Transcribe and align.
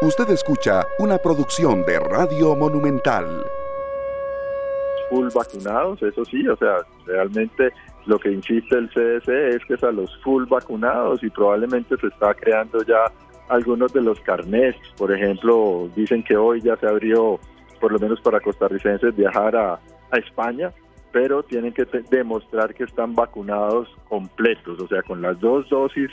Usted 0.00 0.30
escucha 0.30 0.86
una 1.00 1.18
producción 1.18 1.84
de 1.84 1.98
Radio 1.98 2.54
Monumental. 2.54 3.44
Full 5.10 5.26
vacunados, 5.34 6.00
eso 6.00 6.24
sí, 6.24 6.46
o 6.46 6.56
sea, 6.56 6.76
realmente 7.04 7.72
lo 8.06 8.16
que 8.16 8.30
insiste 8.30 8.76
el 8.76 8.88
CDC 8.90 9.28
es 9.28 9.64
que 9.64 9.74
es 9.74 9.82
a 9.82 9.90
los 9.90 10.16
full 10.22 10.44
vacunados 10.44 11.24
y 11.24 11.30
probablemente 11.30 11.96
se 11.96 12.06
está 12.06 12.32
creando 12.34 12.80
ya 12.84 13.10
algunos 13.48 13.92
de 13.92 14.02
los 14.02 14.20
carnets. 14.20 14.78
Por 14.96 15.12
ejemplo, 15.12 15.90
dicen 15.96 16.22
que 16.22 16.36
hoy 16.36 16.60
ya 16.60 16.76
se 16.76 16.86
abrió, 16.86 17.40
por 17.80 17.90
lo 17.90 17.98
menos 17.98 18.20
para 18.20 18.38
costarricenses, 18.38 19.16
viajar 19.16 19.56
a, 19.56 19.80
a 20.12 20.16
España 20.16 20.72
pero 21.10 21.42
tienen 21.42 21.72
que 21.72 21.86
demostrar 22.10 22.74
que 22.74 22.84
están 22.84 23.14
vacunados 23.14 23.88
completos, 24.08 24.78
o 24.80 24.86
sea, 24.88 25.02
con 25.02 25.22
las 25.22 25.40
dos 25.40 25.68
dosis 25.68 26.10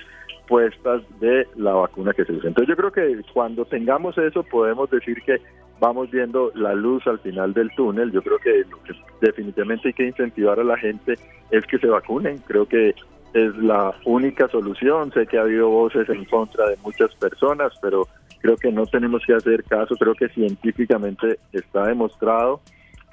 puestas 0.48 1.02
de 1.20 1.48
la 1.56 1.74
vacuna 1.74 2.14
que 2.14 2.26
se 2.26 2.34
usa. 2.34 2.48
Entonces 2.48 2.70
yo 2.70 2.76
creo 2.76 2.92
que 2.92 3.22
cuando 3.34 3.66
tengamos 3.66 4.18
eso 4.18 4.44
podemos 4.44 4.90
decir 4.90 5.22
que 5.26 5.42
vamos 5.80 6.10
viendo 6.12 6.52
la 6.56 6.74
luz 6.74 7.06
al 7.08 7.20
final 7.20 7.54
del 7.54 7.70
túnel. 7.76 8.12
Yo 8.12 8.22
creo 8.22 8.38
que 8.40 8.64
lo 8.70 8.82
que 8.84 8.94
definitivamente 9.22 9.90
hay 9.90 9.94
que 9.94 10.08
incentivar 10.08 10.60
a 10.60 10.64
la 10.64 10.78
gente 10.78 11.16
es 11.52 11.66
que 11.66 11.78
se 11.78 11.88
vacunen. 11.88 12.38
Creo 12.48 12.68
que 12.68 12.96
es 13.34 13.56
la 13.58 13.94
única 14.06 14.48
solución. 14.48 15.12
Sé 15.12 15.28
que 15.28 15.38
ha 15.38 15.42
habido 15.42 15.70
voces 15.70 16.08
en 16.10 16.26
contra 16.26 16.70
de 16.70 16.78
muchas 16.78 17.14
personas, 17.16 17.74
pero 17.82 18.08
creo 18.40 18.56
que 18.56 18.72
no 18.72 18.86
tenemos 18.86 19.24
que 19.26 19.34
hacer 19.34 19.64
caso. 19.64 19.96
Creo 19.96 20.16
que 20.16 20.30
científicamente 20.30 21.40
está 21.52 21.88
demostrado 21.88 22.62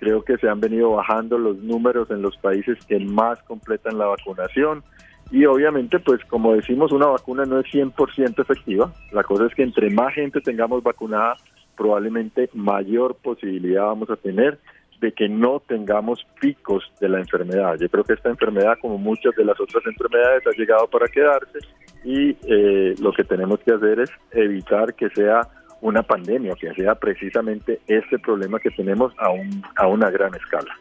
Creo 0.02 0.24
que 0.24 0.36
se 0.36 0.48
han 0.48 0.58
venido 0.58 0.90
bajando 0.90 1.38
los 1.38 1.58
números 1.58 2.10
en 2.10 2.22
los 2.22 2.36
países 2.38 2.76
que 2.88 2.98
más 2.98 3.40
completan 3.44 3.98
la 3.98 4.06
vacunación. 4.06 4.82
Y 5.32 5.46
obviamente, 5.46 5.98
pues 5.98 6.22
como 6.26 6.54
decimos, 6.54 6.92
una 6.92 7.06
vacuna 7.06 7.46
no 7.46 7.58
es 7.58 7.66
100% 7.66 8.38
efectiva. 8.38 8.92
La 9.12 9.24
cosa 9.24 9.46
es 9.46 9.54
que 9.54 9.62
entre 9.62 9.88
más 9.90 10.14
gente 10.14 10.42
tengamos 10.42 10.82
vacunada, 10.82 11.38
probablemente 11.74 12.50
mayor 12.52 13.16
posibilidad 13.16 13.86
vamos 13.86 14.10
a 14.10 14.16
tener 14.16 14.58
de 15.00 15.10
que 15.12 15.28
no 15.28 15.60
tengamos 15.66 16.24
picos 16.38 16.84
de 17.00 17.08
la 17.08 17.18
enfermedad. 17.18 17.76
Yo 17.80 17.88
creo 17.88 18.04
que 18.04 18.12
esta 18.12 18.28
enfermedad, 18.28 18.78
como 18.80 18.98
muchas 18.98 19.34
de 19.34 19.44
las 19.44 19.58
otras 19.58 19.84
enfermedades, 19.86 20.46
ha 20.46 20.56
llegado 20.56 20.86
para 20.86 21.08
quedarse 21.08 21.58
y 22.04 22.36
eh, 22.46 22.94
lo 23.00 23.12
que 23.12 23.24
tenemos 23.24 23.58
que 23.60 23.72
hacer 23.72 24.00
es 24.00 24.10
evitar 24.32 24.94
que 24.94 25.08
sea 25.10 25.48
una 25.80 26.02
pandemia, 26.02 26.54
que 26.54 26.72
sea 26.74 26.94
precisamente 26.94 27.80
este 27.88 28.18
problema 28.18 28.60
que 28.60 28.70
tenemos 28.70 29.12
a, 29.18 29.30
un, 29.30 29.62
a 29.76 29.86
una 29.88 30.10
gran 30.10 30.34
escala. 30.34 30.72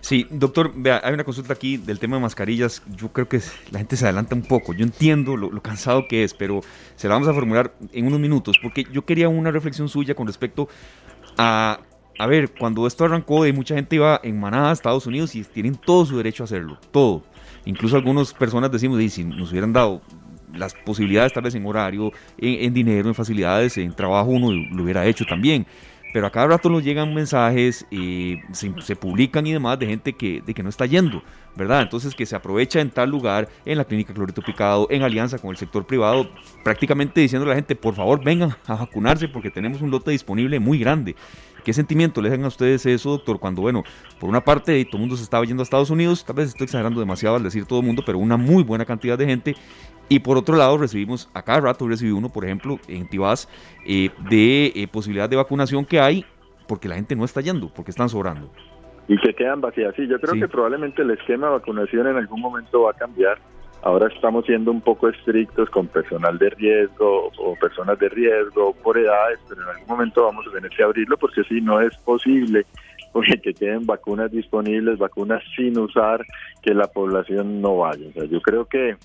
Sí, 0.00 0.26
doctor, 0.30 0.72
vea, 0.74 1.00
hay 1.04 1.14
una 1.14 1.24
consulta 1.24 1.52
aquí 1.52 1.76
del 1.76 1.98
tema 1.98 2.16
de 2.16 2.22
mascarillas. 2.22 2.82
Yo 2.96 3.12
creo 3.12 3.28
que 3.28 3.40
la 3.70 3.78
gente 3.78 3.96
se 3.96 4.04
adelanta 4.04 4.34
un 4.34 4.42
poco. 4.42 4.72
Yo 4.72 4.84
entiendo 4.84 5.36
lo, 5.36 5.50
cansado 5.62 6.06
que 6.08 6.24
es, 6.24 6.34
pero 6.34 6.60
se 6.96 7.08
la 7.08 7.14
vamos 7.14 7.28
a 7.28 7.34
formular 7.34 7.74
en 7.92 8.06
unos 8.06 8.20
minutos, 8.20 8.56
porque 8.62 8.86
yo 8.92 9.04
quería 9.04 9.28
una 9.28 9.50
reflexión 9.50 9.88
suya 9.88 10.14
con 10.14 10.26
respecto 10.26 10.68
a, 11.36 11.80
a 12.18 12.26
ver, 12.26 12.52
cuando 12.58 12.86
esto 12.86 13.04
arrancó 13.04 13.46
y 13.46 13.52
mucha 13.52 13.74
gente 13.74 13.96
iba 13.96 14.20
en 14.22 14.38
manada 14.38 14.72
Estados 14.72 15.06
Unidos 15.06 15.34
y 15.34 15.44
tienen 15.44 15.76
todo 15.76 16.06
su 16.06 16.16
derecho 16.16 16.42
a 16.42 16.46
hacerlo, 16.46 16.78
todo. 16.90 17.24
Incluso 17.64 17.96
algunas 17.96 18.32
personas 18.32 18.70
decimos, 18.70 18.98
si 19.12 19.24
nos 19.24 19.50
hubieran 19.50 19.72
dado 19.72 20.00
las 20.54 20.74
posibilidades 20.74 21.32
tal 21.32 21.42
vez 21.42 21.54
en 21.54 21.66
horario, 21.66 22.12
en, 22.38 22.72
dinero, 22.72 23.08
en 23.08 23.14
facilidades, 23.14 23.76
en 23.78 23.92
trabajo 23.92 24.30
uno 24.30 24.52
lo 24.52 24.82
hubiera 24.82 25.06
hecho 25.06 25.24
también. 25.24 25.66
Pero 26.12 26.26
a 26.26 26.30
cada 26.30 26.46
rato 26.46 26.70
nos 26.70 26.82
llegan 26.82 27.14
mensajes, 27.14 27.86
y 27.90 28.38
se, 28.52 28.96
publican 28.96 29.46
y 29.46 29.52
demás 29.52 29.78
de 29.78 29.86
gente 29.86 30.12
que, 30.14 30.42
de 30.44 30.54
que 30.54 30.62
no 30.62 30.68
está 30.68 30.86
yendo, 30.86 31.22
¿verdad? 31.54 31.82
Entonces 31.82 32.14
que 32.14 32.24
se 32.24 32.34
aprovecha 32.34 32.80
en 32.80 32.90
tal 32.90 33.10
lugar, 33.10 33.48
en 33.64 33.78
la 33.78 33.84
clínica 33.84 34.14
Clorito 34.14 34.40
Picado, 34.42 34.86
en 34.90 35.02
alianza 35.02 35.38
con 35.38 35.50
el 35.50 35.56
sector 35.56 35.86
privado, 35.86 36.30
prácticamente 36.64 37.20
diciendo 37.20 37.44
a 37.46 37.50
la 37.50 37.54
gente, 37.56 37.76
por 37.76 37.94
favor 37.94 38.22
vengan 38.24 38.56
a 38.66 38.74
vacunarse 38.74 39.28
porque 39.28 39.50
tenemos 39.50 39.82
un 39.82 39.90
lote 39.90 40.10
disponible 40.10 40.58
muy 40.58 40.78
grande. 40.78 41.14
¿Qué 41.64 41.72
sentimiento 41.74 42.22
le 42.22 42.30
dan 42.30 42.44
a 42.44 42.48
ustedes 42.48 42.86
eso, 42.86 43.10
doctor? 43.10 43.38
Cuando, 43.38 43.60
bueno, 43.60 43.84
por 44.18 44.30
una 44.30 44.42
parte 44.42 44.82
todo 44.86 44.96
el 44.96 45.00
mundo 45.00 45.16
se 45.16 45.22
estaba 45.22 45.44
yendo 45.44 45.60
a 45.60 45.64
Estados 45.64 45.90
Unidos, 45.90 46.24
tal 46.24 46.36
vez 46.36 46.48
estoy 46.48 46.64
exagerando 46.64 47.00
demasiado 47.00 47.36
al 47.36 47.42
decir 47.42 47.66
todo 47.66 47.80
el 47.80 47.86
mundo, 47.86 48.02
pero 48.06 48.18
una 48.18 48.38
muy 48.38 48.62
buena 48.62 48.86
cantidad 48.86 49.18
de 49.18 49.26
gente 49.26 49.54
y 50.08 50.20
por 50.20 50.36
otro 50.36 50.56
lado, 50.56 50.78
recibimos, 50.78 51.28
a 51.34 51.42
cada 51.42 51.60
rato 51.60 51.86
recibí 51.86 52.10
uno, 52.10 52.28
por 52.28 52.44
ejemplo, 52.44 52.78
en 52.88 53.08
Tibás, 53.08 53.48
eh, 53.86 54.10
de 54.30 54.72
eh, 54.74 54.88
posibilidad 54.88 55.28
de 55.28 55.36
vacunación 55.36 55.84
que 55.84 56.00
hay 56.00 56.24
porque 56.66 56.88
la 56.88 56.96
gente 56.96 57.16
no 57.16 57.24
está 57.24 57.40
yendo, 57.40 57.68
porque 57.74 57.90
están 57.90 58.08
sobrando. 58.08 58.50
Y 59.08 59.18
que 59.18 59.34
quedan 59.34 59.60
vacías. 59.60 59.94
Sí, 59.96 60.06
yo 60.06 60.20
creo 60.20 60.34
que 60.34 60.48
probablemente 60.48 61.02
el 61.02 61.10
esquema 61.10 61.46
de 61.46 61.54
vacunación 61.54 62.06
en 62.06 62.16
algún 62.16 62.40
momento 62.40 62.82
va 62.82 62.90
a 62.90 62.94
cambiar. 62.94 63.38
Ahora 63.82 64.08
estamos 64.14 64.44
siendo 64.44 64.70
un 64.70 64.82
poco 64.82 65.08
estrictos 65.08 65.70
con 65.70 65.86
personal 65.86 66.36
de 66.36 66.50
riesgo 66.50 67.30
o 67.38 67.54
personas 67.60 67.98
de 67.98 68.08
riesgo 68.10 68.74
por 68.82 68.98
edades, 68.98 69.38
pero 69.48 69.62
en 69.62 69.68
algún 69.68 69.86
momento 69.86 70.24
vamos 70.24 70.46
a 70.46 70.52
tener 70.52 70.70
que 70.70 70.82
abrirlo 70.82 71.16
porque 71.16 71.42
si 71.44 71.60
no 71.60 71.80
es 71.80 71.96
posible 71.98 72.66
porque 73.12 73.40
que 73.40 73.54
queden 73.54 73.86
vacunas 73.86 74.30
disponibles, 74.30 74.98
vacunas 74.98 75.42
sin 75.56 75.78
usar, 75.78 76.24
que 76.62 76.74
la 76.74 76.86
población 76.88 77.60
no 77.60 77.78
vaya. 77.78 78.06
O 78.08 78.12
sea, 78.12 78.24
yo 78.24 78.40
creo 78.40 78.66
que 78.66 78.96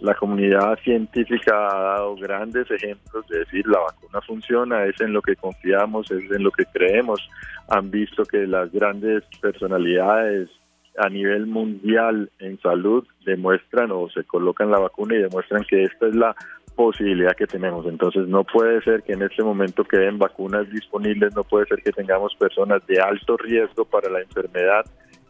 la 0.00 0.14
comunidad 0.14 0.78
científica 0.84 1.54
ha 1.54 1.94
dado 1.94 2.14
grandes 2.16 2.70
ejemplos 2.70 3.26
de 3.28 3.40
decir 3.40 3.66
la 3.66 3.80
vacuna 3.80 4.20
funciona, 4.20 4.84
es 4.84 5.00
en 5.00 5.12
lo 5.12 5.22
que 5.22 5.34
confiamos, 5.34 6.10
es 6.10 6.30
en 6.30 6.42
lo 6.42 6.50
que 6.50 6.64
creemos. 6.66 7.20
Han 7.68 7.90
visto 7.90 8.24
que 8.24 8.46
las 8.46 8.70
grandes 8.72 9.24
personalidades 9.40 10.48
a 10.96 11.08
nivel 11.08 11.46
mundial 11.46 12.30
en 12.38 12.60
salud 12.60 13.06
demuestran 13.24 13.90
o 13.92 14.08
se 14.08 14.24
colocan 14.24 14.70
la 14.70 14.78
vacuna 14.78 15.16
y 15.16 15.22
demuestran 15.22 15.64
que 15.64 15.84
esta 15.84 16.06
es 16.06 16.14
la 16.14 16.34
posibilidad 16.76 17.36
que 17.36 17.46
tenemos. 17.46 17.86
Entonces 17.86 18.28
no 18.28 18.44
puede 18.44 18.80
ser 18.82 19.02
que 19.02 19.12
en 19.12 19.22
este 19.22 19.42
momento 19.42 19.84
queden 19.84 20.18
vacunas 20.18 20.70
disponibles, 20.70 21.34
no 21.34 21.42
puede 21.42 21.66
ser 21.66 21.82
que 21.82 21.92
tengamos 21.92 22.34
personas 22.36 22.86
de 22.86 23.00
alto 23.00 23.36
riesgo 23.36 23.84
para 23.84 24.08
la 24.10 24.20
enfermedad 24.20 24.84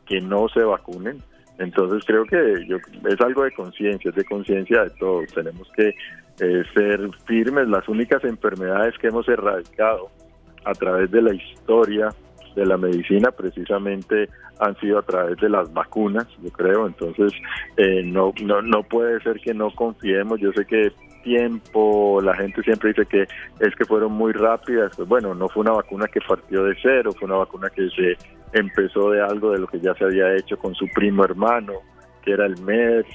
que 0.06 0.20
no 0.20 0.48
se 0.48 0.62
vacunen 0.62 1.22
entonces 1.58 2.04
creo 2.06 2.24
que 2.24 2.66
yo, 2.66 2.76
es 2.76 3.20
algo 3.20 3.42
de 3.42 3.52
conciencia, 3.52 4.10
es 4.10 4.14
de 4.14 4.24
conciencia 4.24 4.84
de 4.84 4.90
todos. 4.90 5.32
Tenemos 5.34 5.68
que 5.76 5.88
eh, 5.88 6.62
ser 6.74 7.10
firmes. 7.26 7.68
Las 7.68 7.88
únicas 7.88 8.22
enfermedades 8.24 8.96
que 8.98 9.08
hemos 9.08 9.28
erradicado 9.28 10.08
a 10.64 10.72
través 10.72 11.10
de 11.10 11.22
la 11.22 11.34
historia 11.34 12.08
de 12.54 12.64
la 12.64 12.76
medicina 12.76 13.30
precisamente 13.30 14.28
han 14.60 14.76
sido 14.78 14.98
a 14.98 15.02
través 15.02 15.36
de 15.38 15.48
las 15.48 15.72
vacunas, 15.72 16.26
yo 16.42 16.50
creo. 16.50 16.86
Entonces 16.86 17.32
eh, 17.76 18.02
no, 18.04 18.32
no, 18.42 18.62
no 18.62 18.82
puede 18.84 19.20
ser 19.22 19.40
que 19.40 19.52
no 19.52 19.70
confiemos. 19.74 20.40
Yo 20.40 20.52
sé 20.52 20.64
que 20.64 20.92
tiempo, 21.22 22.20
la 22.22 22.34
gente 22.34 22.62
siempre 22.62 22.90
dice 22.90 23.06
que 23.06 23.22
es 23.60 23.74
que 23.76 23.84
fueron 23.84 24.12
muy 24.12 24.32
rápidas, 24.32 24.92
pues 24.96 25.08
bueno, 25.08 25.34
no 25.34 25.48
fue 25.48 25.62
una 25.62 25.72
vacuna 25.72 26.06
que 26.08 26.20
partió 26.20 26.64
de 26.64 26.76
cero, 26.80 27.12
fue 27.18 27.26
una 27.26 27.38
vacuna 27.38 27.70
que 27.70 27.88
se 27.90 28.16
empezó 28.52 29.10
de 29.10 29.20
algo 29.20 29.52
de 29.52 29.58
lo 29.58 29.66
que 29.66 29.80
ya 29.80 29.94
se 29.94 30.04
había 30.04 30.34
hecho 30.34 30.56
con 30.58 30.74
su 30.74 30.86
primo 30.94 31.24
hermano, 31.24 31.74
que 32.22 32.32
era 32.32 32.46
el 32.46 32.60
MERS 32.62 33.06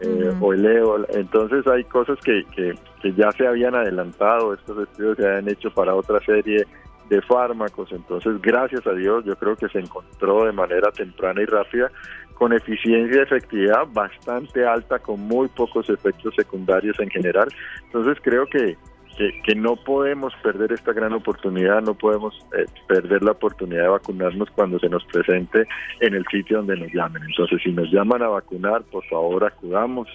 eh, 0.00 0.32
o 0.40 0.52
el 0.52 0.64
EOL. 0.64 1.06
Entonces 1.10 1.66
hay 1.66 1.84
cosas 1.84 2.18
que, 2.24 2.44
que, 2.54 2.74
que 3.02 3.12
ya 3.14 3.30
se 3.32 3.46
habían 3.46 3.74
adelantado, 3.74 4.54
estos 4.54 4.88
estudios 4.88 5.16
se 5.16 5.26
habían 5.26 5.48
hecho 5.48 5.70
para 5.72 5.94
otra 5.94 6.20
serie 6.20 6.66
de 7.08 7.22
fármacos. 7.22 7.90
Entonces, 7.92 8.40
gracias 8.40 8.86
a 8.86 8.92
Dios, 8.92 9.24
yo 9.24 9.36
creo 9.36 9.56
que 9.56 9.68
se 9.68 9.78
encontró 9.78 10.44
de 10.44 10.52
manera 10.52 10.90
temprana 10.90 11.40
y 11.42 11.46
rápida 11.46 11.90
con 12.36 12.52
eficiencia 12.52 13.18
y 13.18 13.22
efectividad 13.22 13.86
bastante 13.92 14.66
alta, 14.66 14.98
con 14.98 15.20
muy 15.20 15.48
pocos 15.48 15.88
efectos 15.90 16.34
secundarios 16.34 16.98
en 17.00 17.10
general. 17.10 17.48
Entonces, 17.86 18.18
creo 18.22 18.46
que 18.46 18.76
que, 19.16 19.54
no 19.54 19.76
podemos 19.76 20.34
perder 20.42 20.72
esta 20.72 20.92
gran 20.92 21.12
oportunidad, 21.14 21.80
no 21.80 21.94
podemos 21.94 22.34
eh, 22.56 22.66
perder 22.86 23.22
la 23.22 23.32
oportunidad 23.32 23.84
de 23.84 23.88
vacunarnos 23.88 24.50
cuando 24.50 24.78
se 24.78 24.88
nos 24.88 25.04
presente 25.06 25.66
en 26.00 26.14
el 26.14 26.24
sitio 26.30 26.58
donde 26.58 26.76
nos 26.76 26.92
llamen. 26.92 27.22
Entonces, 27.22 27.60
si 27.62 27.72
nos 27.72 27.90
llaman 27.90 28.22
a 28.22 28.28
vacunar, 28.28 28.82
por 28.82 29.04
favor 29.06 29.44
acudamos. 29.44 30.08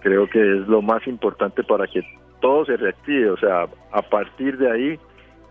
Creo 0.00 0.28
que 0.28 0.40
es 0.40 0.66
lo 0.68 0.80
más 0.80 1.06
importante 1.06 1.62
para 1.64 1.86
que 1.86 2.00
todo 2.40 2.64
se 2.64 2.76
reactive. 2.76 3.30
O 3.30 3.36
sea, 3.36 3.66
a 3.92 4.02
partir 4.02 4.56
de 4.56 4.70
ahí 4.70 4.98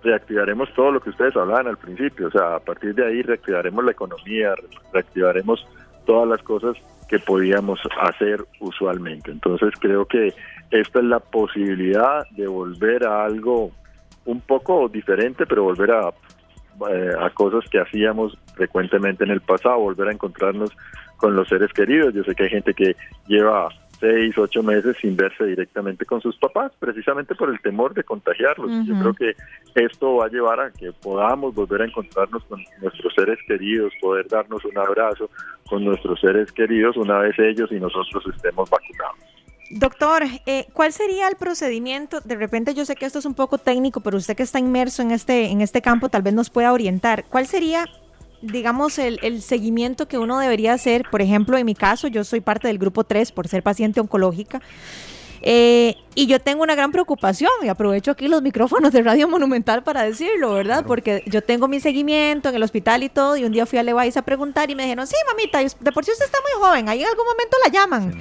reactivaremos 0.03 0.73
todo 0.73 0.91
lo 0.91 0.99
que 0.99 1.11
ustedes 1.11 1.35
hablaban 1.35 1.67
al 1.67 1.77
principio. 1.77 2.27
O 2.27 2.31
sea, 2.31 2.55
a 2.55 2.59
partir 2.59 2.95
de 2.95 3.05
ahí 3.05 3.21
reactivaremos 3.21 3.83
la 3.85 3.91
economía, 3.91 4.55
reactivaremos 4.93 5.67
todas 6.05 6.27
las 6.27 6.41
cosas 6.43 6.77
que 7.07 7.19
podíamos 7.19 7.79
hacer 8.01 8.43
usualmente. 8.59 9.31
Entonces 9.31 9.73
creo 9.79 10.05
que 10.05 10.33
esta 10.71 10.99
es 10.99 11.05
la 11.05 11.19
posibilidad 11.19 12.27
de 12.31 12.47
volver 12.47 13.05
a 13.05 13.25
algo 13.25 13.71
un 14.25 14.41
poco 14.41 14.89
diferente, 14.89 15.45
pero 15.45 15.63
volver 15.63 15.91
a, 15.91 16.09
eh, 16.89 17.11
a 17.19 17.29
cosas 17.29 17.69
que 17.69 17.79
hacíamos 17.79 18.37
frecuentemente 18.55 19.23
en 19.23 19.31
el 19.31 19.41
pasado, 19.41 19.79
volver 19.79 20.07
a 20.07 20.13
encontrarnos 20.13 20.71
con 21.17 21.35
los 21.35 21.47
seres 21.47 21.71
queridos. 21.73 22.13
Yo 22.13 22.23
sé 22.23 22.33
que 22.33 22.43
hay 22.43 22.49
gente 22.49 22.73
que 22.73 22.95
lleva 23.27 23.69
seis, 24.05 24.37
ocho 24.37 24.61
meses 24.61 24.95
sin 25.01 25.15
verse 25.15 25.43
directamente 25.45 26.05
con 26.05 26.21
sus 26.21 26.37
papás, 26.37 26.71
precisamente 26.77 27.33
por 27.33 27.49
el 27.49 27.59
temor 27.61 27.93
de 27.93 28.03
contagiarlos. 28.03 28.69
Yo 28.85 28.93
creo 28.99 29.13
que 29.13 29.35
esto 29.75 30.17
va 30.17 30.25
a 30.25 30.29
llevar 30.29 30.59
a 30.59 30.71
que 30.71 30.91
podamos 30.91 31.55
volver 31.55 31.81
a 31.81 31.85
encontrarnos 31.85 32.43
con 32.45 32.63
nuestros 32.81 33.13
seres 33.15 33.39
queridos, 33.47 33.91
poder 33.99 34.27
darnos 34.27 34.63
un 34.65 34.77
abrazo 34.77 35.29
con 35.67 35.83
nuestros 35.83 36.19
seres 36.19 36.51
queridos 36.51 36.97
una 36.97 37.19
vez 37.19 37.37
ellos 37.39 37.71
y 37.71 37.79
nosotros 37.79 38.23
estemos 38.35 38.69
vacunados. 38.69 39.17
Doctor, 39.71 40.23
eh, 40.45 40.67
¿cuál 40.73 40.91
sería 40.91 41.27
el 41.27 41.35
procedimiento? 41.37 42.21
De 42.21 42.35
repente 42.35 42.75
yo 42.75 42.85
sé 42.85 42.95
que 42.95 43.05
esto 43.05 43.17
es 43.17 43.25
un 43.25 43.33
poco 43.33 43.57
técnico, 43.57 44.01
pero 44.01 44.17
usted 44.17 44.35
que 44.35 44.43
está 44.43 44.59
inmerso 44.59 45.01
en 45.01 45.09
este, 45.09 45.47
en 45.47 45.61
este 45.61 45.81
campo 45.81 46.09
tal 46.09 46.21
vez 46.21 46.35
nos 46.35 46.51
pueda 46.51 46.71
orientar. 46.71 47.25
¿Cuál 47.25 47.47
sería, 47.47 47.85
digamos, 48.45 48.97
el, 48.99 49.19
el 49.21 49.41
seguimiento 49.41 50.07
que 50.07 50.17
uno 50.17 50.39
debería 50.39 50.73
hacer? 50.73 51.03
Por 51.09 51.21
ejemplo, 51.21 51.57
en 51.57 51.65
mi 51.65 51.75
caso, 51.75 52.07
yo 52.07 52.23
soy 52.23 52.41
parte 52.41 52.67
del 52.67 52.77
grupo 52.77 53.03
3 53.03 53.31
por 53.31 53.47
ser 53.47 53.63
paciente 53.63 53.99
oncológica. 53.99 54.61
Eh, 55.47 55.95
y 56.15 56.25
yo 56.25 56.39
tengo 56.39 56.63
una 56.63 56.73
gran 56.73 56.91
preocupación 56.91 57.51
y 57.61 57.67
aprovecho 57.67 58.09
aquí 58.09 58.27
los 58.27 58.41
micrófonos 58.41 58.91
de 58.91 59.03
Radio 59.03 59.27
Monumental 59.27 59.83
para 59.83 60.01
decirlo, 60.01 60.53
¿verdad? 60.53 60.83
Porque 60.87 61.23
yo 61.27 61.43
tengo 61.43 61.67
mi 61.67 61.79
seguimiento 61.79 62.49
en 62.49 62.55
el 62.55 62.63
hospital 62.63 63.03
y 63.03 63.09
todo 63.09 63.37
y 63.37 63.43
un 63.43 63.51
día 63.51 63.67
fui 63.67 63.77
a 63.77 63.83
Levi's 63.83 64.17
a 64.17 64.23
preguntar 64.23 64.71
y 64.71 64.75
me 64.75 64.83
dijeron, 64.83 65.05
sí, 65.05 65.15
mamita, 65.27 65.59
de 65.59 65.91
por 65.91 66.03
sí 66.03 66.11
usted 66.11 66.25
está 66.25 66.39
muy 66.41 66.65
joven, 66.65 66.89
ahí 66.89 67.03
en 67.03 67.09
algún 67.09 67.25
momento 67.27 67.57
la 67.63 67.71
llaman. 67.71 68.19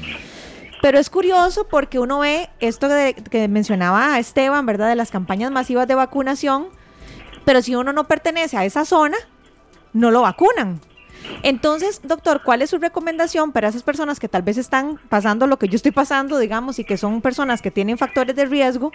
Pero 0.82 0.98
es 0.98 1.08
curioso 1.08 1.66
porque 1.66 1.98
uno 1.98 2.18
ve 2.18 2.50
esto 2.60 2.88
que 3.30 3.48
mencionaba 3.48 4.18
Esteban, 4.18 4.66
¿verdad? 4.66 4.90
De 4.90 4.96
las 4.96 5.10
campañas 5.10 5.50
masivas 5.50 5.88
de 5.88 5.94
vacunación, 5.94 6.68
pero 7.46 7.62
si 7.62 7.74
uno 7.74 7.94
no 7.94 8.04
pertenece 8.04 8.58
a 8.58 8.66
esa 8.66 8.84
zona, 8.84 9.16
no 9.94 10.11
lo 10.11 10.20
vacunan. 10.20 10.81
Entonces, 11.43 12.02
doctor, 12.02 12.43
¿cuál 12.44 12.61
es 12.61 12.70
su 12.70 12.79
recomendación 12.79 13.52
para 13.52 13.69
esas 13.69 13.82
personas 13.82 14.20
que 14.20 14.29
tal 14.29 14.43
vez 14.43 14.58
están 14.58 14.99
pasando 15.08 15.46
lo 15.46 15.58
que 15.58 15.69
yo 15.69 15.76
estoy 15.76 15.93
pasando, 15.93 16.38
digamos, 16.38 16.79
y 16.79 16.85
que 16.85 16.99
son 16.99 17.23
personas 17.23 17.62
que 17.62 17.70
tienen 17.70 17.96
factores 17.96 18.37
de 18.37 18.44
riesgo 18.44 18.93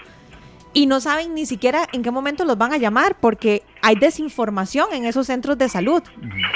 y 0.72 0.86
no 0.86 1.02
saben 1.02 1.34
ni 1.34 1.48
siquiera 1.48 1.88
en 1.92 2.04
qué 2.04 2.12
momento 2.12 2.46
los 2.46 2.58
van 2.58 2.72
a 2.72 2.78
llamar 2.78 3.18
porque 3.20 3.64
hay 3.82 3.96
desinformación 3.96 4.94
en 4.94 5.06
esos 5.06 5.26
centros 5.26 5.58
de 5.58 5.70
salud? 5.70 6.04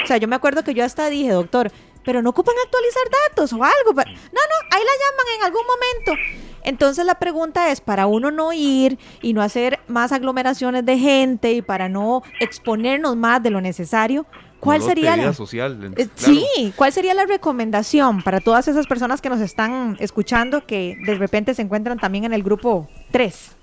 O 0.04 0.06
sea, 0.06 0.18
yo 0.18 0.28
me 0.28 0.36
acuerdo 0.36 0.62
que 0.62 0.74
yo 0.74 0.84
hasta 0.84 1.08
dije, 1.08 1.30
doctor, 1.30 1.72
pero 2.04 2.22
no 2.22 2.30
ocupan 2.30 2.54
actualizar 2.64 3.02
datos 3.28 3.52
o 3.52 3.56
algo. 3.56 3.92
No, 3.92 3.94
no, 3.94 4.56
ahí 4.70 4.82
la 4.84 4.92
llaman 5.02 5.26
en 5.38 5.44
algún 5.44 5.62
momento. 5.66 6.22
Entonces 6.64 7.04
la 7.04 7.16
pregunta 7.16 7.70
es, 7.70 7.80
para 7.80 8.06
uno 8.06 8.30
no 8.30 8.52
ir 8.52 8.98
y 9.22 9.32
no 9.32 9.42
hacer 9.42 9.78
más 9.86 10.12
aglomeraciones 10.12 10.84
de 10.84 10.98
gente 10.98 11.52
y 11.52 11.62
para 11.62 11.88
no 11.88 12.22
exponernos 12.40 13.16
más 13.16 13.42
de 13.42 13.50
lo 13.50 13.60
necesario, 13.60 14.26
¿Cuál 14.64 14.80
sería 14.80 15.14
la 15.14 15.32
social? 15.34 15.92
Eh, 15.96 16.08
sí, 16.14 16.72
¿cuál 16.74 16.90
sería 16.90 17.12
la 17.12 17.26
recomendación 17.26 18.22
para 18.22 18.40
todas 18.40 18.66
esas 18.66 18.86
personas 18.86 19.20
que 19.20 19.28
nos 19.28 19.40
están 19.40 19.96
escuchando 20.00 20.66
que 20.66 20.96
de 21.04 21.16
repente 21.16 21.52
se 21.52 21.60
encuentran 21.60 21.98
también 21.98 22.24
en 22.24 22.32
el 22.32 22.42
grupo 22.42 22.88
3? 23.10 23.56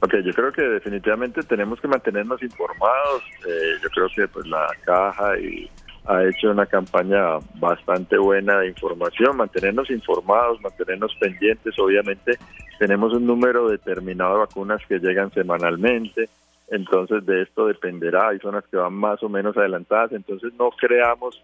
Ok, 0.00 0.16
yo 0.22 0.32
creo 0.34 0.52
que 0.52 0.60
definitivamente 0.60 1.42
tenemos 1.42 1.80
que 1.80 1.88
mantenernos 1.88 2.42
informados. 2.42 3.22
Eh, 3.48 3.78
yo 3.82 3.88
creo 3.88 4.08
que 4.14 4.28
pues 4.28 4.46
la 4.46 4.66
caja 4.84 5.38
y 5.38 5.70
ha 6.08 6.24
hecho 6.24 6.50
una 6.50 6.66
campaña 6.66 7.38
bastante 7.54 8.16
buena 8.18 8.60
de 8.60 8.68
información, 8.68 9.36
mantenernos 9.36 9.90
informados, 9.90 10.60
mantenernos 10.60 11.14
pendientes. 11.20 11.78
Obviamente 11.78 12.38
tenemos 12.78 13.12
un 13.12 13.26
número 13.26 13.68
determinado 13.68 14.34
de 14.34 14.38
vacunas 14.40 14.80
que 14.88 14.98
llegan 14.98 15.32
semanalmente 15.32 16.28
entonces 16.68 17.24
de 17.26 17.42
esto 17.42 17.66
dependerá, 17.66 18.28
hay 18.28 18.38
zonas 18.38 18.64
que 18.70 18.76
van 18.76 18.94
más 18.94 19.22
o 19.22 19.28
menos 19.28 19.56
adelantadas, 19.56 20.12
entonces 20.12 20.52
no 20.58 20.70
creamos 20.70 21.40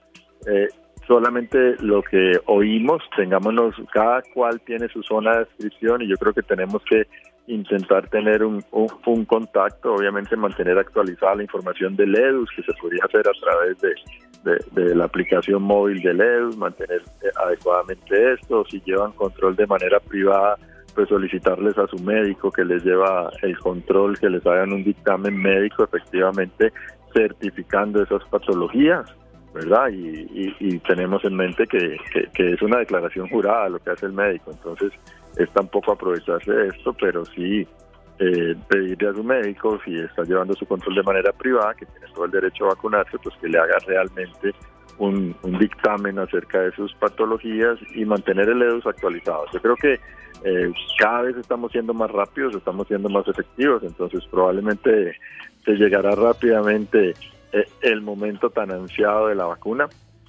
eh, 0.46 0.68
solamente 1.06 1.76
lo 1.80 2.02
que 2.02 2.40
oímos, 2.46 3.02
tengámonos, 3.16 3.74
cada 3.92 4.22
cual 4.34 4.60
tiene 4.62 4.88
su 4.88 5.02
zona 5.02 5.32
de 5.32 5.38
descripción 5.40 6.02
y 6.02 6.08
yo 6.08 6.16
creo 6.16 6.32
que 6.32 6.42
tenemos 6.42 6.82
que 6.88 7.06
intentar 7.46 8.08
tener 8.08 8.44
un, 8.44 8.64
un, 8.72 9.24
contacto, 9.24 9.94
obviamente 9.94 10.36
mantener 10.36 10.78
actualizada 10.78 11.36
la 11.36 11.42
información 11.42 11.94
del 11.96 12.16
EDUS, 12.16 12.50
que 12.54 12.62
se 12.62 12.72
podría 12.80 13.04
hacer 13.04 13.22
a 13.28 13.32
través 13.32 13.78
de, 13.80 13.92
de, 14.44 14.94
la 14.94 15.04
aplicación 15.04 15.62
móvil 15.62 16.00
del 16.02 16.20
EDUS, 16.20 16.56
mantener 16.56 17.02
eh, 17.22 17.28
adecuadamente 17.44 18.32
esto, 18.34 18.64
si 18.68 18.80
llevan 18.80 19.12
control 19.12 19.56
de 19.56 19.66
manera 19.66 20.00
privada, 20.00 20.56
pues 20.94 21.08
solicitarles 21.08 21.76
a 21.78 21.86
su 21.86 21.96
médico 21.98 22.50
que 22.50 22.64
les 22.64 22.84
lleva 22.84 23.30
el 23.42 23.56
control, 23.58 24.18
que 24.18 24.28
les 24.28 24.44
hagan 24.46 24.72
un 24.72 24.84
dictamen 24.84 25.40
médico 25.40 25.84
efectivamente 25.84 26.72
certificando 27.14 28.02
esas 28.02 28.24
patologías, 28.24 29.04
¿verdad? 29.54 29.88
Y, 29.90 30.78
tenemos 30.80 31.24
en 31.24 31.36
mente 31.36 31.66
que, 31.66 31.96
es 32.34 32.62
una 32.62 32.78
declaración 32.78 33.28
jurada 33.28 33.68
lo 33.68 33.78
que 33.78 33.90
hace 33.90 34.06
el 34.06 34.12
médico, 34.12 34.50
entonces 34.50 34.92
es 35.36 35.50
tampoco 35.52 35.92
aprovecharse 35.92 36.52
de 36.52 36.68
esto, 36.68 36.94
pero 36.94 37.24
sí 37.26 37.66
eh, 38.24 38.54
pedirle 38.68 39.08
a 39.08 39.14
su 39.14 39.24
médico, 39.24 39.80
si 39.84 39.98
está 39.98 40.22
llevando 40.22 40.54
su 40.54 40.64
control 40.64 40.94
de 40.94 41.02
manera 41.02 41.32
privada, 41.32 41.74
que 41.74 41.86
tiene 41.86 42.06
todo 42.14 42.26
el 42.26 42.30
derecho 42.30 42.66
a 42.66 42.68
vacunarse, 42.68 43.18
pues 43.18 43.34
que 43.40 43.48
le 43.48 43.58
haga 43.58 43.76
realmente 43.84 44.54
un, 44.98 45.34
dictamen 45.58 46.20
acerca 46.20 46.60
de 46.60 46.70
sus 46.72 46.94
patologías 46.94 47.80
y 47.96 48.04
mantener 48.04 48.48
el 48.48 48.62
EDUS 48.62 48.86
actualizado. 48.86 49.46
Yo 49.52 49.60
creo 49.60 49.74
que 49.74 49.94
eh, 50.44 50.72
cada 50.98 51.22
vez 51.22 51.36
estamos 51.36 51.72
siendo 51.72 51.94
más 51.94 52.12
rápidos, 52.12 52.54
estamos 52.54 52.86
siendo 52.86 53.08
más 53.08 53.26
efectivos, 53.26 53.82
entonces 53.82 54.24
probablemente 54.30 55.16
se 55.64 55.72
llegará 55.72 56.12
rápidamente 56.12 57.16
eh, 57.52 57.66
el 57.80 58.02
momento 58.02 58.50
tan 58.50 58.70
ansiado 58.70 59.26
de 59.26 59.34
la 59.34 59.46
vacuna, 59.46 59.88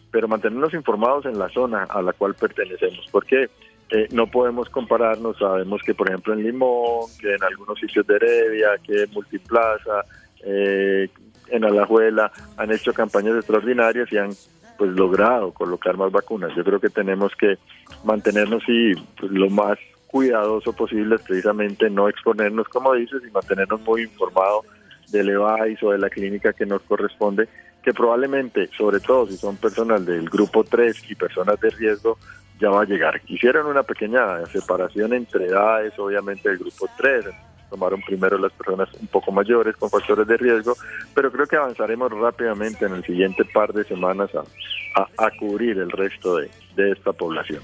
pero 0.10 0.28
mantenernos 0.28 0.74
informados 0.74 1.28
en 1.28 1.38
la 1.38 1.50
zona 1.50 1.84
a 1.84 2.02
la 2.02 2.14
cual 2.14 2.34
pertenecemos, 2.34 3.08
porque 3.12 3.52
eh, 3.90 4.08
no 4.12 4.28
podemos 4.28 4.70
compararnos, 4.70 5.38
sabemos 5.38 5.82
que 5.84 5.94
por 5.94 6.10
ejemplo 6.10 6.34
en 6.34 6.44
Limón, 6.44 7.10
que 7.20 7.34
en 7.34 7.44
algunos 7.44 7.80
sitios 7.80 8.06
de 8.08 8.16
Heredia, 8.16 8.70
que 8.84 9.04
en 9.04 9.12
Multiplaza, 9.12 10.06
en 10.46 11.64
Alajuela 11.64 12.32
han 12.58 12.72
hecho 12.72 12.94
campañas 12.94 13.36
extraordinarias 13.38 14.12
y 14.12 14.18
han 14.18 14.32
pues 14.78 14.92
logrado 14.92 15.52
colocar 15.52 15.96
más 15.98 16.12
vacunas. 16.12 16.52
Yo 16.56 16.64
creo 16.64 16.80
que 16.80 16.90
tenemos 16.90 17.32
que 17.36 17.58
mantenernos 18.04 18.64
y 18.68 18.96
pues, 18.96 19.32
lo 19.32 19.50
más 19.50 19.78
cuidadoso 20.08 20.74
posible, 20.74 21.18
precisamente 21.18 21.90
no 21.90 22.08
exponernos, 22.08 22.68
como 22.68 22.94
dices, 22.94 23.22
y 23.28 23.32
mantenernos 23.32 23.82
muy 23.82 24.04
informados 24.04 24.66
del 25.10 25.30
EVAIS 25.30 25.82
o 25.84 25.92
de 25.92 25.98
la 25.98 26.10
clínica 26.10 26.54
que 26.54 26.66
nos 26.66 26.82
corresponde, 26.84 27.48
que 27.82 27.94
probablemente, 27.94 28.70
sobre 28.78 29.00
todo 29.00 29.28
si 29.28 29.38
son 29.38 29.58
personas 29.58 30.06
del 30.06 30.30
grupo 30.30 30.64
3 30.64 31.10
y 31.10 31.16
personas 31.16 31.60
de 31.60 31.70
riesgo, 31.72 32.18
ya 32.60 32.70
va 32.70 32.82
a 32.82 32.86
llegar. 32.86 33.22
Hicieron 33.28 33.68
una 33.68 33.84
pequeña 33.84 34.46
separación 34.48 35.14
entre 35.14 35.46
edades, 35.46 35.98
obviamente 35.98 36.50
del 36.50 36.60
grupo 36.60 36.88
3, 36.98 37.26
tomaron 37.70 38.02
primero 38.02 38.38
las 38.38 38.52
personas 38.52 38.88
un 39.02 39.08
poco 39.08 39.32
mayores 39.32 39.76
con 39.78 39.90
factores 39.90 40.28
de 40.28 40.38
riesgo, 40.38 40.76
pero 41.16 41.32
creo 41.32 41.48
que 41.48 41.56
avanzaremos 41.56 42.12
rápidamente 42.12 42.86
en 42.86 42.94
el 42.94 43.04
siguiente 43.04 43.44
par 43.46 43.74
de 43.74 43.84
semanas 43.84 44.30
a, 44.36 45.08
a, 45.18 45.32
cubrir 45.32 45.80
el 45.80 45.90
resto 45.90 46.38
de, 46.38 46.52
de 46.76 46.92
esta 46.92 47.12
población. 47.14 47.62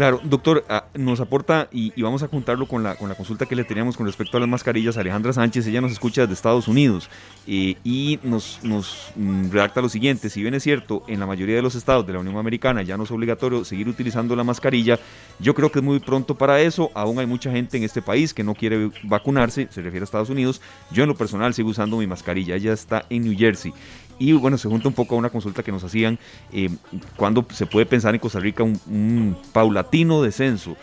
Claro, 0.00 0.18
doctor, 0.24 0.64
ah, 0.70 0.86
nos 0.94 1.20
aporta 1.20 1.68
y, 1.70 1.92
vamos 2.00 2.22
a 2.22 2.28
juntarlo 2.28 2.66
con 2.66 2.82
la, 2.82 2.94
con 2.94 3.10
la 3.10 3.14
consulta 3.14 3.44
que 3.44 3.54
le 3.54 3.64
teníamos 3.64 3.98
con 3.98 4.06
respecto 4.06 4.38
a 4.38 4.40
las 4.40 4.48
mascarillas. 4.48 4.96
Alejandra 4.96 5.34
Sánchez, 5.34 5.66
ella 5.66 5.82
nos 5.82 5.92
escucha 5.92 6.22
desde 6.22 6.32
Estados 6.32 6.68
Unidos 6.68 7.10
y 7.46 8.18
nos, 8.22 8.60
nos 8.62 9.12
mm, 9.14 9.50
redacta 9.50 9.82
lo 9.82 9.90
siguiente, 9.90 10.30
si 10.30 10.40
bien 10.40 10.54
es 10.54 10.62
cierto, 10.62 11.02
en 11.06 11.20
la 11.20 11.26
mayoría 11.26 11.56
de 11.56 11.60
los 11.60 11.74
estados 11.74 12.06
de 12.06 12.14
la 12.14 12.20
Unión 12.20 12.38
Americana 12.38 12.80
ya 12.80 12.96
no 12.96 13.02
es 13.02 13.10
obligatorio 13.10 13.62
seguir 13.62 13.90
utilizando 13.90 14.34
la 14.34 14.42
mascarilla, 14.42 14.98
yo 15.38 15.54
creo 15.54 15.70
que 15.70 15.80
es 15.80 15.84
muy 15.84 15.98
pronto 15.98 16.34
para 16.34 16.62
eso, 16.62 16.90
aún 16.94 17.18
hay 17.18 17.26
mucha 17.26 17.50
gente 17.50 17.76
en 17.76 17.82
este 17.82 18.00
país 18.00 18.32
que 18.32 18.42
no 18.42 18.54
quiere 18.54 18.90
vacunarse, 19.02 19.68
se 19.70 19.82
refiere 19.82 20.04
a 20.04 20.04
Estados 20.04 20.30
Unidos, 20.30 20.62
yo 20.90 21.02
en 21.02 21.10
lo 21.10 21.14
personal 21.14 21.52
sigo 21.52 21.68
usando 21.68 21.98
mi 21.98 22.06
mascarilla, 22.06 22.54
ella 22.54 22.72
está 22.72 23.04
en 23.10 23.24
New 23.24 23.36
Jersey 23.36 23.74
y 24.20 24.34
bueno, 24.34 24.58
se 24.58 24.68
junta 24.68 24.86
un 24.86 24.94
poco 24.94 25.14
a 25.14 25.18
una 25.18 25.30
consulta 25.30 25.62
que 25.62 25.72
nos 25.72 25.82
hacían, 25.82 26.18
eh, 26.52 26.68
cuando 27.16 27.44
se 27.50 27.64
puede 27.64 27.86
pensar 27.86 28.14
en 28.14 28.20
Costa 28.20 28.38
Rica 28.38 28.62
un, 28.62 29.36
paulatino 29.52 30.22
descenso 30.22 30.76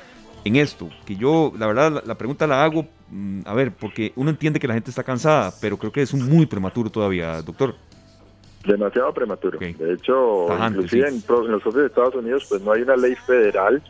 en 0.43 0.55
esto, 0.55 0.89
que 1.05 1.15
yo 1.15 1.53
la 1.57 1.67
verdad 1.67 2.03
la, 2.03 2.15
pregunta 2.15 2.47
la 2.47 2.63
hago, 2.63 2.87
mm, 3.11 3.41
a 3.45 3.53
ver, 3.53 3.71
porque 3.71 4.11
uno 4.15 4.31
entiende 4.31 4.59
que 4.59 4.67
la 4.67 4.73
gente 4.73 4.89
está 4.89 5.03
cansada, 5.03 5.53
pero 5.61 5.77
creo 5.77 5.91
que 5.91 6.01
es 6.01 6.13
un 6.13 6.27
muy 6.27 6.47
prematuro 6.47 6.89
todavía, 6.89 7.41
doctor. 7.43 7.75
Demasiado 8.65 9.13
prematuro. 9.13 9.59
De 9.59 9.93
hecho, 9.93 10.47
inclusive 10.67 11.07
en, 11.07 11.23
los 11.27 11.61
propios 11.61 11.85
Estados 11.85 12.15
Unidos, 12.15 12.47
pues 12.49 12.63
no 12.63 12.71
hay 12.71 12.81
una 12.81 12.95
ley 12.95 13.13
federal, 13.27 13.83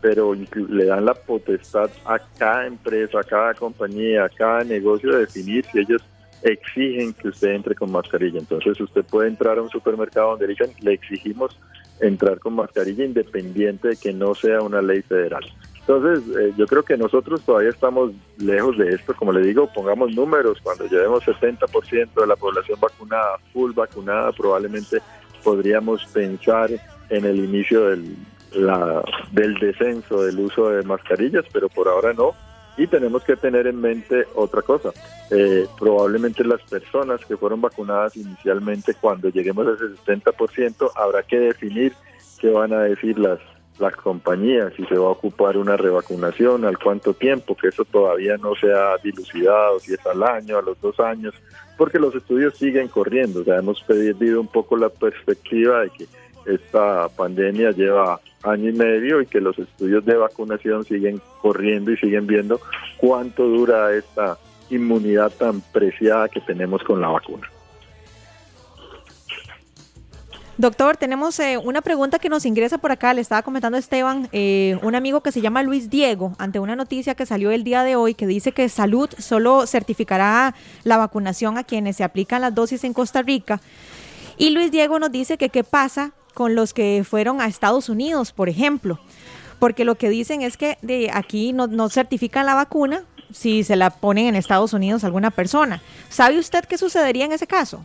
pero 0.00 0.32
le 0.34 0.84
dan 0.84 1.04
la 1.04 1.14
potestad 1.14 1.90
a 2.04 2.20
cada 2.38 2.68
empresa, 2.68 3.18
a 3.18 3.24
cada 3.24 3.54
compañía, 3.54 4.26
a 4.26 4.28
cada 4.28 4.62
negocio 4.62 5.12
de 5.12 5.20
definir 5.20 5.64
si 5.72 5.80
ellos 5.80 6.02
exigen 6.42 7.12
que 7.14 7.28
usted 7.28 7.52
entre 7.52 7.74
con 7.74 7.90
mascarilla. 7.90 8.38
Entonces 8.38 8.80
usted 8.80 9.04
puede 9.04 9.28
entrar 9.28 9.58
a 9.58 9.62
un 9.62 9.70
supermercado 9.70 10.36
donde 10.36 10.54
le 10.80 10.92
exigimos 10.92 11.58
entrar 12.00 12.38
con 12.38 12.54
mascarilla 12.54 13.04
independiente 13.04 13.88
de 13.88 13.96
que 13.96 14.12
no 14.12 14.34
sea 14.34 14.60
una 14.60 14.82
ley 14.82 15.02
federal. 15.02 15.44
Entonces, 15.80 16.36
eh, 16.36 16.52
yo 16.56 16.66
creo 16.66 16.84
que 16.84 16.96
nosotros 16.96 17.42
todavía 17.42 17.70
estamos 17.70 18.12
lejos 18.38 18.78
de 18.78 18.94
esto. 18.94 19.14
Como 19.14 19.32
le 19.32 19.40
digo, 19.40 19.68
pongamos 19.74 20.14
números. 20.14 20.58
Cuando 20.62 20.86
llevemos 20.86 21.24
70% 21.24 22.20
de 22.20 22.26
la 22.26 22.36
población 22.36 22.78
vacunada, 22.80 23.38
full 23.52 23.72
vacunada, 23.72 24.30
probablemente 24.32 24.98
podríamos 25.42 26.04
pensar 26.06 26.70
en 27.10 27.24
el 27.24 27.36
inicio 27.36 27.90
del, 27.90 28.16
la, 28.54 29.02
del 29.32 29.54
descenso 29.54 30.22
del 30.22 30.38
uso 30.38 30.70
de 30.70 30.82
mascarillas, 30.84 31.44
pero 31.52 31.68
por 31.68 31.88
ahora 31.88 32.12
no. 32.12 32.32
Y 32.76 32.86
tenemos 32.86 33.22
que 33.24 33.36
tener 33.36 33.66
en 33.66 33.80
mente 33.80 34.26
otra 34.34 34.62
cosa. 34.62 34.92
Eh, 35.30 35.66
probablemente 35.78 36.44
las 36.44 36.62
personas 36.62 37.24
que 37.24 37.36
fueron 37.36 37.60
vacunadas 37.60 38.16
inicialmente, 38.16 38.94
cuando 39.00 39.28
lleguemos 39.28 39.66
a 39.66 39.72
ese 39.72 39.94
70%, 40.04 40.90
habrá 40.94 41.22
que 41.22 41.38
definir 41.38 41.92
qué 42.40 42.50
van 42.50 42.72
a 42.72 42.82
decir 42.82 43.18
las, 43.18 43.38
las 43.78 43.94
compañías, 43.96 44.72
si 44.74 44.84
se 44.86 44.96
va 44.96 45.08
a 45.08 45.12
ocupar 45.12 45.56
una 45.56 45.76
revacunación, 45.76 46.64
al 46.64 46.78
cuánto 46.78 47.14
tiempo, 47.14 47.56
que 47.56 47.68
eso 47.68 47.84
todavía 47.84 48.36
no 48.36 48.54
se 48.54 48.72
ha 48.72 48.96
dilucidado, 49.02 49.78
si 49.80 49.94
es 49.94 50.06
al 50.06 50.22
año, 50.22 50.58
a 50.58 50.62
los 50.62 50.80
dos 50.80 50.98
años, 51.00 51.34
porque 51.76 51.98
los 51.98 52.14
estudios 52.14 52.56
siguen 52.56 52.88
corriendo. 52.88 53.40
O 53.40 53.44
sea, 53.44 53.58
hemos 53.58 53.82
perdido 53.82 54.40
un 54.40 54.48
poco 54.48 54.76
la 54.76 54.88
perspectiva 54.88 55.82
de 55.82 55.90
que 55.90 56.06
esta 56.46 57.08
pandemia 57.08 57.70
lleva 57.70 58.20
año 58.42 58.70
y 58.70 58.72
medio 58.72 59.20
y 59.20 59.26
que 59.26 59.40
los 59.40 59.58
estudios 59.58 60.04
de 60.04 60.16
vacunación 60.16 60.84
siguen 60.84 61.20
corriendo 61.40 61.92
y 61.92 61.96
siguen 61.96 62.26
viendo 62.26 62.60
cuánto 62.96 63.46
dura 63.46 63.94
esta 63.94 64.38
inmunidad 64.70 65.30
tan 65.32 65.60
preciada 65.60 66.28
que 66.28 66.40
tenemos 66.40 66.82
con 66.82 67.00
la 67.00 67.08
vacuna. 67.08 67.48
Doctor, 70.58 70.96
tenemos 70.96 71.40
eh, 71.40 71.56
una 71.56 71.80
pregunta 71.80 72.18
que 72.18 72.28
nos 72.28 72.44
ingresa 72.44 72.78
por 72.78 72.92
acá, 72.92 73.14
le 73.14 73.22
estaba 73.22 73.42
comentando 73.42 73.78
Esteban, 73.78 74.28
eh, 74.32 74.78
un 74.82 74.94
amigo 74.94 75.22
que 75.22 75.32
se 75.32 75.40
llama 75.40 75.62
Luis 75.62 75.88
Diego, 75.88 76.34
ante 76.38 76.60
una 76.60 76.76
noticia 76.76 77.14
que 77.14 77.26
salió 77.26 77.50
el 77.50 77.64
día 77.64 77.82
de 77.82 77.96
hoy 77.96 78.14
que 78.14 78.26
dice 78.26 78.52
que 78.52 78.68
Salud 78.68 79.08
solo 79.18 79.66
certificará 79.66 80.54
la 80.84 80.98
vacunación 80.98 81.56
a 81.56 81.64
quienes 81.64 81.96
se 81.96 82.04
aplican 82.04 82.42
las 82.42 82.54
dosis 82.54 82.84
en 82.84 82.92
Costa 82.92 83.22
Rica. 83.22 83.60
Y 84.36 84.50
Luis 84.50 84.70
Diego 84.70 84.98
nos 84.98 85.10
dice 85.10 85.38
que 85.38 85.48
qué 85.48 85.64
pasa 85.64 86.12
con 86.34 86.54
los 86.54 86.74
que 86.74 87.02
fueron 87.04 87.40
a 87.40 87.46
Estados 87.46 87.88
Unidos, 87.88 88.32
por 88.32 88.48
ejemplo, 88.48 88.98
porque 89.58 89.84
lo 89.84 89.94
que 89.94 90.10
dicen 90.10 90.42
es 90.42 90.56
que 90.56 90.78
de 90.82 91.10
aquí 91.12 91.52
no, 91.52 91.66
no 91.66 91.88
certifican 91.88 92.46
la 92.46 92.54
vacuna 92.54 93.04
si 93.32 93.64
se 93.64 93.76
la 93.76 93.90
ponen 93.90 94.26
en 94.26 94.34
Estados 94.34 94.72
Unidos 94.72 95.04
a 95.04 95.06
alguna 95.06 95.30
persona. 95.30 95.80
¿Sabe 96.08 96.38
usted 96.38 96.64
qué 96.64 96.78
sucedería 96.78 97.24
en 97.24 97.32
ese 97.32 97.46
caso? 97.46 97.84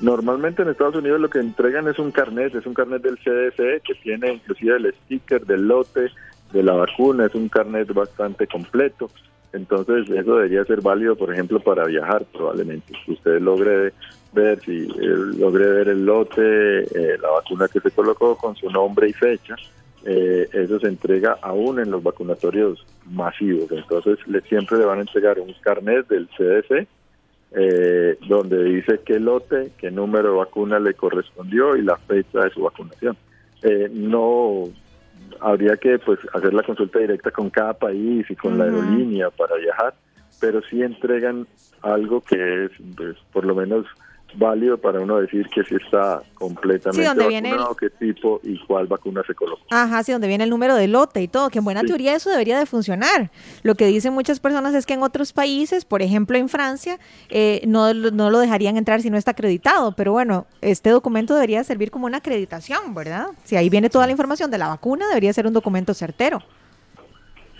Normalmente 0.00 0.62
en 0.62 0.68
Estados 0.68 0.96
Unidos 0.96 1.20
lo 1.20 1.28
que 1.28 1.40
entregan 1.40 1.88
es 1.88 1.98
un 1.98 2.12
carnet, 2.12 2.54
es 2.54 2.66
un 2.66 2.74
carnet 2.74 3.02
del 3.02 3.18
CDC 3.18 3.82
que 3.82 3.94
tiene 4.02 4.34
inclusive 4.34 4.76
el 4.76 4.94
sticker 5.04 5.44
del 5.44 5.66
lote 5.66 6.10
de 6.52 6.62
la 6.62 6.74
vacuna, 6.74 7.26
es 7.26 7.34
un 7.34 7.48
carnet 7.48 7.92
bastante 7.92 8.46
completo. 8.46 9.10
Entonces 9.52 10.08
eso 10.08 10.36
debería 10.36 10.64
ser 10.64 10.82
válido, 10.82 11.16
por 11.16 11.32
ejemplo, 11.32 11.58
para 11.58 11.84
viajar 11.86 12.24
probablemente. 12.32 12.92
Si 13.04 13.12
usted 13.12 13.40
logre 13.40 13.92
ver, 14.32 14.60
si 14.60 14.84
eh, 14.84 15.16
logre 15.38 15.66
ver 15.66 15.88
el 15.88 16.04
lote, 16.04 16.82
eh, 16.82 17.18
la 17.20 17.30
vacuna 17.30 17.68
que 17.68 17.80
se 17.80 17.90
colocó 17.90 18.36
con 18.36 18.54
su 18.56 18.70
nombre 18.70 19.08
y 19.08 19.12
fecha, 19.12 19.56
eh, 20.04 20.48
eso 20.52 20.78
se 20.78 20.88
entrega 20.88 21.38
aún 21.42 21.80
en 21.80 21.90
los 21.90 22.02
vacunatorios 22.02 22.84
masivos. 23.10 23.70
Entonces 23.70 24.18
le, 24.26 24.40
siempre 24.42 24.78
le 24.78 24.84
van 24.84 24.98
a 24.98 25.02
entregar 25.02 25.38
un 25.40 25.52
carnet 25.62 26.06
del 26.08 26.28
CDC 26.28 26.86
eh, 27.52 28.18
donde 28.28 28.62
dice 28.64 29.00
qué 29.04 29.18
lote, 29.18 29.72
qué 29.78 29.90
número 29.90 30.32
de 30.32 30.38
vacuna 30.38 30.78
le 30.78 30.94
correspondió 30.94 31.76
y 31.76 31.82
la 31.82 31.96
fecha 31.96 32.40
de 32.40 32.50
su 32.50 32.62
vacunación. 32.62 33.16
Eh, 33.62 33.90
no 33.92 34.64
habría 35.40 35.76
que 35.76 35.98
pues 35.98 36.18
hacer 36.32 36.52
la 36.54 36.62
consulta 36.62 36.98
directa 36.98 37.30
con 37.30 37.50
cada 37.50 37.74
país 37.74 38.26
y 38.28 38.36
con 38.36 38.58
la 38.58 38.64
aerolínea 38.64 39.30
para 39.30 39.56
viajar, 39.56 39.94
pero 40.40 40.60
sí 40.62 40.82
entregan 40.82 41.46
algo 41.82 42.20
que 42.20 42.64
es 42.64 42.70
pues, 42.96 43.16
por 43.32 43.44
lo 43.44 43.54
menos 43.54 43.86
válido 44.38 44.78
para 44.78 45.00
uno 45.00 45.18
decir 45.20 45.48
que 45.48 45.64
sí 45.64 45.74
está 45.74 46.22
completamente 46.34 47.12
sí, 47.12 47.24
vacunado, 47.24 47.74
qué 47.74 47.90
tipo 47.90 48.40
y 48.42 48.58
cuál 48.66 48.86
vacuna 48.86 49.22
se 49.26 49.34
colocó. 49.34 49.62
Ajá, 49.70 50.02
sí, 50.02 50.12
donde 50.12 50.28
viene 50.28 50.44
el 50.44 50.50
número 50.50 50.76
de 50.76 50.86
lote 50.88 51.20
y 51.20 51.28
todo, 51.28 51.50
que 51.50 51.58
en 51.58 51.64
buena 51.64 51.82
teoría 51.82 52.14
eso 52.14 52.30
debería 52.30 52.58
de 52.58 52.66
funcionar. 52.66 53.30
Lo 53.62 53.74
que 53.74 53.86
dicen 53.86 54.14
muchas 54.14 54.40
personas 54.40 54.74
es 54.74 54.86
que 54.86 54.94
en 54.94 55.02
otros 55.02 55.32
países, 55.32 55.84
por 55.84 56.02
ejemplo 56.02 56.38
en 56.38 56.48
Francia, 56.48 56.98
eh, 57.28 57.62
no, 57.66 57.92
no 57.92 58.30
lo 58.30 58.38
dejarían 58.38 58.76
entrar 58.76 59.02
si 59.02 59.10
no 59.10 59.16
está 59.16 59.32
acreditado, 59.32 59.92
pero 59.92 60.12
bueno, 60.12 60.46
este 60.60 60.90
documento 60.90 61.34
debería 61.34 61.64
servir 61.64 61.90
como 61.90 62.06
una 62.06 62.18
acreditación, 62.18 62.94
¿verdad? 62.94 63.28
Si 63.44 63.56
ahí 63.56 63.68
viene 63.68 63.90
toda 63.90 64.06
la 64.06 64.12
información 64.12 64.50
de 64.50 64.58
la 64.58 64.68
vacuna, 64.68 65.08
debería 65.08 65.32
ser 65.32 65.46
un 65.46 65.52
documento 65.52 65.94
certero. 65.94 66.42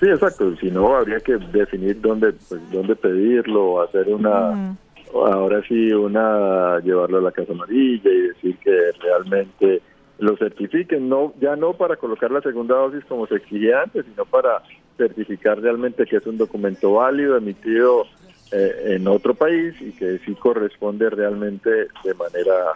Sí, 0.01 0.07
exacto. 0.07 0.55
Si 0.59 0.71
no, 0.71 0.95
habría 0.95 1.19
que 1.19 1.37
definir 1.37 2.01
dónde, 2.01 2.33
pues, 2.49 2.61
dónde 2.71 2.95
pedirlo, 2.95 3.83
hacer 3.83 4.09
una 4.15 4.77
ahora 5.15 5.63
sí 5.67 5.93
una 5.93 6.81
llevarlo 6.81 7.19
a 7.19 7.23
la 7.23 7.33
Casa 7.33 7.53
Amarilla 7.53 8.11
y 8.11 8.21
decir 8.29 8.57
que 8.59 8.93
realmente 9.01 9.83
lo 10.19 10.37
certifiquen, 10.37 11.09
no 11.09 11.33
ya 11.41 11.57
no 11.57 11.75
para 11.75 11.97
colocar 11.97 12.31
la 12.31 12.41
segunda 12.41 12.77
dosis 12.77 13.05
como 13.05 13.27
se 13.27 13.37
exigía 13.37 13.83
antes, 13.83 14.05
sino 14.05 14.25
para 14.25 14.63
certificar 14.97 15.61
realmente 15.61 16.07
que 16.07 16.17
es 16.17 16.27
un 16.27 16.39
documento 16.39 16.95
válido 16.95 17.37
emitido 17.37 18.05
eh, 18.51 18.95
en 18.97 19.07
otro 19.07 19.35
país 19.35 19.75
y 19.81 19.93
que 19.93 20.19
sí 20.19 20.35
corresponde 20.35 21.09
realmente 21.11 21.71
de 21.71 22.15
manera 22.15 22.73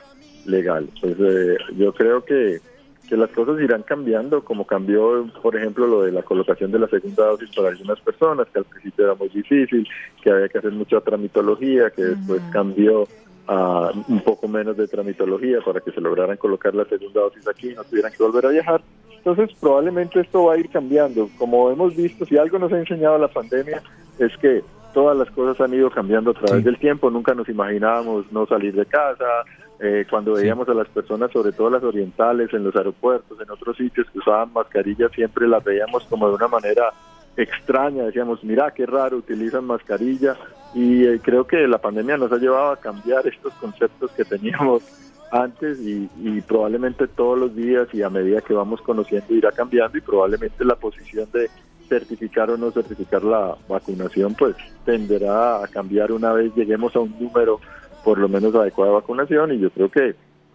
legal. 0.47 0.89
Pues 1.01 1.17
eh, 1.19 1.57
yo 1.77 1.93
creo 1.93 2.25
que 2.25 2.61
que 3.09 3.17
las 3.17 3.31
cosas 3.31 3.61
irán 3.61 3.83
cambiando, 3.83 4.45
como 4.45 4.67
cambió, 4.67 5.27
por 5.43 5.57
ejemplo, 5.57 5.87
lo 5.87 6.03
de 6.03 6.13
la 6.13 6.23
colocación 6.23 6.71
de 6.71 6.79
la 6.79 6.89
segunda 6.89 7.27
dosis 7.27 7.51
para 7.55 7.69
algunas 7.69 8.01
personas, 8.01 8.47
que 8.53 8.61
al 8.61 8.65
principio 8.65 9.05
era 9.05 9.15
muy 9.15 9.29
difícil, 9.29 9.87
que 10.23 10.31
había 10.31 10.49
que 10.49 10.59
hacer 10.59 10.73
mucha 10.73 11.01
tramitología, 11.01 11.91
que 11.91 12.03
después 12.03 12.41
cambió 12.53 13.07
a 13.49 13.91
un 14.09 14.21
poco 14.21 14.47
menos 14.49 14.77
de 14.77 14.87
tramitología 14.87 15.61
para 15.61 15.81
que 15.81 15.91
se 15.91 16.01
lograran 16.01 16.37
colocar 16.37 16.75
la 16.75 16.85
segunda 16.85 17.23
dosis 17.23 17.47
aquí 17.49 17.71
y 17.71 17.75
no 17.75 17.85
tuvieran 17.85 18.13
que 18.13 18.23
volver 18.23 18.47
a 18.47 18.51
viajar. 18.51 18.83
Entonces, 19.17 19.51
probablemente 19.61 20.21
esto 20.21 20.45
va 20.45 20.55
a 20.55 20.59
ir 20.59 20.69
cambiando. 20.69 21.29
Como 21.39 21.71
hemos 21.71 21.95
visto, 21.95 22.25
si 22.25 22.37
algo 22.37 22.59
nos 22.59 22.73
ha 22.73 22.79
enseñado 22.79 23.19
la 23.19 23.29
pandemia 23.29 23.83
es 24.19 24.37
que 24.39 24.63
todas 24.93 25.17
las 25.17 25.31
cosas 25.31 25.61
han 25.61 25.75
ido 25.75 25.91
cambiando 25.91 26.31
a 26.31 26.35
través 26.35 26.65
del 26.65 26.79
tiempo. 26.79 27.11
Nunca 27.11 27.35
nos 27.35 27.49
imaginábamos 27.49 28.31
no 28.33 28.47
salir 28.47 28.75
de 28.75 28.87
casa, 28.87 29.45
eh, 29.85 30.07
cuando 30.09 30.35
veíamos 30.35 30.69
a 30.69 30.75
las 30.75 30.87
personas, 30.87 31.33
sobre 31.33 31.51
todo 31.51 31.69
las 31.69 31.83
orientales, 31.83 32.55
en 32.55 32.63
los 32.63 32.77
aeropuertos, 32.77 33.37
en 33.41 33.51
otros 33.51 33.77
sitios 33.77 34.09
que 34.13 34.21
usaban 34.21 34.53
mascarillas, 34.53 35.11
siempre 35.11 35.49
las 35.49 35.65
veíamos 35.65 36.05
como 36.05 36.29
de 36.29 36.37
una 36.37 36.47
manera 36.47 36.93
extraña. 37.37 38.05
Decíamos, 38.05 38.45
mira, 38.45 38.71
qué 38.71 38.87
raro, 38.87 39.17
utilizan 39.17 39.65
mascarilla. 39.65 40.37
Y 40.73 41.05
eh, 41.05 41.21
creo 41.21 41.49
que 41.49 41.67
la 41.67 41.79
pandemia 41.79 42.17
nos 42.17 42.31
ha 42.31 42.37
llevado 42.37 42.71
a 42.71 42.77
cambiar 42.77 43.27
estos 43.27 43.53
conceptos 43.55 44.13
que 44.13 44.25
teníamos 44.25 44.85
antes 45.33 45.81
y, 45.81 46.09
y, 46.21 46.41
probablemente 46.43 47.09
todos 47.09 47.37
los 47.37 47.57
días 47.57 47.89
y 47.93 48.03
a 48.03 48.11
medida 48.11 48.41
que 48.41 48.55
vamos 48.55 48.81
conociendo 48.83 49.35
irá 49.35 49.51
cambiando 49.51 49.99
y 49.99 50.01
probablemente 50.01 50.65
la 50.65 50.77
posición 50.77 51.29
de 51.33 51.51
certificar 51.89 52.51
o 52.51 52.57
no 52.57 52.71
certificar 52.71 53.25
la 53.25 53.57
vacunación 53.69 54.35
pues 54.35 54.55
tenderá 54.85 55.63
a 55.63 55.69
cambiar 55.69 56.13
una 56.13 56.33
vez 56.33 56.55
lleguemos 56.55 56.95
a 56.97 57.01
un 57.01 57.15
número 57.19 57.61
por 58.05 58.19
lo 58.19 58.29
menos 58.29 58.55
adecuada 58.55 58.93
vacunación 58.93 59.53
y 59.53 59.59
yo 59.59 59.71
creo 59.71 59.91
que 59.91 60.15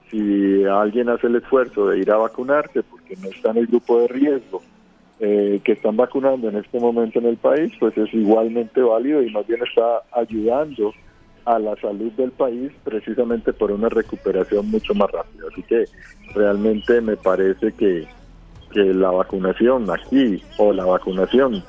si 0.09 0.63
alguien 0.63 1.09
hace 1.09 1.27
el 1.27 1.35
esfuerzo 1.35 1.87
de 1.87 1.99
ir 1.99 2.11
a 2.11 2.17
vacunarse 2.17 2.83
porque 2.83 3.15
no 3.21 3.29
está 3.29 3.51
en 3.51 3.57
el 3.57 3.67
grupo 3.67 4.01
de 4.01 4.07
riesgo 4.07 4.61
eh, 5.19 5.59
que 5.63 5.73
están 5.73 5.97
vacunando 5.97 6.49
en 6.49 6.57
este 6.57 6.79
momento 6.79 7.19
en 7.19 7.25
el 7.25 7.37
país, 7.37 7.73
pues 7.79 7.97
es 7.97 8.13
igualmente 8.13 8.81
válido 8.81 9.21
y 9.21 9.31
más 9.31 9.45
bien 9.47 9.61
está 9.63 10.03
ayudando 10.11 10.93
a 11.45 11.59
la 11.59 11.75
salud 11.77 12.11
del 12.11 12.31
país 12.31 12.71
precisamente 12.83 13.53
por 13.53 13.71
una 13.71 13.89
recuperación 13.89 14.69
mucho 14.69 14.93
más 14.93 15.09
rápida. 15.11 15.45
Así 15.51 15.63
que 15.63 15.85
realmente 16.35 17.01
me 17.01 17.17
parece 17.17 17.71
que, 17.71 18.07
que 18.71 18.93
la 18.93 19.09
vacunación 19.11 19.89
aquí 19.89 20.43
o 20.57 20.71
la 20.71 20.85
vacunación 20.85 21.63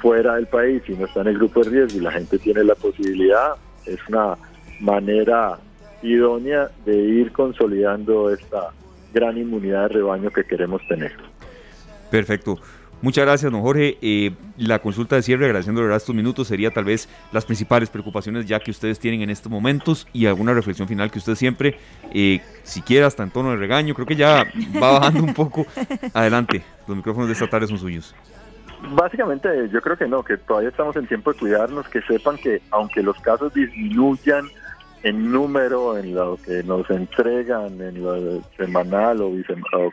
fuera 0.00 0.36
del 0.36 0.46
país 0.46 0.82
y 0.88 0.92
no 0.92 1.06
está 1.06 1.20
en 1.22 1.28
el 1.28 1.38
grupo 1.38 1.62
de 1.62 1.70
riesgo 1.70 1.98
y 1.98 2.02
la 2.02 2.12
gente 2.12 2.38
tiene 2.38 2.64
la 2.64 2.74
posibilidad, 2.74 3.54
es 3.86 3.98
una 4.08 4.36
manera 4.84 5.58
idónea 6.02 6.70
de 6.84 6.94
ir 6.94 7.32
consolidando 7.32 8.30
esta 8.30 8.70
gran 9.12 9.38
inmunidad 9.38 9.88
de 9.88 9.94
rebaño 9.94 10.30
que 10.30 10.44
queremos 10.44 10.86
tener. 10.86 11.12
Perfecto. 12.10 12.58
Muchas 13.00 13.24
gracias, 13.24 13.50
don 13.52 13.60
Jorge. 13.60 13.98
Eh, 14.00 14.32
la 14.56 14.78
consulta 14.78 15.16
de 15.16 15.22
cierre, 15.22 15.44
agradeciéndole 15.46 15.94
estos 15.94 16.14
minutos, 16.14 16.48
sería 16.48 16.70
tal 16.70 16.84
vez 16.84 17.08
las 17.32 17.44
principales 17.44 17.90
preocupaciones 17.90 18.46
ya 18.46 18.60
que 18.60 18.70
ustedes 18.70 18.98
tienen 18.98 19.20
en 19.22 19.30
estos 19.30 19.50
momentos 19.50 20.06
y 20.12 20.26
alguna 20.26 20.54
reflexión 20.54 20.88
final 20.88 21.10
que 21.10 21.18
usted 21.18 21.34
siempre, 21.34 21.76
eh, 22.14 22.40
siquiera 22.62 23.06
hasta 23.06 23.22
en 23.22 23.30
tono 23.30 23.50
de 23.50 23.56
regaño, 23.56 23.94
creo 23.94 24.06
que 24.06 24.16
ya 24.16 24.44
va 24.82 24.98
bajando 24.98 25.22
un 25.22 25.34
poco. 25.34 25.66
Adelante, 26.14 26.62
los 26.86 26.96
micrófonos 26.96 27.28
de 27.28 27.34
esta 27.34 27.48
tarde 27.48 27.66
son 27.66 27.78
suyos. 27.78 28.14
Básicamente 28.92 29.48
yo 29.70 29.80
creo 29.80 29.96
que 29.96 30.06
no, 30.06 30.22
que 30.22 30.36
todavía 30.36 30.68
estamos 30.68 30.96
en 30.96 31.06
tiempo 31.06 31.32
de 31.32 31.38
cuidarnos, 31.38 31.88
que 31.88 32.00
sepan 32.02 32.36
que 32.36 32.62
aunque 32.70 33.02
los 33.02 33.18
casos 33.20 33.52
disminuyan, 33.52 34.46
en 35.04 35.30
número, 35.30 35.98
en 35.98 36.14
lo 36.14 36.38
que 36.44 36.62
nos 36.62 36.88
entregan 36.90 37.80
en 37.80 38.02
lo 38.02 38.40
semanal 38.56 39.20
o, 39.20 39.30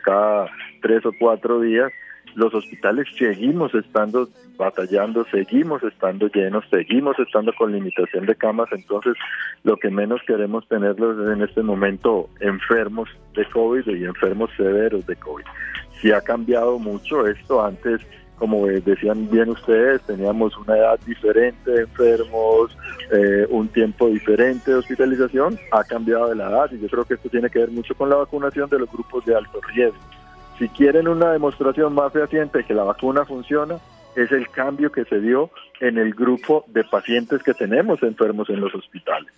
cada 0.02 0.50
tres 0.80 1.04
o 1.04 1.12
cuatro 1.18 1.60
días, 1.60 1.92
los 2.34 2.52
hospitales 2.54 3.06
seguimos 3.18 3.74
estando 3.74 4.26
batallando, 4.56 5.26
seguimos 5.30 5.82
estando 5.82 6.28
llenos, 6.28 6.64
seguimos 6.70 7.18
estando 7.18 7.52
con 7.52 7.72
limitación 7.72 8.24
de 8.24 8.34
camas, 8.34 8.68
entonces 8.72 9.14
lo 9.64 9.76
que 9.76 9.90
menos 9.90 10.22
queremos 10.26 10.66
tenerlos 10.66 11.18
es 11.18 11.36
en 11.36 11.42
este 11.42 11.62
momento 11.62 12.30
enfermos 12.40 13.10
de 13.34 13.44
COVID 13.50 13.86
y 13.88 14.04
enfermos 14.04 14.50
severos 14.56 15.06
de 15.06 15.16
COVID. 15.16 15.44
Si 16.00 16.10
ha 16.10 16.22
cambiado 16.22 16.78
mucho 16.78 17.26
esto, 17.26 17.62
antes 17.62 18.00
como 18.42 18.66
decían 18.66 19.30
bien 19.30 19.50
ustedes, 19.50 20.02
teníamos 20.02 20.56
una 20.58 20.76
edad 20.76 20.98
diferente 21.06 21.70
de 21.70 21.82
enfermos, 21.82 22.76
eh, 23.12 23.46
un 23.50 23.68
tiempo 23.68 24.08
diferente 24.08 24.72
de 24.72 24.78
hospitalización, 24.78 25.56
ha 25.70 25.84
cambiado 25.84 26.28
de 26.28 26.34
la 26.34 26.50
edad 26.50 26.72
y 26.72 26.80
yo 26.80 26.88
creo 26.88 27.04
que 27.04 27.14
esto 27.14 27.28
tiene 27.28 27.48
que 27.48 27.60
ver 27.60 27.70
mucho 27.70 27.94
con 27.94 28.10
la 28.10 28.16
vacunación 28.16 28.68
de 28.68 28.80
los 28.80 28.90
grupos 28.90 29.24
de 29.26 29.36
alto 29.36 29.60
riesgo. 29.72 30.00
si 30.58 30.68
quieren 30.70 31.06
una 31.06 31.30
demostración 31.30 31.94
más 31.94 32.12
fehaciente 32.12 32.58
de 32.58 32.64
que 32.64 32.74
la 32.74 32.82
vacuna 32.82 33.24
funciona, 33.24 33.78
es 34.16 34.32
el 34.32 34.48
cambio 34.48 34.90
que 34.90 35.04
se 35.04 35.20
dio 35.20 35.50
en 35.78 35.96
el 35.96 36.12
grupo 36.12 36.64
de 36.66 36.82
pacientes 36.82 37.44
que 37.44 37.54
tenemos 37.54 38.02
enfermos 38.02 38.50
en 38.50 38.60
los 38.60 38.74
hospitales. 38.74 39.30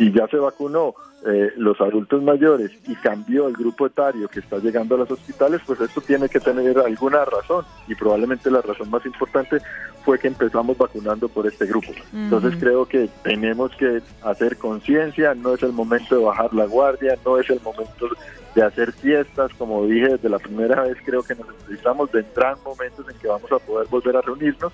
Si 0.00 0.10
ya 0.12 0.26
se 0.28 0.38
vacunó 0.38 0.94
eh, 1.26 1.52
los 1.58 1.78
adultos 1.78 2.22
mayores 2.22 2.70
y 2.88 2.94
cambió 2.94 3.48
el 3.48 3.52
grupo 3.52 3.84
etario 3.84 4.28
que 4.28 4.40
está 4.40 4.56
llegando 4.56 4.94
a 4.94 4.98
los 5.00 5.10
hospitales, 5.10 5.60
pues 5.66 5.78
esto 5.78 6.00
tiene 6.00 6.26
que 6.30 6.40
tener 6.40 6.78
alguna 6.78 7.22
razón 7.26 7.66
y 7.86 7.94
probablemente 7.94 8.50
la 8.50 8.62
razón 8.62 8.88
más 8.88 9.04
importante 9.04 9.58
fue 10.02 10.18
que 10.18 10.28
empezamos 10.28 10.78
vacunando 10.78 11.28
por 11.28 11.46
este 11.46 11.66
grupo. 11.66 11.92
Entonces 12.14 12.54
creo 12.58 12.86
que 12.86 13.10
tenemos 13.22 13.72
que 13.76 14.00
hacer 14.22 14.56
conciencia, 14.56 15.34
no 15.34 15.52
es 15.52 15.62
el 15.62 15.74
momento 15.74 16.16
de 16.16 16.24
bajar 16.24 16.54
la 16.54 16.64
guardia, 16.64 17.18
no 17.22 17.38
es 17.38 17.50
el 17.50 17.60
momento 17.60 18.08
de 18.54 18.62
hacer 18.62 18.92
fiestas, 18.92 19.52
como 19.58 19.84
dije 19.84 20.08
desde 20.08 20.30
la 20.30 20.38
primera 20.38 20.84
vez, 20.84 20.96
creo 21.04 21.22
que 21.22 21.34
nos 21.34 21.46
necesitamos, 21.46 22.10
vendrán 22.10 22.56
momentos 22.64 23.06
en 23.06 23.18
que 23.18 23.28
vamos 23.28 23.52
a 23.52 23.58
poder 23.58 23.86
volver 23.88 24.16
a 24.16 24.22
reunirnos, 24.22 24.72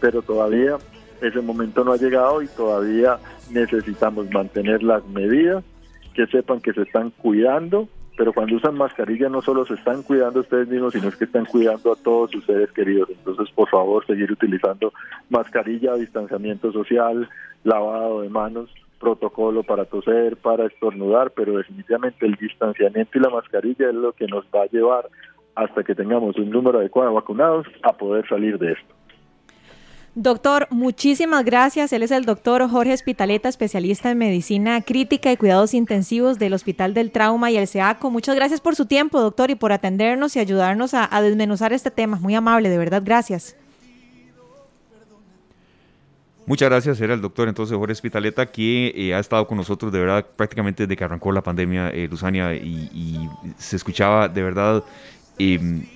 pero 0.00 0.22
todavía 0.22 0.78
ese 1.20 1.40
momento 1.40 1.84
no 1.84 1.92
ha 1.92 1.96
llegado 1.96 2.42
y 2.42 2.48
todavía 2.48 3.18
necesitamos 3.50 4.30
mantener 4.30 4.82
las 4.82 5.04
medidas, 5.06 5.64
que 6.14 6.26
sepan 6.26 6.60
que 6.60 6.72
se 6.72 6.82
están 6.82 7.10
cuidando, 7.10 7.88
pero 8.16 8.32
cuando 8.32 8.56
usan 8.56 8.76
mascarilla 8.76 9.28
no 9.28 9.40
solo 9.40 9.64
se 9.64 9.74
están 9.74 10.02
cuidando 10.02 10.40
ustedes 10.40 10.68
mismos, 10.68 10.92
sino 10.92 11.08
es 11.08 11.16
que 11.16 11.24
están 11.24 11.46
cuidando 11.46 11.92
a 11.92 11.96
todos 11.96 12.30
sus 12.30 12.44
seres 12.44 12.70
queridos. 12.72 13.08
Entonces, 13.10 13.48
por 13.54 13.68
favor, 13.68 14.04
seguir 14.06 14.30
utilizando 14.30 14.92
mascarilla, 15.30 15.94
distanciamiento 15.94 16.72
social, 16.72 17.28
lavado 17.64 18.22
de 18.22 18.28
manos, 18.28 18.70
protocolo 18.98 19.62
para 19.62 19.86
toser, 19.86 20.36
para 20.36 20.66
estornudar, 20.66 21.30
pero 21.30 21.56
definitivamente 21.56 22.26
el 22.26 22.34
distanciamiento 22.34 23.16
y 23.16 23.22
la 23.22 23.30
mascarilla 23.30 23.88
es 23.88 23.94
lo 23.94 24.12
que 24.12 24.26
nos 24.26 24.44
va 24.54 24.64
a 24.64 24.66
llevar 24.66 25.08
hasta 25.54 25.82
que 25.82 25.94
tengamos 25.94 26.36
un 26.36 26.50
número 26.50 26.78
adecuado 26.78 27.08
de 27.08 27.14
vacunados 27.14 27.66
a 27.82 27.92
poder 27.94 28.28
salir 28.28 28.58
de 28.58 28.72
esto. 28.72 28.99
Doctor, 30.22 30.68
muchísimas 30.68 31.46
gracias. 31.46 31.94
Él 31.94 32.02
es 32.02 32.10
el 32.10 32.26
doctor 32.26 32.68
Jorge 32.68 32.92
Espitaleta, 32.92 33.48
especialista 33.48 34.10
en 34.10 34.18
medicina 34.18 34.82
crítica 34.82 35.32
y 35.32 35.38
cuidados 35.38 35.72
intensivos 35.72 36.38
del 36.38 36.52
Hospital 36.52 36.92
del 36.92 37.10
Trauma 37.10 37.50
y 37.50 37.56
el 37.56 37.66
SEACO. 37.66 38.10
Muchas 38.10 38.36
gracias 38.36 38.60
por 38.60 38.76
su 38.76 38.84
tiempo, 38.84 39.18
doctor, 39.18 39.50
y 39.50 39.54
por 39.54 39.72
atendernos 39.72 40.36
y 40.36 40.40
ayudarnos 40.40 40.92
a, 40.92 41.08
desmenuzar 41.22 41.72
este 41.72 41.90
tema. 41.90 42.18
Muy 42.18 42.34
amable, 42.34 42.68
de 42.68 42.76
verdad, 42.76 43.00
gracias. 43.02 43.56
Muchas 46.44 46.68
gracias, 46.68 47.00
era 47.00 47.14
el 47.14 47.22
doctor 47.22 47.48
entonces 47.48 47.74
Jorge 47.74 47.94
Espitaleta, 47.94 48.44
que 48.44 48.92
eh, 48.94 49.14
ha 49.14 49.20
estado 49.20 49.46
con 49.46 49.56
nosotros 49.56 49.90
de 49.90 50.00
verdad 50.00 50.26
prácticamente 50.36 50.82
desde 50.82 50.98
que 50.98 51.04
arrancó 51.04 51.32
la 51.32 51.42
pandemia, 51.42 51.88
eh, 51.88 52.08
Luzania, 52.10 52.54
y, 52.54 53.26
se 53.56 53.76
escuchaba 53.76 54.28
de 54.28 54.42
verdad. 54.42 54.84
Em, 55.38 55.86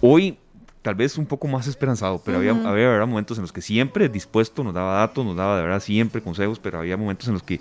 hoy 0.00 0.38
tal 0.84 0.96
vez 0.96 1.16
un 1.16 1.24
poco 1.24 1.48
más 1.48 1.66
esperanzado, 1.66 2.20
pero 2.22 2.36
había, 2.36 2.50
había 2.50 3.06
momentos 3.06 3.38
en 3.38 3.42
los 3.42 3.54
que 3.54 3.62
siempre 3.62 4.10
dispuesto, 4.10 4.62
nos 4.62 4.74
daba 4.74 4.96
datos, 4.96 5.24
nos 5.24 5.34
daba 5.34 5.56
de 5.56 5.62
verdad 5.62 5.80
siempre 5.80 6.20
consejos, 6.20 6.58
pero 6.58 6.78
había 6.78 6.98
momentos 6.98 7.26
en 7.26 7.32
los 7.32 7.42
que 7.42 7.58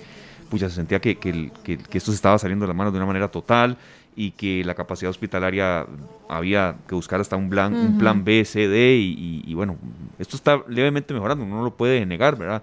pues, 0.49 0.61
ya 0.61 0.67
se 0.67 0.75
sentía 0.75 0.99
que, 0.99 1.15
que, 1.15 1.49
esto 1.93 2.11
se 2.11 2.15
estaba 2.15 2.37
saliendo 2.37 2.65
de 2.65 2.67
las 2.67 2.75
manos 2.75 2.91
de 2.91 2.99
una 2.99 3.05
manera 3.05 3.29
total 3.29 3.77
y 4.13 4.31
que 4.31 4.65
la 4.65 4.75
capacidad 4.75 5.09
hospitalaria 5.09 5.85
había 6.27 6.75
que 6.85 6.95
buscar 6.95 7.21
hasta 7.21 7.37
un 7.37 7.49
plan, 7.49 7.73
un 7.73 7.97
plan 7.97 8.25
B, 8.25 8.43
C, 8.43 8.67
D, 8.67 8.97
y, 8.97 9.41
y, 9.47 9.53
bueno, 9.53 9.77
esto 10.19 10.35
está 10.35 10.61
levemente 10.67 11.13
mejorando, 11.13 11.45
uno 11.45 11.55
no 11.55 11.63
lo 11.63 11.75
puede 11.75 12.05
negar, 12.05 12.37
¿verdad? 12.37 12.61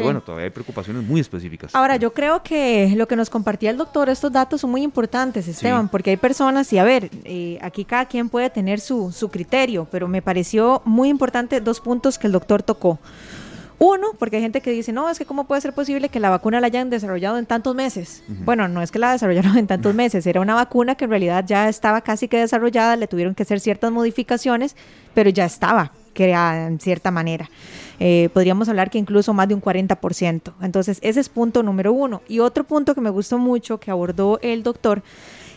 Bueno, 0.00 0.20
todavía 0.20 0.44
hay 0.44 0.50
preocupaciones 0.50 1.04
muy 1.04 1.20
específicas. 1.20 1.74
Ahora, 1.74 1.96
yo 1.96 2.12
creo 2.12 2.42
que 2.42 2.92
lo 2.96 3.06
que 3.08 3.16
nos 3.16 3.28
compartía 3.28 3.70
el 3.70 3.76
doctor, 3.76 4.08
estos 4.08 4.32
datos 4.32 4.60
son 4.60 4.70
muy 4.70 4.82
importantes, 4.82 5.48
Esteban, 5.48 5.88
porque 5.88 6.10
hay 6.10 6.16
personas, 6.16 6.72
y 6.72 6.78
a 6.78 6.84
ver, 6.84 7.10
eh, 7.24 7.58
aquí 7.60 7.84
cada 7.84 8.06
quien 8.06 8.28
puede 8.28 8.48
tener 8.50 8.80
su, 8.80 9.12
su 9.12 9.30
criterio, 9.30 9.86
pero 9.90 10.08
me 10.08 10.22
pareció 10.22 10.82
muy 10.84 11.08
importante 11.08 11.60
dos 11.60 11.80
puntos 11.80 12.18
que 12.18 12.26
el 12.28 12.32
doctor 12.32 12.62
tocó. 12.62 12.98
Uno, 13.84 14.12
porque 14.16 14.36
hay 14.36 14.42
gente 14.42 14.60
que 14.60 14.70
dice, 14.70 14.92
no, 14.92 15.10
es 15.10 15.18
que 15.18 15.24
cómo 15.24 15.42
puede 15.42 15.60
ser 15.60 15.72
posible 15.72 16.08
que 16.08 16.20
la 16.20 16.30
vacuna 16.30 16.60
la 16.60 16.68
hayan 16.68 16.88
desarrollado 16.88 17.36
en 17.36 17.46
tantos 17.46 17.74
meses. 17.74 18.22
Bueno, 18.28 18.68
no 18.68 18.80
es 18.80 18.92
que 18.92 19.00
la 19.00 19.10
desarrollaron 19.10 19.58
en 19.58 19.66
tantos 19.66 19.92
meses, 19.92 20.24
era 20.24 20.40
una 20.40 20.54
vacuna 20.54 20.94
que 20.94 21.06
en 21.06 21.10
realidad 21.10 21.44
ya 21.44 21.68
estaba 21.68 22.00
casi 22.00 22.28
que 22.28 22.38
desarrollada, 22.38 22.94
le 22.94 23.08
tuvieron 23.08 23.34
que 23.34 23.42
hacer 23.42 23.58
ciertas 23.58 23.90
modificaciones, 23.90 24.76
pero 25.14 25.30
ya 25.30 25.46
estaba 25.46 25.90
creada 26.14 26.68
en 26.68 26.78
cierta 26.78 27.10
manera. 27.10 27.50
Eh, 28.00 28.28
podríamos 28.32 28.68
hablar 28.68 28.90
que 28.90 28.98
incluso 28.98 29.32
más 29.32 29.48
de 29.48 29.54
un 29.54 29.62
40%. 29.62 30.52
Entonces, 30.62 30.98
ese 31.02 31.20
es 31.20 31.28
punto 31.28 31.62
número 31.62 31.92
uno. 31.92 32.22
Y 32.28 32.40
otro 32.40 32.64
punto 32.64 32.94
que 32.94 33.00
me 33.00 33.10
gustó 33.10 33.38
mucho 33.38 33.78
que 33.78 33.90
abordó 33.90 34.38
el 34.42 34.62
doctor 34.62 35.02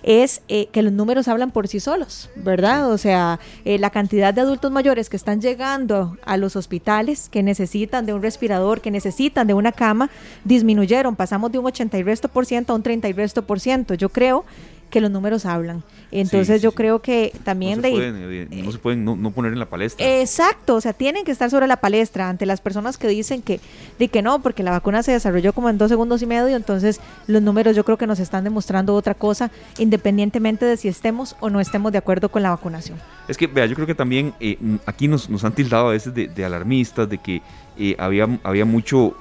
es 0.05 0.43
eh, 0.49 0.67
que 0.67 0.83
los 0.83 0.93
números 0.93 1.27
hablan 1.27 1.49
por 1.49 1.67
sí 1.67 1.79
solos, 1.79 2.29
¿verdad? 2.35 2.91
O 2.91 2.97
sea, 2.99 3.39
eh, 3.65 3.79
la 3.79 3.89
cantidad 3.89 4.35
de 4.35 4.41
adultos 4.41 4.71
mayores 4.71 5.09
que 5.09 5.17
están 5.17 5.41
llegando 5.41 6.15
a 6.23 6.37
los 6.37 6.55
hospitales, 6.55 7.27
que 7.27 7.41
necesitan 7.41 8.05
de 8.05 8.13
un 8.13 8.21
respirador, 8.21 8.81
que 8.81 8.91
necesitan 8.91 9.47
de 9.47 9.55
una 9.55 9.71
cama, 9.71 10.11
disminuyeron, 10.43 11.15
pasamos 11.15 11.51
de 11.51 11.57
un 11.57 11.65
80 11.65 11.97
y 11.97 12.03
resto 12.03 12.27
por 12.27 12.45
ciento 12.45 12.73
a 12.73 12.75
un 12.75 12.83
30 12.83 13.09
y 13.09 13.13
resto 13.13 13.47
por 13.47 13.59
ciento. 13.59 13.95
Yo 13.95 14.09
creo 14.09 14.45
que 14.89 15.01
los 15.01 15.11
números 15.11 15.45
hablan. 15.45 15.83
Entonces 16.11 16.61
yo 16.61 16.71
creo 16.71 17.01
que 17.01 17.33
también... 17.43 17.81
No 17.81 17.87
se 17.87 17.91
pueden, 17.91 18.15
eh, 18.17 18.63
no, 18.63 18.71
se 18.71 18.77
pueden 18.77 19.05
no, 19.05 19.31
poner 19.31 19.53
en 19.53 19.59
la 19.59 19.65
palestra. 19.65 20.21
Exacto, 20.21 20.75
o 20.75 20.81
sea, 20.81 20.93
tienen 20.93 21.25
que 21.25 21.31
estar 21.31 21.49
sobre 21.49 21.67
la 21.67 21.77
palestra 21.77 22.29
ante 22.29 22.45
las 22.45 22.61
personas 22.61 22.97
que 22.97 23.07
dicen 23.07 23.41
que, 23.41 23.59
de 23.99 24.07
que 24.07 24.21
no, 24.21 24.41
porque 24.41 24.63
la 24.63 24.71
vacuna 24.71 25.03
se 25.03 25.11
desarrolló 25.11 25.53
como 25.53 25.69
en 25.69 25.77
dos 25.77 25.89
segundos 25.89 26.21
y 26.21 26.25
medio, 26.25 26.55
entonces 26.55 27.01
los 27.27 27.41
números 27.41 27.75
yo 27.75 27.83
creo 27.83 27.97
que 27.97 28.07
nos 28.07 28.19
están 28.19 28.43
demostrando 28.43 28.93
otra 28.93 29.13
cosa, 29.13 29.51
independientemente 29.77 30.65
de 30.65 30.77
si 30.77 30.87
estemos 30.87 31.35
o 31.39 31.49
no 31.49 31.59
estemos 31.59 31.91
de 31.91 31.97
acuerdo 31.97 32.29
con 32.29 32.43
la 32.43 32.51
vacunación. 32.51 32.97
Es 33.27 33.37
que, 33.37 33.47
vea, 33.47 33.65
yo 33.65 33.75
creo 33.75 33.87
que 33.87 33.95
también 33.95 34.33
eh, 34.39 34.57
aquí 34.85 35.07
nos, 35.07 35.29
nos, 35.29 35.43
han 35.43 35.53
tildado 35.53 35.89
a 35.89 35.91
veces 35.91 36.13
de, 36.13 36.45
alarmistas, 36.45 37.09
de 37.09 37.17
que 37.17 37.41
eh, 37.77 37.95
había, 37.97 38.27
había 38.43 38.65
mucho 38.65 39.17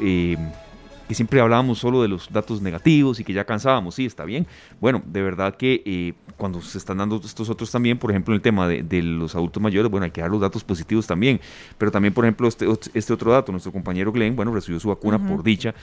que 1.08 1.14
siempre 1.14 1.40
hablábamos 1.40 1.78
solo 1.78 2.02
de 2.02 2.08
los 2.08 2.32
datos 2.32 2.62
negativos 2.62 3.20
y 3.20 3.24
que 3.24 3.32
ya 3.32 3.44
cansábamos, 3.44 3.94
sí, 3.94 4.06
está 4.06 4.24
bien. 4.24 4.46
Bueno, 4.80 5.02
de 5.06 5.22
verdad 5.22 5.56
que 5.56 5.82
eh, 5.84 6.14
cuando 6.36 6.60
se 6.62 6.78
están 6.78 6.98
dando 6.98 7.20
estos 7.24 7.48
otros 7.50 7.70
también, 7.70 7.98
por 7.98 8.10
ejemplo, 8.10 8.34
en 8.34 8.36
el 8.36 8.42
tema 8.42 8.66
de, 8.68 9.02
los 9.02 9.34
adultos 9.34 9.62
mayores, 9.62 9.90
bueno, 9.90 10.04
hay 10.04 10.10
que 10.10 10.20
dar 10.20 10.30
los 10.30 10.40
datos 10.40 10.64
positivos 10.64 11.06
también, 11.06 11.40
pero 11.78 11.90
también, 11.90 12.14
por 12.14 12.24
ejemplo, 12.24 12.48
este, 12.48 12.66
este 12.94 13.12
otro 13.12 13.32
dato, 13.32 13.52
nuestro 13.52 13.72
compañero 13.72 14.12
Glenn, 14.12 14.34
bueno, 14.34 14.52
recibió 14.52 14.80
su 14.80 14.88
vacuna 14.88 15.18
por 15.18 15.42
dicha 15.42 15.74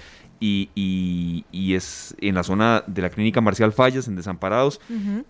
y, 0.42 1.46
y, 1.52 1.74
es 1.76 2.16
en 2.20 2.34
la 2.34 2.44
zona 2.44 2.84
de 2.88 3.04
la 3.04 3.12
clínica 3.12 3.42
Marcial 3.42 3.72
Fallas, 3.72 4.08
en 4.08 4.16
Desamparados, 4.16 4.82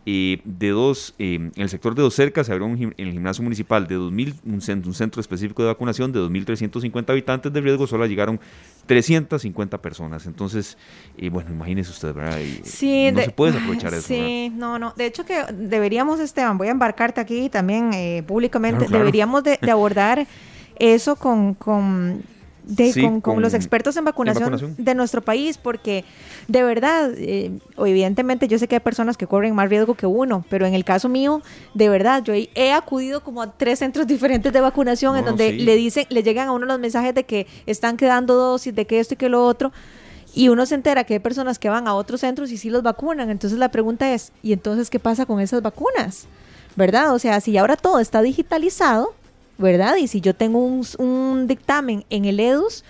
eh, 0.06 0.42
de 0.46 0.70
dos, 0.70 1.14
eh, 1.20 1.36
en 1.36 1.52
el 1.62 1.68
sector 1.68 1.96
de 1.96 2.02
dos 2.02 2.14
cercas 2.14 2.48
se 2.48 2.54
abrió 2.54 2.68
en 2.68 2.94
el 2.98 3.12
gimnasio 3.12 3.44
municipal 3.44 3.88
de 3.88 3.98
2.000, 3.98 4.36
un 4.46 4.62
centro, 4.62 4.90
un 4.90 4.96
centro 4.96 5.20
específico 5.20 5.64
de 5.64 5.68
vacunación 5.68 6.14
de 6.14 6.20
2.350 6.22 7.10
habitantes 7.10 7.52
de 7.52 7.60
riesgo, 7.60 7.88
solo 7.88 8.06
llegaron 8.06 8.40
350 8.86 9.82
personas. 9.82 9.91
Entonces, 10.26 10.78
y 11.18 11.30
bueno, 11.30 11.52
imagínese 11.52 11.92
usted, 11.92 12.14
¿verdad? 12.14 12.40
sí, 12.64 13.12
no 13.12 13.22
se 13.22 13.32
puede 13.32 13.58
aprovechar 13.58 13.94
eso. 13.94 14.08
Sí, 14.08 14.52
no, 14.56 14.80
no. 14.80 14.94
De 14.96 15.06
hecho 15.06 15.26
que 15.26 15.44
deberíamos, 15.54 16.20
Esteban, 16.20 16.58
voy 16.58 16.68
a 16.68 16.72
embarcarte 16.72 17.22
aquí 17.22 17.50
también 17.50 17.94
eh, 17.94 18.24
públicamente, 18.26 18.88
deberíamos 18.88 19.44
de, 19.44 19.60
abordar 19.70 20.26
eso 20.80 21.16
con, 21.16 21.54
con 21.54 22.24
con, 23.22 23.42
los 23.42 23.54
expertos 23.54 23.98
en 23.98 24.06
vacunación, 24.06 24.76
de 24.78 24.96
nuestro 24.96 25.22
país, 25.22 25.58
porque 25.58 26.06
de 26.48 26.64
verdad, 26.64 27.12
eh, 27.16 27.52
evidentemente 27.78 28.48
yo 28.48 28.58
sé 28.60 28.68
que 28.68 28.76
hay 28.76 28.82
personas 28.82 29.18
que 29.18 29.28
corren 29.28 29.56
más 29.56 29.70
riesgo 29.70 29.96
que 29.96 30.06
uno, 30.06 30.46
pero 30.50 30.66
en 30.66 30.74
el 30.74 30.84
caso 30.84 31.10
mío, 31.10 31.42
de 31.74 31.90
verdad, 31.90 32.24
yo 32.24 32.34
he 32.34 32.72
acudido 32.74 33.24
como 33.24 33.42
a 33.42 33.52
tres 33.52 33.80
centros 33.80 34.08
diferentes 34.08 34.54
de 34.54 34.62
vacunación 34.62 35.18
en 35.18 35.26
donde 35.26 35.54
le 35.54 35.76
dicen, 35.76 36.06
le 36.10 36.24
llegan 36.24 36.48
a 36.48 36.52
uno 36.52 36.66
los 36.66 36.80
mensajes 36.80 37.14
de 37.16 37.24
que 37.24 37.48
están 37.66 37.98
quedando 37.98 38.36
dosis, 38.36 38.74
de 38.76 38.86
que 38.86 39.00
esto 39.00 39.14
y 39.16 39.18
que 39.18 39.30
lo 39.30 39.46
otro. 39.46 39.72
Y 40.34 40.48
uno 40.48 40.66
se 40.66 40.76
entera 40.76 41.04
que 41.04 41.16
hay 41.16 41.20
personas 41.20 41.60
que 41.60 41.70
van 41.70 41.88
a 41.88 41.94
otros 41.94 42.22
centros 42.22 42.52
y 42.52 42.58
sí 42.58 42.70
los 42.70 42.84
vacunan. 42.84 43.30
Entonces 43.30 43.60
la 43.60 43.70
pregunta 43.70 44.14
es, 44.14 44.32
¿y 44.42 44.54
entonces 44.54 44.90
qué 44.90 45.00
pasa 45.00 45.26
con 45.26 45.42
esas 45.42 45.62
vacunas? 45.62 46.28
¿Verdad? 46.78 47.14
O 47.14 47.20
sea, 47.20 47.42
si 47.42 47.58
ahora 47.58 47.76
todo 47.76 48.00
está 48.00 48.22
digitalizado, 48.22 49.14
¿verdad? 49.58 49.96
Y 49.98 50.08
si 50.08 50.22
yo 50.22 50.36
tengo 50.36 50.60
un, 50.60 51.48
dictamen 51.48 52.06
en 52.10 52.26
el 52.26 52.40
EDUS, 52.40 52.84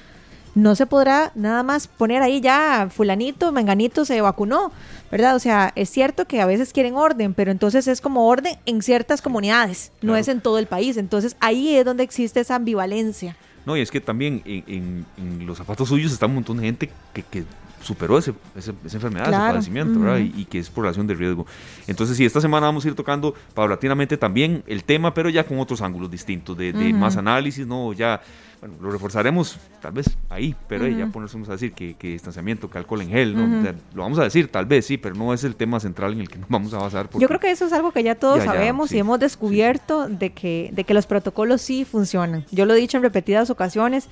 no 0.53 0.75
se 0.75 0.85
podrá 0.85 1.31
nada 1.35 1.63
más 1.63 1.87
poner 1.87 2.21
ahí 2.21 2.41
ya 2.41 2.89
fulanito, 2.91 3.51
menganito 3.51 4.03
se 4.03 4.19
vacunó, 4.19 4.71
¿verdad? 5.09 5.35
O 5.35 5.39
sea, 5.39 5.71
es 5.75 5.89
cierto 5.89 6.25
que 6.25 6.41
a 6.41 6.45
veces 6.45 6.73
quieren 6.73 6.95
orden, 6.95 7.33
pero 7.33 7.51
entonces 7.51 7.87
es 7.87 8.01
como 8.01 8.27
orden 8.27 8.57
en 8.65 8.81
ciertas 8.81 9.21
comunidades, 9.21 9.91
no 10.01 10.17
es 10.17 10.27
en 10.27 10.41
todo 10.41 10.59
el 10.59 10.67
país. 10.67 10.97
Entonces 10.97 11.37
ahí 11.39 11.75
es 11.75 11.85
donde 11.85 12.03
existe 12.03 12.41
esa 12.41 12.55
ambivalencia. 12.55 13.37
No, 13.65 13.77
y 13.77 13.81
es 13.81 13.91
que 13.91 14.01
también 14.01 14.41
en, 14.45 15.05
los 15.45 15.57
zapatos 15.57 15.87
suyos 15.87 16.11
está 16.11 16.25
un 16.25 16.35
montón 16.35 16.57
de 16.57 16.63
gente 16.63 16.89
que, 17.13 17.23
que 17.23 17.45
superó 17.81 18.17
ese, 18.17 18.33
esa 18.55 18.73
enfermedad, 18.83 19.29
ese 19.29 19.37
padecimiento, 19.37 19.99
¿verdad? 19.99 20.19
Y, 20.19 20.45
que 20.45 20.59
es 20.59 20.69
población 20.69 21.07
de 21.07 21.15
riesgo. 21.15 21.45
Entonces, 21.87 22.17
sí, 22.17 22.25
esta 22.25 22.41
semana 22.41 22.67
vamos 22.67 22.85
a 22.85 22.87
ir 22.87 22.95
tocando 22.95 23.33
paulatinamente 23.53 24.17
también 24.17 24.63
el 24.67 24.83
tema, 24.83 25.13
pero 25.13 25.29
ya 25.29 25.45
con 25.45 25.59
otros 25.59 25.81
ángulos 25.81 26.09
distintos, 26.09 26.57
de, 26.57 26.73
más 26.93 27.17
análisis, 27.17 27.65
¿no? 27.65 27.93
Ya 27.93 28.21
bueno, 28.61 28.75
lo 28.79 28.91
reforzaremos 28.91 29.57
tal 29.81 29.91
vez 29.91 30.05
ahí, 30.29 30.55
pero 30.67 30.87
ya 30.87 31.07
ponernos 31.07 31.49
a 31.49 31.53
decir 31.53 31.73
que, 31.73 31.95
distanciamiento, 31.99 32.69
que 32.69 32.77
alcohol 32.77 33.01
en 33.01 33.09
gel, 33.09 33.35
¿no? 33.35 33.73
lo 33.95 34.03
vamos 34.03 34.19
a 34.19 34.23
decir 34.23 34.49
tal 34.49 34.67
vez, 34.67 34.85
sí, 34.85 34.97
pero 34.97 35.15
no 35.15 35.33
es 35.33 35.43
el 35.43 35.55
tema 35.55 35.79
central 35.79 36.13
en 36.13 36.21
el 36.21 36.29
que 36.29 36.37
nos 36.37 36.47
vamos 36.47 36.71
a 36.75 36.77
basar. 36.77 37.09
Yo 37.17 37.27
creo 37.27 37.39
que 37.39 37.49
eso 37.49 37.65
es 37.65 37.73
algo 37.73 37.91
que 37.91 38.03
ya 38.03 38.13
todos 38.13 38.43
sabemos 38.43 38.91
y 38.91 38.99
hemos 38.99 39.19
descubierto 39.19 40.07
De, 40.07 40.31
que, 40.31 40.69
de 40.73 40.83
que 40.83 40.93
los 40.93 41.07
protocolos 41.07 41.61
sí 41.61 41.85
funcionan. 41.85 42.45
Yo 42.51 42.65
lo 42.67 42.75
he 42.75 42.77
dicho 42.77 42.97
en 42.97 43.03
repetidas 43.03 43.49
ocasiones, 43.49 44.07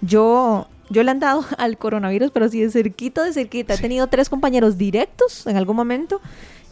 yo... 0.00 0.66
Yo 0.90 1.02
le 1.02 1.10
han 1.10 1.20
dado 1.20 1.44
al 1.58 1.78
coronavirus, 1.78 2.30
pero 2.30 2.48
sí 2.48 2.60
de 2.60 2.70
cerquita, 2.70 3.24
de 3.24 3.32
cerquita. 3.32 3.74
He 3.74 3.78
tenido 3.78 4.06
tres 4.08 4.28
compañeros 4.28 4.76
directos 4.76 5.46
en 5.46 5.56
algún 5.56 5.76
momento 5.76 6.20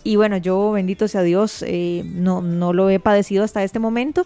y 0.04 0.16
bueno, 0.16 0.36
yo, 0.36 0.72
bendito 0.72 1.08
sea 1.08 1.22
Dios, 1.22 1.62
eh, 1.66 2.02
no, 2.06 2.40
no 2.40 2.72
lo 2.72 2.88
he 2.88 3.00
padecido 3.00 3.44
hasta 3.44 3.64
este 3.64 3.78
momento, 3.78 4.24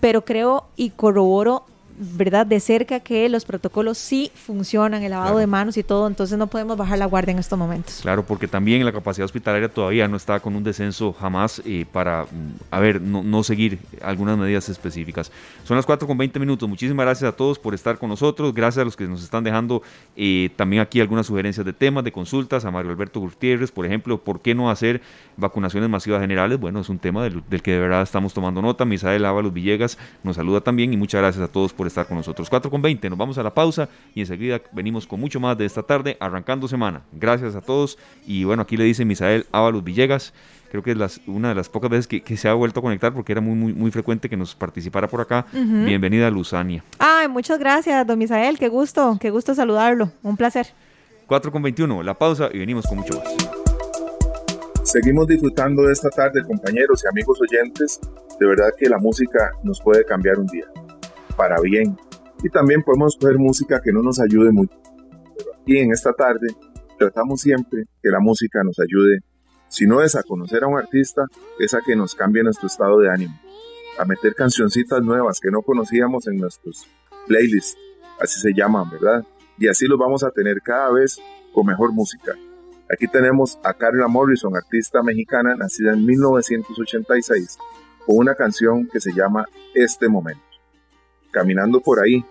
pero 0.00 0.24
creo 0.24 0.66
y 0.76 0.90
corroboro 0.90 1.64
¿verdad? 2.02 2.46
De 2.46 2.60
cerca 2.60 3.00
que 3.00 3.28
los 3.28 3.44
protocolos 3.44 3.98
sí 3.98 4.30
funcionan, 4.34 5.02
el 5.02 5.10
lavado 5.10 5.38
de 5.38 5.46
manos 5.46 5.76
y 5.76 5.82
todo, 5.82 6.06
entonces 6.06 6.36
no 6.36 6.48
podemos 6.48 6.76
bajar 6.76 6.98
la 6.98 7.06
guardia 7.06 7.32
en 7.32 7.38
estos 7.38 7.58
momentos. 7.58 8.00
Claro, 8.02 8.26
porque 8.26 8.48
también 8.48 8.84
la 8.84 8.92
capacidad 8.92 9.24
hospitalaria 9.24 9.68
todavía 9.68 10.08
no 10.08 10.16
está 10.16 10.40
con 10.40 10.56
un 10.56 10.64
descenso 10.64 11.12
jamás 11.12 11.62
eh, 11.64 11.86
para, 11.90 12.24
mm, 12.24 12.26
a 12.70 12.80
ver, 12.80 13.00
no, 13.00 13.22
no, 13.22 13.42
seguir 13.42 13.78
algunas 14.02 14.36
medidas 14.36 14.68
específicas. 14.68 15.30
Son 15.64 15.76
las 15.76 15.86
4 15.86 16.06
con 16.06 16.18
20 16.18 16.38
minutos. 16.38 16.68
Muchísimas 16.68 17.06
gracias 17.06 17.32
a 17.32 17.36
todos 17.36 17.58
por 17.58 17.74
estar 17.74 17.98
con 17.98 18.08
nosotros. 18.08 18.52
Gracias 18.52 18.82
a 18.82 18.84
los 18.84 18.96
que 18.96 19.06
nos 19.06 19.22
están 19.22 19.44
dejando 19.44 19.82
eh, 20.16 20.50
también 20.56 20.82
aquí 20.82 21.00
algunas 21.00 21.26
sugerencias 21.26 21.64
de 21.64 21.72
temas, 21.72 22.04
de 22.04 22.12
consultas. 22.12 22.64
A 22.64 22.70
Mario 22.70 22.90
Alberto 22.90 23.20
Gutiérrez, 23.20 23.70
por 23.70 23.86
ejemplo, 23.86 24.18
¿por 24.18 24.40
qué 24.40 24.54
no 24.54 24.70
hacer 24.70 25.00
vacunaciones 25.36 25.88
masivas 25.88 26.20
generales? 26.20 26.58
Bueno, 26.58 26.80
es 26.80 26.88
un 26.88 26.98
tema 26.98 27.24
del, 27.24 27.42
del 27.48 27.62
que 27.62 27.72
de 27.72 27.78
verdad 27.78 28.02
estamos 28.02 28.34
tomando 28.34 28.60
nota. 28.60 28.84
Misael 28.84 29.24
Ábalos 29.24 29.52
Villegas 29.52 29.98
nos 30.22 30.36
saluda 30.36 30.60
también 30.60 30.92
y 30.92 30.96
muchas 30.96 31.20
gracias 31.20 31.44
a 31.44 31.52
todos 31.52 31.72
por 31.72 31.86
estar 31.86 31.91
con 31.92 32.16
nosotros. 32.16 32.48
4 32.48 32.70
con 32.70 32.82
20, 32.82 33.10
nos 33.10 33.18
vamos 33.18 33.38
a 33.38 33.42
la 33.42 33.52
pausa 33.52 33.88
y 34.14 34.20
enseguida 34.20 34.60
venimos 34.72 35.06
con 35.06 35.20
mucho 35.20 35.38
más 35.38 35.56
de 35.58 35.66
esta 35.66 35.82
tarde, 35.82 36.16
arrancando 36.18 36.66
semana. 36.66 37.02
Gracias 37.12 37.54
a 37.54 37.60
todos 37.60 37.98
y 38.26 38.44
bueno, 38.44 38.62
aquí 38.62 38.76
le 38.76 38.84
dice 38.84 39.04
Misael 39.04 39.46
Ábalos 39.52 39.84
Villegas, 39.84 40.32
creo 40.70 40.82
que 40.82 40.92
es 40.92 41.20
una 41.26 41.50
de 41.50 41.54
las 41.54 41.68
pocas 41.68 41.90
veces 41.90 42.06
que, 42.06 42.36
se 42.36 42.48
ha 42.48 42.54
vuelto 42.54 42.80
a 42.80 42.82
conectar 42.82 43.12
porque 43.12 43.32
era 43.32 43.40
muy, 43.40 43.54
muy, 43.54 43.74
muy 43.74 43.90
frecuente 43.90 44.28
que 44.28 44.36
nos 44.36 44.54
participara 44.54 45.06
por 45.06 45.20
acá. 45.20 45.46
Bienvenida 45.52 46.30
Luzania. 46.30 46.82
Ay, 46.98 47.28
muchas 47.28 47.58
gracias, 47.58 48.06
don 48.06 48.18
Misael, 48.18 48.58
qué 48.58 48.68
gusto, 48.68 49.18
qué 49.20 49.30
gusto 49.30 49.54
saludarlo, 49.54 50.10
un 50.22 50.36
placer. 50.36 50.68
4 51.26 51.52
con 51.52 51.62
21, 51.62 52.02
la 52.02 52.14
pausa 52.14 52.48
y 52.52 52.58
venimos 52.58 52.86
con 52.86 52.98
mucho 52.98 53.18
más. 53.18 53.62
Seguimos 54.84 55.26
disfrutando 55.28 55.82
de 55.82 55.92
esta 55.92 56.10
tarde, 56.10 56.42
compañeros 56.42 57.02
y 57.04 57.08
amigos 57.08 57.38
oyentes. 57.40 58.00
De 58.40 58.46
verdad 58.46 58.70
que 58.76 58.88
la 58.88 58.98
música 58.98 59.52
nos 59.62 59.80
puede 59.80 60.04
cambiar 60.04 60.38
un 60.38 60.46
día 60.46 60.66
para 61.42 61.60
bien. 61.60 61.96
Y 62.44 62.50
también 62.50 62.84
podemos 62.84 63.16
coger 63.16 63.36
música 63.36 63.80
que 63.82 63.90
no 63.90 64.00
nos 64.00 64.20
ayude 64.20 64.52
mucho. 64.52 64.76
Pero 65.36 65.50
aquí 65.60 65.78
en 65.78 65.90
esta 65.90 66.12
tarde 66.12 66.46
tratamos 66.96 67.40
siempre 67.40 67.86
que 68.00 68.10
la 68.10 68.20
música 68.20 68.62
nos 68.62 68.78
ayude, 68.78 69.18
si 69.68 69.86
no 69.86 70.02
es 70.02 70.14
a 70.14 70.22
conocer 70.22 70.62
a 70.62 70.68
un 70.68 70.78
artista, 70.78 71.26
es 71.58 71.74
a 71.74 71.80
que 71.84 71.96
nos 71.96 72.14
cambie 72.14 72.44
nuestro 72.44 72.68
estado 72.68 73.00
de 73.00 73.10
ánimo, 73.10 73.34
a 73.98 74.04
meter 74.04 74.36
cancioncitas 74.36 75.02
nuevas 75.02 75.40
que 75.40 75.50
no 75.50 75.62
conocíamos 75.62 76.28
en 76.28 76.36
nuestros 76.36 76.86
playlists, 77.26 77.76
así 78.20 78.38
se 78.38 78.52
llaman, 78.54 78.88
¿verdad? 78.88 79.24
Y 79.58 79.66
así 79.66 79.86
los 79.86 79.98
vamos 79.98 80.22
a 80.22 80.30
tener 80.30 80.62
cada 80.62 80.92
vez 80.92 81.20
con 81.52 81.66
mejor 81.66 81.92
música. 81.92 82.36
Aquí 82.88 83.08
tenemos 83.08 83.58
a 83.64 83.74
Carla 83.74 84.06
Morrison, 84.06 84.54
artista 84.54 85.02
mexicana 85.02 85.56
nacida 85.56 85.92
en 85.94 86.06
1986, 86.06 87.58
con 88.06 88.18
una 88.18 88.36
canción 88.36 88.86
que 88.86 89.00
se 89.00 89.12
llama 89.12 89.44
Este 89.74 90.08
Momento. 90.08 90.51
Caminando 91.32 91.80
por 91.80 91.98
ahí, 91.98 92.24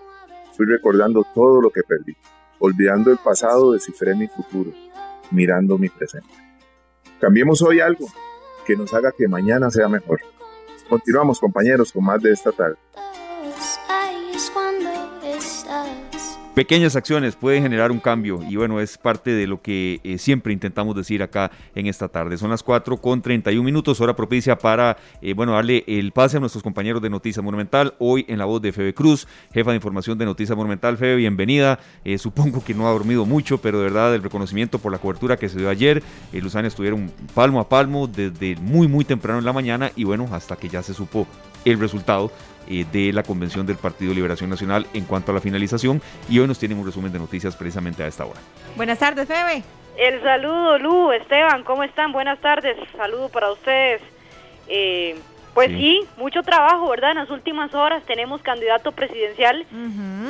fui 0.55 0.65
recordando 0.67 1.25
todo 1.33 1.59
lo 1.59 1.71
que 1.71 1.81
perdí. 1.81 2.15
Olvidando 2.59 3.11
el 3.11 3.17
pasado, 3.17 3.73
descifré 3.73 4.15
mi 4.15 4.27
futuro, 4.27 4.71
mirando 5.31 5.77
mi 5.79 5.89
presente. 5.89 6.29
Cambiemos 7.19 7.61
hoy 7.63 7.79
algo 7.79 8.07
que 8.65 8.75
nos 8.75 8.93
haga 8.93 9.11
que 9.11 9.27
mañana 9.27 9.71
sea 9.71 9.89
mejor. 9.89 10.21
Continuamos 10.87 11.39
compañeros 11.39 11.91
con 11.91 12.03
más 12.03 12.21
de 12.21 12.31
esta 12.31 12.51
tarde. 12.51 12.77
Pequeñas 16.53 16.97
acciones 16.97 17.37
pueden 17.37 17.63
generar 17.63 17.91
un 17.91 18.01
cambio 18.01 18.41
y 18.49 18.57
bueno, 18.57 18.81
es 18.81 18.97
parte 18.97 19.31
de 19.31 19.47
lo 19.47 19.61
que 19.61 20.01
eh, 20.03 20.17
siempre 20.17 20.51
intentamos 20.51 20.93
decir 20.97 21.23
acá 21.23 21.49
en 21.75 21.87
esta 21.87 22.09
tarde. 22.09 22.37
Son 22.37 22.49
las 22.49 22.61
4 22.61 22.97
con 22.97 23.21
31 23.21 23.63
minutos, 23.63 24.01
hora 24.01 24.17
propicia 24.17 24.57
para, 24.57 24.97
eh, 25.21 25.33
bueno, 25.33 25.53
darle 25.53 25.85
el 25.87 26.11
pase 26.11 26.35
a 26.35 26.39
nuestros 26.41 26.61
compañeros 26.61 27.01
de 27.01 27.09
Noticias 27.09 27.41
Monumental. 27.41 27.93
Hoy 27.99 28.25
en 28.27 28.37
la 28.37 28.43
voz 28.43 28.61
de 28.61 28.73
Febe 28.73 28.93
Cruz, 28.93 29.29
jefa 29.53 29.69
de 29.69 29.77
información 29.77 30.17
de 30.17 30.25
Noticias 30.25 30.57
Monumental. 30.57 30.97
Febe, 30.97 31.15
bienvenida. 31.15 31.79
Eh, 32.03 32.17
supongo 32.17 32.61
que 32.61 32.73
no 32.73 32.85
ha 32.85 32.91
dormido 32.91 33.25
mucho, 33.25 33.59
pero 33.59 33.77
de 33.77 33.85
verdad 33.85 34.13
el 34.13 34.21
reconocimiento 34.21 34.77
por 34.77 34.91
la 34.91 34.97
cobertura 34.97 35.37
que 35.37 35.47
se 35.47 35.57
dio 35.57 35.69
ayer. 35.69 36.03
Eh, 36.33 36.41
Luzania 36.41 36.67
estuvieron 36.67 37.09
palmo 37.33 37.61
a 37.61 37.69
palmo 37.69 38.07
desde 38.07 38.57
muy, 38.57 38.89
muy 38.89 39.05
temprano 39.05 39.39
en 39.39 39.45
la 39.45 39.53
mañana 39.53 39.93
y 39.95 40.03
bueno, 40.03 40.27
hasta 40.33 40.57
que 40.57 40.67
ya 40.67 40.83
se 40.83 40.93
supo 40.93 41.27
el 41.65 41.79
resultado 41.79 42.31
eh, 42.67 42.85
de 42.91 43.11
la 43.11 43.23
convención 43.23 43.65
del 43.65 43.77
Partido 43.77 44.13
Liberación 44.13 44.49
Nacional 44.49 44.85
en 44.93 45.05
cuanto 45.05 45.31
a 45.31 45.35
la 45.35 45.41
finalización 45.41 46.01
y 46.29 46.39
hoy 46.39 46.47
nos 46.47 46.59
tienen 46.59 46.77
un 46.77 46.85
resumen 46.85 47.11
de 47.11 47.19
noticias 47.19 47.55
precisamente 47.55 48.03
a 48.03 48.07
esta 48.07 48.25
hora. 48.25 48.39
Buenas 48.75 48.99
tardes, 48.99 49.27
Febe. 49.27 49.63
El 49.97 50.21
saludo, 50.21 50.77
Lu, 50.77 51.11
Esteban, 51.11 51.63
¿cómo 51.63 51.83
están? 51.83 52.11
Buenas 52.11 52.39
tardes, 52.39 52.77
saludo 52.95 53.29
para 53.29 53.51
ustedes. 53.51 54.01
Eh, 54.67 55.15
pues 55.53 55.67
sí. 55.67 56.07
mucho 56.17 56.43
trabajo, 56.43 56.89
¿verdad? 56.89 57.11
En 57.11 57.17
las 57.17 57.29
últimas 57.29 57.73
horas 57.73 58.03
tenemos 58.05 58.41
candidato 58.41 58.93
presidencial 58.93 59.65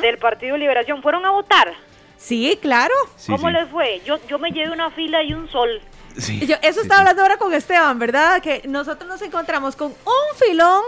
del 0.02 0.18
Partido 0.18 0.58
Liberación. 0.58 1.04
¿Fueron 1.04 1.26
a 1.26 1.32
votar? 1.32 1.74
Sí, 2.18 2.58
claro. 2.62 2.94
¿Cómo 3.28 3.50
les 3.50 3.68
fue? 3.70 4.02
Yo, 4.06 4.20
yo 4.28 4.40
me 4.40 4.52
llevé 4.52 4.72
una 4.72 4.90
fila 4.92 5.22
y 5.22 5.34
un 5.34 5.48
sol 5.50 5.82
eso 6.18 6.82
estaba 6.82 7.02
hablando 7.02 7.22
ahora 7.22 7.38
con 7.38 7.54
Esteban, 7.54 8.00
¿verdad? 8.00 8.42
Que 8.42 8.64
nosotros 8.68 9.08
nos 9.08 9.22
encontramos 9.22 9.76
con 9.76 9.92
un 9.92 10.38
filón 10.38 10.82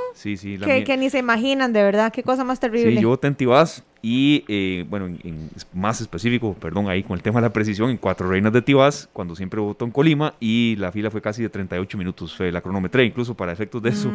que, 0.86 0.98
ni 0.98 1.10
se 1.10 1.20
imaginan, 1.20 1.74
de 1.74 1.84
verdad, 1.84 2.12
qué 2.12 2.24
cosa 2.24 2.44
más 2.44 2.60
terrible. 2.60 2.96
Sí, 2.96 3.02
yo 3.02 3.18
te 3.18 3.34
Tibás 3.34 3.84
y, 4.06 4.44
eh, 4.50 4.84
bueno, 4.90 5.06
en, 5.06 5.50
más 5.74 6.02
específico, 6.02 6.54
perdón, 6.60 6.90
ahí 6.90 7.04
con 7.04 7.16
el 7.16 7.24
tema 7.24 7.40
de 7.40 7.48
la 7.48 7.54
precisión, 7.54 7.90
en 7.90 7.96
Cuatro 7.96 8.30
Reinas 8.30 8.52
de 8.52 8.62
Tibás, 8.62 9.10
cuando 9.14 9.34
siempre 9.34 9.62
votó 9.62 9.86
en 9.86 9.92
Colima, 9.92 10.34
y 10.42 10.76
la 10.76 10.92
fila 10.92 11.10
fue 11.10 11.22
casi 11.22 11.42
de 11.42 11.48
38 11.48 11.98
minutos, 11.98 12.36
fue 12.36 12.52
la 12.52 12.60
cronometré, 12.60 13.06
incluso 13.06 13.34
para 13.34 13.54
efectos 13.54 13.82
de 13.82 13.92
eso, 13.92 14.12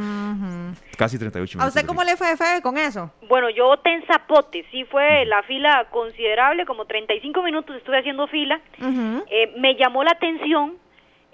casi 0.99 1.19
38 1.19 1.57
minutos. 1.57 1.65
¿A 1.65 1.69
usted 1.69 1.89
cómo 1.89 2.05
le 2.05 2.19
fue, 2.19 2.37
Fede, 2.37 2.61
con 2.61 2.77
eso? 2.77 3.11
Bueno, 3.31 3.49
yo 3.49 3.65
voté 3.65 3.95
en 3.95 4.07
Zapote, 4.07 4.67
sí 4.71 4.85
fue 4.85 5.25
la 5.25 5.43
fila 5.45 5.87
considerable, 5.91 6.67
como 6.67 6.85
35 6.85 7.43
minutos 7.43 7.75
estuve 7.75 7.99
haciendo 7.99 8.27
fila. 8.27 8.61
Eh, 8.79 9.55
me 9.59 9.75
llamó 9.77 10.05
la 10.05 10.11
atención 10.11 10.75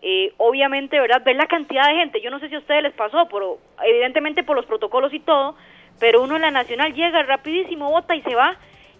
eh, 0.06 0.34
obviamente, 0.36 1.00
¿verdad? 1.00 1.22
Ver 1.24 1.34
la 1.34 1.46
cantidad 1.46 1.88
de 1.88 1.94
gente, 1.94 2.20
yo 2.20 2.30
no 2.30 2.38
sé 2.38 2.50
si 2.50 2.54
a 2.54 2.58
ustedes 2.58 2.82
les 2.82 2.92
pasó, 2.92 3.26
pero 3.30 3.58
evidentemente 3.82 4.42
por 4.42 4.54
los 4.54 4.66
protocolos 4.66 5.14
y 5.14 5.18
todo, 5.18 5.56
pero 5.98 6.20
uno 6.22 6.36
en 6.36 6.42
la 6.42 6.50
nacional 6.50 6.92
llega 6.92 7.22
rapidísimo, 7.22 7.90
vota 7.90 8.14
y 8.14 8.20
se 8.20 8.34
va. 8.34 8.54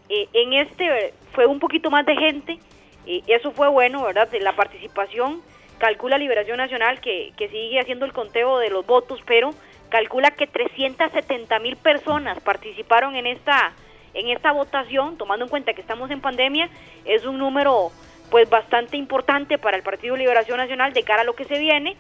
Eh, 0.08 0.28
en 0.32 0.54
este 0.54 1.12
fue 1.32 1.44
un 1.44 1.60
poquito 1.60 1.90
más 1.90 2.06
de 2.06 2.16
gente, 2.16 2.58
y 3.04 3.22
eso 3.26 3.52
fue 3.52 3.68
bueno, 3.68 4.02
¿verdad? 4.02 4.30
De 4.30 4.40
la 4.40 4.56
participación, 4.56 5.42
calcula 5.76 6.16
Liberación 6.16 6.56
Nacional 6.56 7.02
que, 7.02 7.34
que 7.36 7.50
sigue 7.50 7.80
haciendo 7.80 8.06
el 8.06 8.14
conteo 8.14 8.58
de 8.58 8.70
los 8.70 8.86
votos, 8.86 9.20
pero 9.26 9.50
calcula 9.90 10.30
que 10.30 10.46
370 10.46 11.58
mil 11.58 11.76
personas 11.76 12.40
participaron 12.40 13.14
en 13.14 13.26
esta, 13.26 13.74
en 14.14 14.28
esta 14.28 14.52
votación, 14.52 15.18
tomando 15.18 15.44
en 15.44 15.50
cuenta 15.50 15.74
que 15.74 15.82
estamos 15.82 16.10
en 16.10 16.22
pandemia, 16.22 16.70
es 17.04 17.26
un 17.26 17.36
número 17.36 17.90
pues 18.30 18.48
bastante 18.48 18.96
importante 18.96 19.58
para 19.58 19.76
el 19.76 19.82
Partido 19.82 20.16
Liberación 20.16 20.58
Nacional 20.58 20.92
de 20.92 21.02
cara 21.02 21.22
a 21.22 21.24
lo 21.24 21.34
que 21.34 21.44
se 21.44 21.58
viene. 21.58 21.96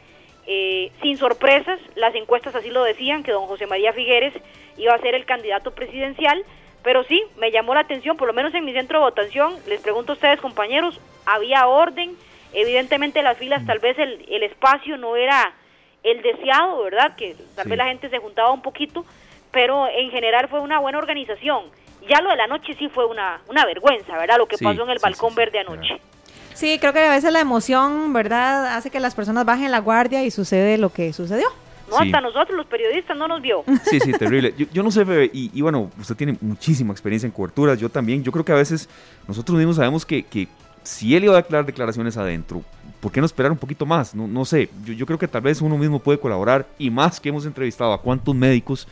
Eh, 0.46 0.90
sin 1.00 1.16
sorpresas, 1.16 1.80
las 1.94 2.14
encuestas 2.14 2.54
así 2.54 2.70
lo 2.70 2.84
decían, 2.84 3.22
que 3.22 3.32
don 3.32 3.46
José 3.46 3.66
María 3.66 3.92
Figueres 3.92 4.34
iba 4.76 4.92
a 4.94 4.98
ser 4.98 5.14
el 5.14 5.24
candidato 5.24 5.70
presidencial, 5.70 6.44
pero 6.82 7.02
sí, 7.04 7.22
me 7.38 7.50
llamó 7.50 7.74
la 7.74 7.80
atención, 7.80 8.16
por 8.16 8.28
lo 8.28 8.34
menos 8.34 8.52
en 8.54 8.64
mi 8.64 8.74
centro 8.74 8.98
de 8.98 9.04
votación, 9.06 9.54
les 9.66 9.80
pregunto 9.80 10.12
a 10.12 10.14
ustedes 10.16 10.40
compañeros, 10.40 11.00
había 11.24 11.66
orden, 11.66 12.14
evidentemente 12.52 13.22
las 13.22 13.38
filas 13.38 13.64
tal 13.64 13.78
vez 13.78 13.98
el, 13.98 14.26
el 14.28 14.42
espacio 14.42 14.98
no 14.98 15.16
era 15.16 15.54
el 16.02 16.20
deseado, 16.20 16.82
¿verdad? 16.82 17.16
Que 17.16 17.34
tal 17.56 17.66
vez 17.66 17.78
la 17.78 17.86
gente 17.86 18.10
se 18.10 18.18
juntaba 18.18 18.52
un 18.52 18.60
poquito, 18.60 19.06
pero 19.50 19.88
en 19.88 20.10
general 20.10 20.48
fue 20.48 20.60
una 20.60 20.78
buena 20.78 20.98
organización. 20.98 21.64
Ya 22.06 22.20
lo 22.20 22.28
de 22.28 22.36
la 22.36 22.46
noche 22.46 22.74
sí 22.74 22.88
fue 22.90 23.06
una, 23.06 23.40
una 23.48 23.64
vergüenza, 23.64 24.18
¿verdad? 24.18 24.36
Lo 24.36 24.46
que 24.46 24.58
pasó 24.58 24.82
en 24.82 24.90
el 24.90 24.98
balcón 24.98 25.34
verde 25.34 25.60
anoche. 25.60 25.98
Sí, 26.54 26.78
creo 26.78 26.92
que 26.92 27.00
a 27.00 27.10
veces 27.10 27.32
la 27.32 27.40
emoción, 27.40 28.12
¿verdad?, 28.12 28.76
hace 28.76 28.90
que 28.90 29.00
las 29.00 29.14
personas 29.14 29.44
bajen 29.44 29.70
la 29.70 29.80
guardia 29.80 30.24
y 30.24 30.30
sucede 30.30 30.78
lo 30.78 30.90
que 30.90 31.12
sucedió. 31.12 31.48
No, 31.90 31.98
hasta 31.98 32.20
nosotros 32.20 32.56
los 32.56 32.66
periodistas 32.66 33.16
no 33.16 33.28
nos 33.28 33.42
vio. 33.42 33.64
Sí, 33.84 34.00
sí, 34.00 34.12
terrible. 34.12 34.54
Yo, 34.72 34.82
no 34.82 34.90
sé, 34.90 35.04
Bebe, 35.04 35.30
y, 35.32 35.60
bueno, 35.60 35.90
usted 35.98 36.14
tiene 36.14 36.36
muchísima 36.40 36.92
experiencia 36.92 37.26
en 37.26 37.32
coberturas, 37.32 37.78
yo 37.78 37.88
también. 37.88 38.22
Yo 38.22 38.32
creo 38.32 38.44
que 38.44 38.52
a 38.52 38.56
veces 38.56 38.88
nosotros 39.28 39.58
mismos 39.58 39.76
sabemos 39.76 40.06
que, 40.06 40.22
que 40.22 40.48
si 40.82 41.14
él 41.14 41.24
iba 41.24 41.34
a 41.34 41.38
declarar 41.38 41.66
declaraciones 41.66 42.16
adentro, 42.16 42.62
¿por 43.00 43.12
qué 43.12 43.20
no 43.20 43.26
esperar 43.26 43.52
un 43.52 43.58
poquito 43.58 43.84
más? 43.84 44.14
No, 44.14 44.26
no 44.26 44.44
sé, 44.44 44.70
yo, 44.84 44.94
yo 44.94 45.06
creo 45.06 45.18
que 45.18 45.28
tal 45.28 45.42
vez 45.42 45.60
uno 45.60 45.76
mismo 45.76 45.98
puede 45.98 46.18
colaborar 46.18 46.66
y 46.78 46.90
más 46.90 47.20
que 47.20 47.28
hemos 47.28 47.44
entrevistado 47.46 47.92
a 47.92 48.00
cuántos 48.00 48.34
médicos 48.34 48.88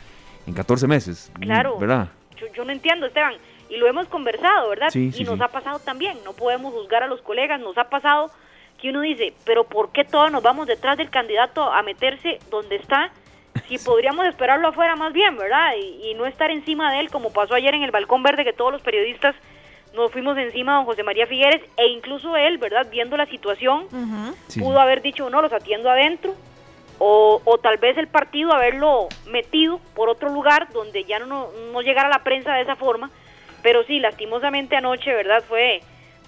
en 0.46 0.55
14 0.55 0.87
meses. 0.87 1.31
Claro. 1.40 1.79
¿Verdad? 1.79 2.09
Yo, 2.55 2.64
no 2.64 2.72
entiendo, 2.72 3.07
Esteban. 3.07 3.35
Y 3.73 3.79
lo 3.79 3.87
hemos 3.87 4.07
conversado, 4.09 4.69
¿verdad? 4.69 4.91
y 4.95 5.25
nos 5.25 5.41
ha 5.41 5.49
pasado 5.49 5.79
también. 5.79 6.19
No 6.25 6.35
podemos 6.35 6.75
juzgar 6.75 7.03
a 7.03 7.07
los 7.07 7.23
colegas. 7.23 7.59
Nos 7.59 7.79
ha 7.79 7.89
pasado 7.89 8.31
que 8.79 8.91
uno 8.91 9.01
dice, 9.01 9.33
pero 9.47 9.65
¿por 9.65 9.93
qué 9.93 10.05
todos 10.05 10.31
nos 10.31 10.43
vamos 10.43 10.67
detrás 10.67 10.99
del 10.99 11.09
candidato 11.09 11.63
a 11.73 11.83
meterse 11.83 12.39
donde 12.51 12.77
está? 12.77 13.11
Si 13.69 13.79
podríamos 13.79 14.27
esperarlo 14.27 14.69
afuera 14.69 14.95
más 14.95 15.15
bien, 15.15 15.39
¿verdad? 15.39 15.73
Y, 15.79 16.13
no 16.15 16.27
estar 16.27 16.51
encima 16.51 16.93
de 16.93 17.01
él 17.01 17.11
como 17.11 17.33
pasó 17.33 17.55
ayer 17.55 17.75
en 17.75 17.83
el 17.83 17.91
Balcón 17.91 18.23
Verde, 18.23 18.45
que 18.45 18.53
todos 18.53 18.73
los 18.73 18.83
periodistas 18.83 19.35
nos 19.95 20.13
fuimos 20.13 20.37
encima 20.37 20.73
a 20.73 20.77
don 20.77 20.85
José 20.85 21.03
María 21.03 21.27
Figueres 21.27 21.63
e 21.79 21.87
incluso 21.87 22.37
él, 22.37 22.59
¿verdad? 22.59 22.87
Viendo 22.91 23.17
la 23.17 23.25
situación, 23.25 23.87
pudo 24.59 24.81
haber 24.81 25.01
dicho, 25.01 25.31
no, 25.31 25.41
los 25.41 25.53
atiendo 25.53 25.91
adentro, 25.91 26.35
o, 26.99 27.59
tal 27.63 27.79
vez 27.79 27.97
el 27.97 28.07
partido 28.07 28.53
haberlo 28.53 29.09
metido 29.27 29.81
por 29.95 30.11
otro 30.11 30.29
lugar 30.29 30.69
donde 30.73 31.05
ya 31.05 31.19
no, 31.21 31.49
no 31.73 31.81
llegara 31.81 32.11
la 32.11 32.23
prensa 32.23 32.55
de 32.55 32.63
esa 32.63 32.77
forma. 32.77 33.11
Pero 33.62 33.85
sí, 33.85 34.01
lastimosamente 34.01 34.77
anoche, 34.77 35.14
¿verdad? 35.14 35.42
Fue, 35.48 35.81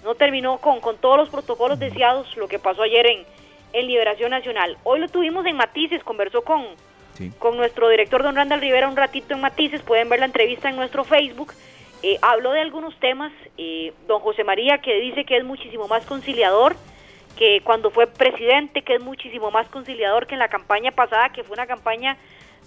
no 0.03 0.15
terminó 0.15 0.57
con, 0.59 0.79
con 0.79 0.97
todos 0.97 1.17
los 1.17 1.29
protocolos 1.29 1.79
deseados 1.79 2.35
lo 2.37 2.47
que 2.47 2.59
pasó 2.59 2.83
ayer 2.83 3.05
en, 3.07 3.25
en 3.73 3.87
Liberación 3.87 4.31
Nacional. 4.31 4.77
Hoy 4.83 4.99
lo 4.99 5.09
tuvimos 5.09 5.45
en 5.45 5.57
Matices, 5.57 6.03
conversó 6.03 6.43
con, 6.43 6.65
con 7.39 7.57
nuestro 7.57 7.89
director 7.89 8.23
don 8.23 8.35
Randall 8.35 8.61
Rivera 8.61 8.87
un 8.87 8.95
ratito 8.95 9.33
en 9.33 9.41
Matices, 9.41 9.81
pueden 9.81 10.09
ver 10.09 10.19
la 10.19 10.25
entrevista 10.25 10.69
en 10.69 10.77
nuestro 10.77 11.03
Facebook. 11.03 11.53
Eh, 12.03 12.17
habló 12.21 12.51
de 12.51 12.61
algunos 12.61 12.95
temas, 12.99 13.31
eh, 13.57 13.91
don 14.07 14.19
José 14.19 14.43
María 14.43 14.77
que 14.77 14.99
dice 14.99 15.25
que 15.25 15.37
es 15.37 15.43
muchísimo 15.43 15.87
más 15.87 16.05
conciliador, 16.05 16.75
que 17.35 17.61
cuando 17.63 17.89
fue 17.89 18.07
presidente, 18.07 18.81
que 18.81 18.95
es 18.95 19.01
muchísimo 19.01 19.51
más 19.51 19.67
conciliador 19.67 20.27
que 20.27 20.35
en 20.35 20.39
la 20.39 20.47
campaña 20.47 20.91
pasada, 20.91 21.29
que 21.29 21.43
fue 21.43 21.55
una 21.55 21.67
campaña 21.67 22.17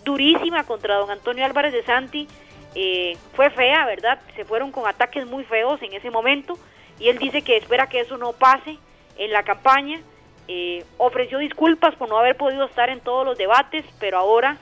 durísima 0.05 0.65
contra 0.65 0.97
don 0.97 1.11
Antonio 1.11 1.45
Álvarez 1.45 1.73
de 1.73 1.83
Santi, 1.85 2.29
eh, 2.75 3.17
fue 3.35 3.51
fea, 3.51 3.87
¿verdad? 3.87 4.21
Se 4.37 4.45
fueron 4.45 4.73
con 4.73 4.87
ataques 4.87 5.27
muy 5.27 5.45
feos 5.45 5.81
en 5.83 5.93
ese 5.93 6.11
momento 6.11 6.59
y 6.99 7.09
él 7.09 7.19
dice 7.19 7.43
que 7.43 7.57
espera 7.57 7.89
que 7.89 8.01
eso 8.01 8.17
no 8.19 8.33
pase 8.33 8.79
en 9.17 9.33
la 9.33 9.43
campaña. 9.43 10.01
Eh, 10.49 10.85
ofreció 10.97 11.39
disculpas 11.39 11.95
por 11.97 12.09
no 12.09 12.19
haber 12.19 12.37
podido 12.37 12.65
estar 12.65 12.89
en 12.89 13.01
todos 13.01 13.25
los 13.25 13.37
debates, 13.37 13.85
pero 14.01 14.19
ahora 14.19 14.57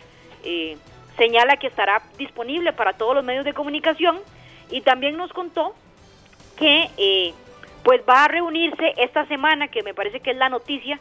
eh, 0.45 0.77
señala 1.17 1.57
que 1.57 1.69
estará 1.69 2.03
disponible 2.19 2.73
para 2.73 2.95
todos 2.95 3.15
los 3.15 3.25
medios 3.25 3.45
de 3.45 3.55
comunicación 3.55 4.21
y 4.71 4.81
también 4.81 5.17
nos 5.17 5.33
contó 5.33 5.75
que 6.59 7.35
pues 7.85 8.01
va 8.09 8.25
a 8.25 8.29
reunirse 8.29 8.95
esta 8.97 9.27
semana, 9.27 9.69
que 9.69 9.85
me 9.85 9.95
parece 9.95 10.19
que 10.21 10.33
es 10.33 10.37
la 10.37 10.49
noticia 10.49 10.99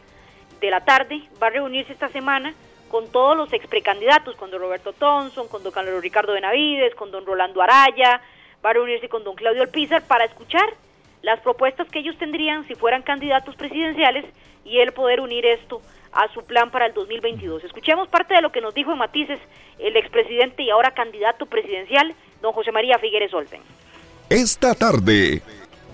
de 0.60 0.70
la 0.70 0.84
tarde, 0.84 1.22
va 1.42 1.48
a 1.48 1.50
reunirse 1.50 1.92
esta 1.92 2.08
semana 2.10 2.54
con 2.88 3.08
todos 3.08 3.36
los 3.36 3.52
ex 3.52 3.66
precandidatos, 3.66 4.36
con 4.36 4.50
don 4.50 4.60
Roberto 4.60 4.92
Thompson, 4.92 5.48
con 5.48 5.62
don 5.62 5.72
Carlos 5.72 6.02
Ricardo 6.02 6.32
Benavides, 6.32 6.94
con 6.94 7.10
don 7.10 7.26
Rolando 7.26 7.62
Araya, 7.62 8.20
va 8.64 8.70
a 8.70 8.72
reunirse 8.72 9.08
con 9.08 9.24
don 9.24 9.34
Claudio 9.34 9.62
Alpizar 9.62 10.02
para 10.02 10.24
escuchar 10.24 10.68
las 11.22 11.40
propuestas 11.40 11.88
que 11.88 11.98
ellos 11.98 12.16
tendrían 12.18 12.66
si 12.66 12.74
fueran 12.74 13.02
candidatos 13.02 13.56
presidenciales 13.56 14.24
y 14.64 14.78
él 14.78 14.92
poder 14.92 15.20
unir 15.20 15.44
esto 15.46 15.80
a 16.12 16.32
su 16.32 16.42
plan 16.44 16.70
para 16.70 16.86
el 16.86 16.94
2022. 16.94 17.64
Escuchemos 17.64 18.08
parte 18.08 18.34
de 18.34 18.40
lo 18.40 18.52
que 18.52 18.60
nos 18.60 18.74
dijo 18.74 18.92
en 18.92 18.98
Matices 18.98 19.38
el 19.78 19.96
expresidente 19.96 20.62
y 20.62 20.70
ahora 20.70 20.92
candidato 20.92 21.46
presidencial, 21.46 22.14
don 22.40 22.52
José 22.52 22.72
María 22.72 22.98
Figueres 22.98 23.32
Olsen. 23.34 23.60
Esta 24.30 24.74
tarde, 24.74 25.42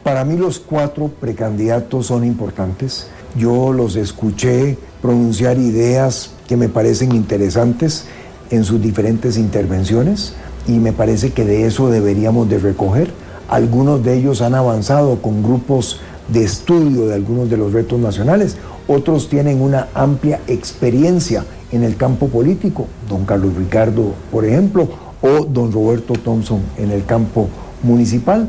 para 0.02 0.24
mí 0.24 0.36
los 0.36 0.60
cuatro 0.60 1.08
precandidatos 1.08 2.06
son 2.06 2.24
importantes. 2.24 3.10
Yo 3.36 3.72
los 3.72 3.96
escuché 3.96 4.76
pronunciar 5.00 5.56
ideas 5.56 6.38
que 6.52 6.58
me 6.58 6.68
parecen 6.68 7.16
interesantes 7.16 8.04
en 8.50 8.64
sus 8.64 8.78
diferentes 8.82 9.38
intervenciones 9.38 10.34
y 10.68 10.72
me 10.72 10.92
parece 10.92 11.32
que 11.32 11.46
de 11.46 11.64
eso 11.64 11.88
deberíamos 11.88 12.46
de 12.50 12.58
recoger. 12.58 13.10
Algunos 13.48 14.04
de 14.04 14.18
ellos 14.18 14.42
han 14.42 14.54
avanzado 14.54 15.22
con 15.22 15.42
grupos 15.42 16.00
de 16.28 16.44
estudio 16.44 17.06
de 17.06 17.14
algunos 17.14 17.48
de 17.48 17.56
los 17.56 17.72
retos 17.72 17.98
nacionales, 17.98 18.58
otros 18.86 19.30
tienen 19.30 19.62
una 19.62 19.88
amplia 19.94 20.40
experiencia 20.46 21.46
en 21.70 21.84
el 21.84 21.96
campo 21.96 22.28
político, 22.28 22.86
don 23.08 23.24
Carlos 23.24 23.54
Ricardo, 23.56 24.12
por 24.30 24.44
ejemplo, 24.44 24.90
o 25.22 25.46
don 25.46 25.72
Roberto 25.72 26.12
Thompson 26.22 26.60
en 26.76 26.90
el 26.90 27.06
campo 27.06 27.48
municipal 27.82 28.46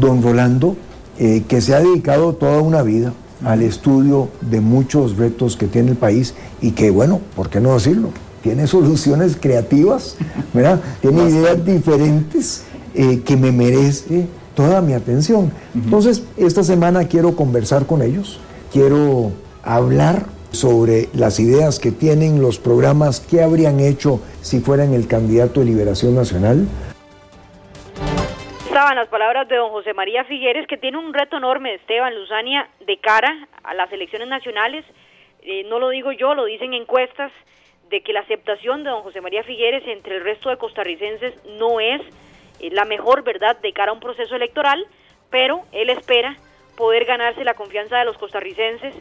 don 0.00 0.22
Rolando, 0.22 0.74
eh, 1.18 1.42
que 1.46 1.60
se 1.60 1.74
ha 1.74 1.80
dedicado 1.80 2.32
toda 2.32 2.62
una 2.62 2.80
vida 2.80 3.12
al 3.44 3.62
estudio 3.62 4.28
de 4.40 4.60
muchos 4.60 5.16
retos 5.16 5.56
que 5.56 5.66
tiene 5.66 5.90
el 5.90 5.96
país 5.96 6.34
y 6.60 6.72
que, 6.72 6.90
bueno, 6.90 7.20
¿por 7.34 7.50
qué 7.50 7.60
no 7.60 7.74
decirlo? 7.74 8.10
Tiene 8.42 8.66
soluciones 8.66 9.36
creativas, 9.40 10.16
¿verdad? 10.54 10.80
Tiene 11.00 11.28
ideas 11.28 11.64
diferentes 11.64 12.62
eh, 12.94 13.20
que 13.24 13.36
me 13.36 13.52
merece 13.52 14.26
toda 14.54 14.80
mi 14.80 14.94
atención. 14.94 15.52
Entonces, 15.74 16.22
esta 16.36 16.64
semana 16.64 17.04
quiero 17.04 17.36
conversar 17.36 17.86
con 17.86 18.02
ellos, 18.02 18.38
quiero 18.72 19.32
hablar 19.62 20.26
sobre 20.50 21.08
las 21.12 21.38
ideas 21.38 21.78
que 21.78 21.92
tienen, 21.92 22.40
los 22.40 22.58
programas, 22.58 23.20
qué 23.20 23.42
habrían 23.42 23.80
hecho 23.80 24.20
si 24.40 24.60
fueran 24.60 24.94
el 24.94 25.06
candidato 25.06 25.60
de 25.60 25.66
Liberación 25.66 26.14
Nacional, 26.14 26.66
estaban 28.76 28.96
las 28.96 29.08
palabras 29.08 29.48
de 29.48 29.56
don 29.56 29.70
José 29.70 29.94
María 29.94 30.24
Figueres, 30.24 30.66
que 30.66 30.76
tiene 30.76 30.98
un 30.98 31.14
reto 31.14 31.38
enorme, 31.38 31.72
Esteban 31.72 32.14
Luzania, 32.14 32.68
de 32.80 32.98
cara 32.98 33.48
a 33.64 33.72
las 33.72 33.90
elecciones 33.90 34.28
nacionales. 34.28 34.84
Eh, 35.40 35.64
no 35.64 35.78
lo 35.78 35.88
digo 35.88 36.12
yo, 36.12 36.34
lo 36.34 36.44
dicen 36.44 36.74
encuestas, 36.74 37.32
de 37.88 38.02
que 38.02 38.12
la 38.12 38.20
aceptación 38.20 38.84
de 38.84 38.90
don 38.90 39.00
José 39.02 39.22
María 39.22 39.44
Figueres 39.44 39.82
entre 39.86 40.16
el 40.16 40.24
resto 40.24 40.50
de 40.50 40.58
costarricenses 40.58 41.42
no 41.58 41.80
es 41.80 42.02
eh, 42.60 42.68
la 42.70 42.84
mejor 42.84 43.24
verdad 43.24 43.56
de 43.62 43.72
cara 43.72 43.92
a 43.92 43.94
un 43.94 44.00
proceso 44.00 44.36
electoral, 44.36 44.86
pero 45.30 45.62
él 45.72 45.88
espera 45.88 46.36
poder 46.76 47.06
ganarse 47.06 47.44
la 47.44 47.54
confianza 47.54 47.96
de 47.96 48.04
los 48.04 48.18
costarricenses. 48.18 48.94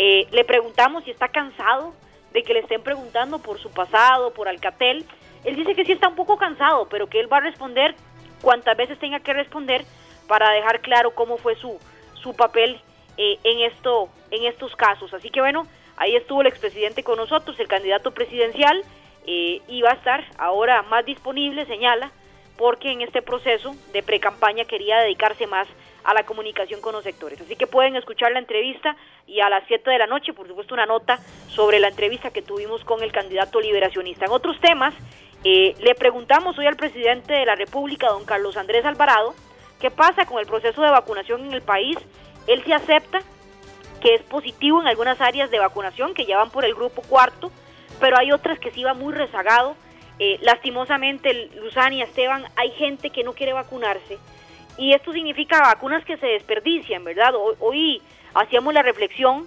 Eh, 0.00 0.26
le 0.32 0.44
preguntamos 0.44 1.04
si 1.04 1.12
está 1.12 1.28
cansado 1.28 1.94
de 2.32 2.42
que 2.42 2.52
le 2.52 2.60
estén 2.60 2.82
preguntando 2.82 3.38
por 3.38 3.60
su 3.60 3.70
pasado, 3.70 4.34
por 4.34 4.48
Alcatel. 4.48 5.04
Él 5.44 5.54
dice 5.54 5.76
que 5.76 5.84
sí 5.84 5.92
está 5.92 6.08
un 6.08 6.16
poco 6.16 6.36
cansado, 6.36 6.88
pero 6.88 7.06
que 7.06 7.20
él 7.20 7.32
va 7.32 7.36
a 7.36 7.42
responder 7.42 7.94
cuantas 8.40 8.76
veces 8.76 8.98
tenga 8.98 9.20
que 9.20 9.32
responder 9.32 9.84
para 10.28 10.50
dejar 10.52 10.80
claro 10.80 11.14
cómo 11.14 11.36
fue 11.36 11.56
su, 11.56 11.78
su 12.14 12.34
papel 12.34 12.80
eh, 13.16 13.38
en, 13.44 13.60
esto, 13.60 14.08
en 14.30 14.44
estos 14.44 14.74
casos. 14.76 15.12
Así 15.12 15.30
que 15.30 15.40
bueno, 15.40 15.66
ahí 15.96 16.16
estuvo 16.16 16.40
el 16.40 16.46
expresidente 16.46 17.02
con 17.02 17.16
nosotros, 17.16 17.58
el 17.58 17.68
candidato 17.68 18.12
presidencial, 18.12 18.82
eh, 19.26 19.60
y 19.68 19.82
va 19.82 19.90
a 19.90 19.94
estar 19.94 20.24
ahora 20.38 20.82
más 20.82 21.04
disponible, 21.04 21.66
señala, 21.66 22.10
porque 22.56 22.90
en 22.90 23.00
este 23.02 23.22
proceso 23.22 23.74
de 23.92 24.02
pre-campaña 24.02 24.64
quería 24.64 24.98
dedicarse 25.00 25.46
más 25.46 25.68
a 26.04 26.14
la 26.14 26.24
comunicación 26.24 26.80
con 26.80 26.92
los 26.92 27.04
sectores. 27.04 27.40
Así 27.40 27.56
que 27.56 27.66
pueden 27.66 27.96
escuchar 27.96 28.32
la 28.32 28.38
entrevista 28.38 28.96
y 29.26 29.40
a 29.40 29.48
las 29.48 29.64
7 29.66 29.90
de 29.90 29.98
la 29.98 30.06
noche, 30.06 30.32
por 30.32 30.46
supuesto, 30.48 30.74
una 30.74 30.86
nota 30.86 31.18
sobre 31.48 31.78
la 31.78 31.88
entrevista 31.88 32.30
que 32.30 32.42
tuvimos 32.42 32.84
con 32.84 33.02
el 33.02 33.12
candidato 33.12 33.60
liberacionista. 33.60 34.26
En 34.26 34.32
otros 34.32 34.58
temas, 34.60 34.94
eh, 35.44 35.74
le 35.80 35.94
preguntamos 35.94 36.58
hoy 36.58 36.66
al 36.66 36.76
presidente 36.76 37.32
de 37.32 37.46
la 37.46 37.54
República, 37.54 38.08
don 38.08 38.24
Carlos 38.24 38.56
Andrés 38.56 38.84
Alvarado, 38.84 39.34
qué 39.80 39.90
pasa 39.90 40.26
con 40.26 40.38
el 40.38 40.46
proceso 40.46 40.82
de 40.82 40.90
vacunación 40.90 41.44
en 41.46 41.52
el 41.52 41.62
país. 41.62 41.96
Él 42.46 42.62
se 42.64 42.74
acepta 42.74 43.20
que 44.00 44.14
es 44.14 44.22
positivo 44.22 44.80
en 44.80 44.88
algunas 44.88 45.20
áreas 45.20 45.50
de 45.50 45.58
vacunación 45.58 46.14
que 46.14 46.26
ya 46.26 46.38
van 46.38 46.50
por 46.50 46.64
el 46.64 46.74
grupo 46.74 47.02
cuarto, 47.02 47.50
pero 48.00 48.18
hay 48.18 48.32
otras 48.32 48.58
que 48.58 48.70
sí 48.70 48.84
va 48.84 48.94
muy 48.94 49.12
rezagado. 49.14 49.76
Eh, 50.18 50.38
lastimosamente, 50.42 51.50
Luzán 51.56 51.94
y 51.94 52.02
Esteban, 52.02 52.44
hay 52.56 52.70
gente 52.72 53.10
que 53.10 53.24
no 53.24 53.32
quiere 53.32 53.54
vacunarse 53.54 54.18
y 54.76 54.94
esto 54.94 55.12
significa 55.12 55.60
vacunas 55.60 56.04
que 56.04 56.16
se 56.16 56.26
desperdician, 56.26 57.04
¿verdad? 57.04 57.34
Hoy, 57.34 57.54
hoy 57.60 58.02
hacíamos 58.34 58.72
la 58.72 58.82
reflexión 58.82 59.46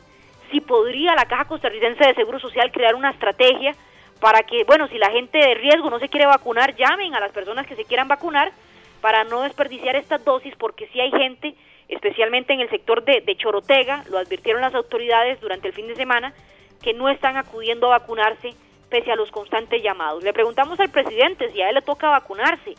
si 0.52 0.62
podría 0.62 1.16
la 1.16 1.26
Caja 1.26 1.46
Costarricense 1.46 2.06
de 2.06 2.14
Seguro 2.14 2.40
Social 2.40 2.72
crear 2.72 2.94
una 2.94 3.10
estrategia 3.10 3.76
para 4.24 4.44
que, 4.44 4.64
bueno, 4.64 4.88
si 4.88 4.98
la 4.98 5.12
gente 5.12 5.38
de 5.38 5.54
riesgo 5.56 5.90
no 5.90 6.00
se 6.00 6.08
quiere 6.08 6.26
vacunar, 6.26 6.78
llamen 6.78 7.14
a 7.14 7.20
las 7.20 7.34
personas 7.34 7.68
que 7.68 7.76
se 7.76 7.84
quieran 7.84 8.08
vacunar 8.08 8.54
para 9.02 9.26
no 9.26 9.42
desperdiciar 9.42 9.98
estas 9.98 10.24
dosis, 10.24 10.56
porque 10.56 10.88
si 10.94 11.02
hay 11.02 11.12
gente, 11.12 11.56
especialmente 11.90 12.54
en 12.54 12.62
el 12.62 12.70
sector 12.70 13.04
de, 13.04 13.22
Chorotega, 13.36 14.06
lo 14.10 14.18
advirtieron 14.18 14.62
las 14.62 14.74
autoridades 14.76 15.42
durante 15.42 15.68
el 15.68 15.74
fin 15.74 15.90
de 15.90 15.98
semana, 15.98 16.34
que 16.82 16.94
no 16.94 17.10
están 17.10 17.36
acudiendo 17.36 17.88
a 17.88 18.00
vacunarse 18.00 18.54
pese 18.90 19.12
a 19.12 19.18
los 19.18 19.30
constantes 19.30 19.84
llamados. 19.84 20.24
Le 20.24 20.32
preguntamos 20.32 20.80
al 20.80 20.90
presidente 20.90 21.52
si 21.52 21.62
a 21.62 21.68
él 21.68 21.76
le 21.76 21.82
toca 21.82 22.08
vacunarse, 22.08 22.76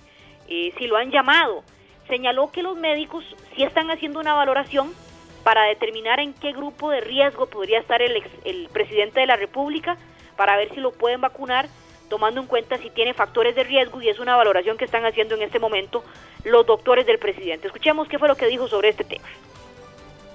eh, 0.48 0.72
si 0.78 0.86
lo 0.86 0.96
han 0.96 1.10
llamado. 1.10 1.62
Señaló 2.08 2.50
que 2.52 2.62
los 2.62 2.74
médicos 2.74 3.22
sí 3.54 3.64
están 3.64 3.90
haciendo 3.90 4.18
una 4.18 4.32
valoración 4.32 4.94
para 5.42 5.64
determinar 5.64 6.20
en 6.20 6.32
qué 6.32 6.52
grupo 6.52 6.88
de 6.88 7.02
riesgo 7.02 7.50
podría 7.50 7.80
estar 7.80 8.00
el, 8.00 8.22
el 8.46 8.70
presidente 8.72 9.20
de 9.20 9.26
la 9.26 9.36
República 9.36 9.98
para 10.36 10.56
ver 10.56 10.72
si 10.74 10.80
lo 10.80 10.92
pueden 10.92 11.20
vacunar, 11.20 11.68
tomando 12.08 12.40
en 12.40 12.46
cuenta 12.46 12.78
si 12.78 12.90
tiene 12.90 13.14
factores 13.14 13.54
de 13.54 13.64
riesgo 13.64 14.00
y 14.02 14.08
es 14.08 14.18
una 14.18 14.36
valoración 14.36 14.76
que 14.76 14.84
están 14.84 15.04
haciendo 15.04 15.34
en 15.34 15.42
este 15.42 15.58
momento 15.58 16.04
los 16.44 16.66
doctores 16.66 17.06
del 17.06 17.18
presidente. 17.18 17.66
Escuchemos 17.66 18.08
qué 18.08 18.18
fue 18.18 18.28
lo 18.28 18.36
que 18.36 18.46
dijo 18.46 18.68
sobre 18.68 18.90
este 18.90 19.04
tema. 19.04 19.24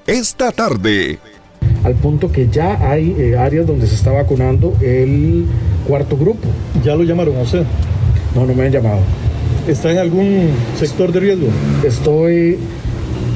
Esta 0.07 0.51
tarde. 0.51 1.19
Al 1.83 1.95
punto 1.95 2.31
que 2.31 2.47
ya 2.49 2.77
hay 2.89 3.15
eh, 3.17 3.37
áreas 3.37 3.67
donde 3.67 3.87
se 3.87 3.95
está 3.95 4.11
vacunando 4.11 4.73
el 4.81 5.45
cuarto 5.87 6.17
grupo. 6.17 6.47
¿Ya 6.83 6.95
lo 6.95 7.03
llamaron 7.03 7.37
a 7.37 7.41
usted? 7.41 7.63
No, 8.35 8.45
no 8.45 8.53
me 8.53 8.65
han 8.65 8.71
llamado. 8.71 8.99
¿Está 9.67 9.91
en 9.91 9.99
algún 9.99 10.51
sector 10.75 11.11
de 11.11 11.19
riesgo? 11.19 11.47
Estoy, 11.85 12.57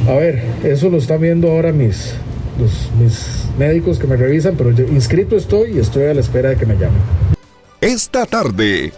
a 0.08 0.14
ver, 0.14 0.44
eso 0.64 0.90
lo 0.90 0.98
están 0.98 1.22
viendo 1.22 1.52
ahora 1.52 1.72
mis, 1.72 2.16
mis 2.58 3.48
médicos 3.58 4.00
que 4.00 4.08
me 4.08 4.16
revisan, 4.16 4.56
pero 4.58 4.72
yo 4.72 4.84
inscrito 4.86 5.36
estoy 5.36 5.78
y 5.78 5.80
estoy 5.80 6.06
a 6.06 6.14
la 6.14 6.22
espera 6.22 6.50
de 6.50 6.58
que 6.58 6.66
me 6.66 6.76
llamen. 6.76 7.02
Esta 7.82 8.26
tarde. 8.26 8.94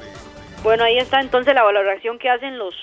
Bueno, 0.64 0.84
ahí 0.84 0.98
está 0.98 1.22
entonces 1.22 1.54
la 1.54 1.64
valoración 1.64 2.18
que 2.20 2.30
hacen 2.30 2.58
los, 2.58 2.76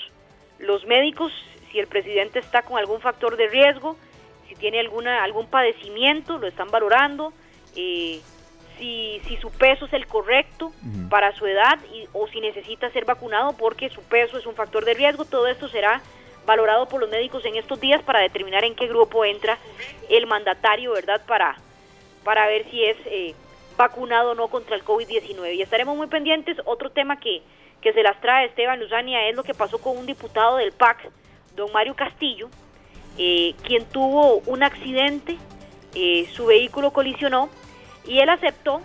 los 0.59 0.87
médicos, 0.87 1.33
si 1.71 1.79
el 1.79 1.87
presidente 1.87 2.39
está 2.39 2.63
con 2.63 2.79
algún 2.79 3.01
factor 3.01 3.37
de 3.37 3.49
riesgo, 3.49 3.97
si 4.49 4.55
tiene 4.55 4.81
alguna, 4.81 5.25
algún 5.25 5.47
padecimiento, 5.47 6.39
lo 6.39 6.47
están 6.47 6.71
valorando. 6.71 7.33
Eh, 7.75 8.21
si, 8.79 9.21
si 9.29 9.37
su 9.37 9.51
peso 9.51 9.87
es 9.87 9.93
el 9.93 10.07
correcto 10.07 10.73
para 11.09 11.35
su 11.37 11.47
edad 11.47 11.79
y, 11.95 12.07
o 12.13 12.27
si 12.29 12.41
necesita 12.41 12.91
ser 12.91 13.05
vacunado 13.05 13.53
porque 13.57 13.89
su 13.91 14.01
peso 14.03 14.39
es 14.39 14.47
un 14.47 14.55
factor 14.55 14.85
de 14.85 14.95
riesgo. 14.95 15.25
Todo 15.25 15.47
esto 15.47 15.69
será 15.69 16.03
valorado 16.47 16.87
por 16.89 17.01
los 17.01 17.11
médicos 17.11 17.45
en 17.45 17.57
estos 17.57 17.81
días 17.81 18.03
para 18.03 18.21
determinar 18.21 18.65
en 18.65 18.75
qué 18.75 18.87
grupo 18.87 19.25
entra 19.25 19.59
el 20.09 20.27
mandatario, 20.27 20.93
¿verdad? 20.93 21.21
Para, 21.27 21.57
para 22.25 22.47
ver 22.47 22.69
si 22.71 22.85
es 22.85 22.97
eh, 23.07 23.35
vacunado 23.77 24.33
o 24.33 24.35
no 24.35 24.49
contra 24.49 24.77
el 24.77 24.85
COVID-19. 24.85 25.55
Y 25.55 25.63
estaremos 25.63 25.97
muy 25.97 26.07
pendientes. 26.09 26.59
Otro 26.65 26.91
tema 26.91 27.19
que, 27.19 27.43
que 27.81 27.93
se 27.93 28.03
las 28.03 28.21
trae 28.21 28.47
Esteban 28.47 28.81
Luzania 28.81 29.29
es 29.29 29.37
lo 29.37 29.45
que 29.45 29.55
pasó 29.55 29.79
con 29.79 29.97
un 29.97 30.07
diputado 30.07 30.57
del 30.57 30.73
PAC, 30.73 31.11
don 31.55 31.73
Mario 31.73 31.95
Castillo, 31.95 32.49
eh, 33.19 33.55
quien 33.65 33.85
tuvo 33.87 34.39
un 34.47 34.63
accidente, 34.63 35.37
eh, 35.95 36.27
su 36.33 36.47
vehículo 36.47 36.93
colisionó 36.93 37.51
y 38.07 38.19
él 38.19 38.31
aceptó 38.31 38.81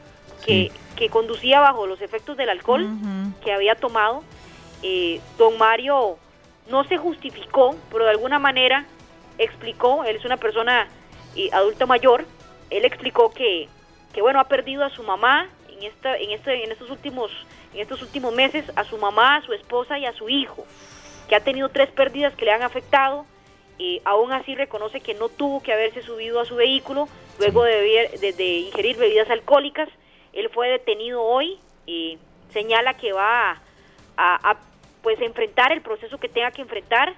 que, 0.46 0.72
que 0.96 1.10
conducía 1.10 1.60
bajo 1.60 1.88
los 1.88 2.02
efectos 2.02 2.38
del 2.38 2.50
alcohol 2.50 2.88
que 3.44 3.52
había 3.52 3.76
tomado. 3.76 4.24
Don 5.38 5.58
Mario 5.58 6.20
no 6.70 6.84
se 6.86 6.98
justificó, 6.98 7.76
pero 7.92 8.06
de 8.06 8.12
alguna 8.12 8.40
manera 8.40 8.86
explicó, 9.38 10.04
él 10.04 10.16
es 10.16 10.26
una 10.26 10.38
persona 10.38 10.88
eh, 11.36 11.50
adulta 11.54 11.86
mayor, 11.86 12.26
él 12.70 12.86
explicó 12.86 13.32
que, 13.32 13.70
que 14.14 14.22
bueno, 14.22 14.40
ha 14.40 14.46
perdido 14.46 14.84
a 14.84 14.90
su 14.90 15.04
mamá 15.04 15.50
en 15.70 15.84
esta, 15.84 16.18
en 16.18 16.32
este, 16.32 16.64
en 16.64 16.72
estos 16.72 16.90
últimos, 16.90 17.32
en 17.74 17.82
estos 17.82 18.02
últimos 18.02 18.34
meses, 18.34 18.66
a 18.76 18.84
su 18.84 18.98
mamá, 18.98 19.38
a 19.38 19.42
su 19.44 19.54
esposa 19.54 19.98
y 20.00 20.06
a 20.06 20.14
su 20.14 20.30
hijo, 20.30 20.66
que 21.30 21.36
ha 21.36 21.40
tenido 21.40 21.70
tres 21.70 21.90
pérdidas 21.92 22.34
que 22.36 22.46
le 22.46 22.52
han 22.52 22.64
afectado, 22.64 23.26
y 23.78 24.02
aún 24.06 24.32
así 24.34 24.56
reconoce 24.56 25.02
que 25.02 25.14
no 25.14 25.30
tuvo 25.30 25.62
que 25.62 25.72
haberse 25.72 26.02
subido 26.02 26.40
a 26.40 26.46
su 26.46 26.56
vehículo 26.56 27.08
luego 27.38 27.64
de, 27.64 28.34
de, 28.36 28.58
ingerir 28.60 28.98
bebidas 28.98 29.30
alcohólicas. 29.30 29.88
Él 30.34 30.50
fue 30.50 30.70
detenido 30.70 31.22
hoy 31.22 31.60
y 31.86 32.18
señala 32.52 32.96
que 32.96 33.14
va 33.14 33.62
a, 34.18 34.58
pues 35.08 35.22
enfrentar 35.22 35.72
el 35.72 35.80
proceso 35.80 36.18
que 36.18 36.28
tenga 36.28 36.52
que 36.52 36.62
enfrentar, 36.62 37.14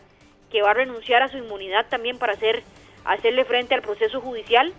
que 0.52 0.62
va 0.62 0.69
a 0.69 0.73
renunciar 0.75 1.23
a 1.23 1.28
su 1.28 1.38
inmunidad 1.38 1.88
también 1.89 2.19
para 2.19 2.34
hacer 2.34 2.62
hacerle 3.04 3.45
frente 3.45 3.73
al 3.73 3.82
proceso 3.82 4.21
judicial 4.21 4.71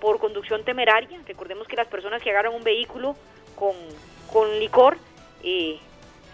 por 0.00 0.18
conducción 0.18 0.64
temeraria. 0.64 1.20
Recordemos 1.26 1.68
que 1.68 1.76
las 1.76 1.88
personas 1.88 2.22
que 2.22 2.30
agarran 2.30 2.54
un 2.54 2.64
vehículo 2.64 3.16
con, 3.54 3.74
con 4.32 4.58
licor 4.60 4.96
eh, 5.42 5.78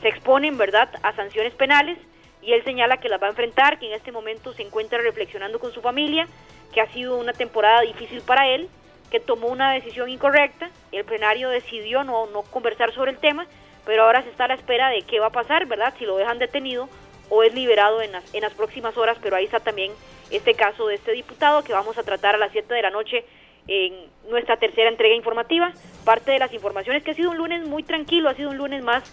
se 0.03 0.09
exponen, 0.09 0.57
¿verdad?, 0.57 0.88
a 1.03 1.16
sanciones 1.16 1.53
penales 1.55 1.99
y 2.43 2.53
él 2.53 2.62
señala 2.62 2.99
que 2.99 3.09
las 3.09 3.21
va 3.21 3.27
a 3.27 3.31
enfrentar, 3.31 3.81
que 3.81 3.87
en 3.88 3.95
este 3.95 4.12
momento 4.12 4.53
se 4.53 4.62
encuentra 4.62 5.01
reflexionando 5.01 5.59
con 5.59 5.73
su 5.73 5.81
familia, 5.81 6.29
que 6.73 6.81
ha 6.81 6.87
sido 6.93 7.16
una 7.16 7.33
temporada 7.33 7.81
difícil 7.81 8.21
para 8.21 8.47
él, 8.47 8.69
que 9.11 9.19
tomó 9.19 9.49
una 9.49 9.73
decisión 9.73 10.09
incorrecta, 10.09 10.71
el 10.93 11.05
plenario 11.05 11.49
decidió 11.49 12.05
no, 12.05 12.27
no 12.27 12.43
conversar 12.43 12.95
sobre 12.95 13.11
el 13.11 13.19
tema, 13.19 13.49
pero 13.85 14.05
ahora 14.05 14.23
se 14.23 14.31
está 14.31 14.45
a 14.45 14.49
la 14.49 14.55
espera 14.55 14.88
de 14.88 15.03
qué 15.03 15.21
va 15.21 15.27
a 15.27 15.31
pasar, 15.31 15.66
¿verdad? 15.66 15.95
Si 15.99 16.05
lo 16.05 16.16
dejan 16.16 16.38
detenido 16.38 16.88
o 17.29 17.43
es 17.43 17.55
liberado 17.55 18.03
en 18.03 18.12
las, 18.12 18.35
en 18.35 18.43
las 18.43 18.53
próximas 18.55 18.97
horas, 18.97 19.19
pero 19.23 19.37
ahí 19.37 19.45
está 19.45 19.61
también 19.61 19.93
este 20.31 20.55
caso 20.55 20.87
de 20.87 20.97
este 20.97 21.12
diputado 21.12 21.62
que 21.64 21.73
vamos 21.73 21.99
a 21.99 22.03
tratar 22.03 22.35
a 22.35 22.38
las 22.38 22.53
7 22.53 22.73
de 22.73 22.83
la 22.83 22.90
noche 22.90 23.25
en 23.69 23.95
nuestra 24.29 24.57
tercera 24.57 24.88
entrega 24.88 25.14
informativa. 25.14 25.73
Parte 26.05 26.33
de 26.33 26.38
las 26.38 26.53
informaciones 26.53 27.03
que 27.03 27.12
ha 27.12 27.14
sido 27.14 27.31
un 27.31 27.37
lunes 27.37 27.66
muy 27.66 27.83
tranquilo, 27.83 28.29
ha 28.29 28.35
sido 28.35 28.51
un 28.51 28.57
lunes 28.57 28.83
más 28.83 29.05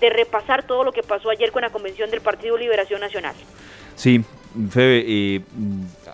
de 0.00 0.10
repasar 0.10 0.64
todo 0.64 0.84
lo 0.84 0.92
que 0.92 1.02
pasó 1.02 1.30
ayer 1.30 1.52
con 1.52 1.62
la 1.62 1.70
convención 1.70 2.10
del 2.10 2.20
Partido 2.20 2.56
Liberación 2.56 3.00
Nacional. 3.00 3.34
Sí, 3.94 4.24
Febe, 4.70 5.04
eh, 5.06 5.42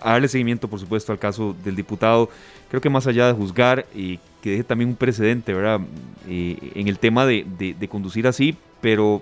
darle 0.03 0.27
seguimiento, 0.27 0.67
por 0.67 0.79
supuesto, 0.79 1.11
al 1.11 1.19
caso 1.19 1.55
del 1.63 1.75
diputado. 1.75 2.29
Creo 2.69 2.81
que 2.81 2.89
más 2.89 3.07
allá 3.07 3.27
de 3.27 3.33
juzgar, 3.33 3.85
y 3.95 4.19
que 4.41 4.51
deje 4.51 4.63
también 4.63 4.89
un 4.89 4.95
precedente, 4.95 5.53
¿verdad? 5.53 5.81
Eh, 6.27 6.57
en 6.75 6.87
el 6.87 6.99
tema 6.99 7.25
de, 7.25 7.45
conducir 7.89 8.27
así, 8.27 8.55
pero 8.81 9.21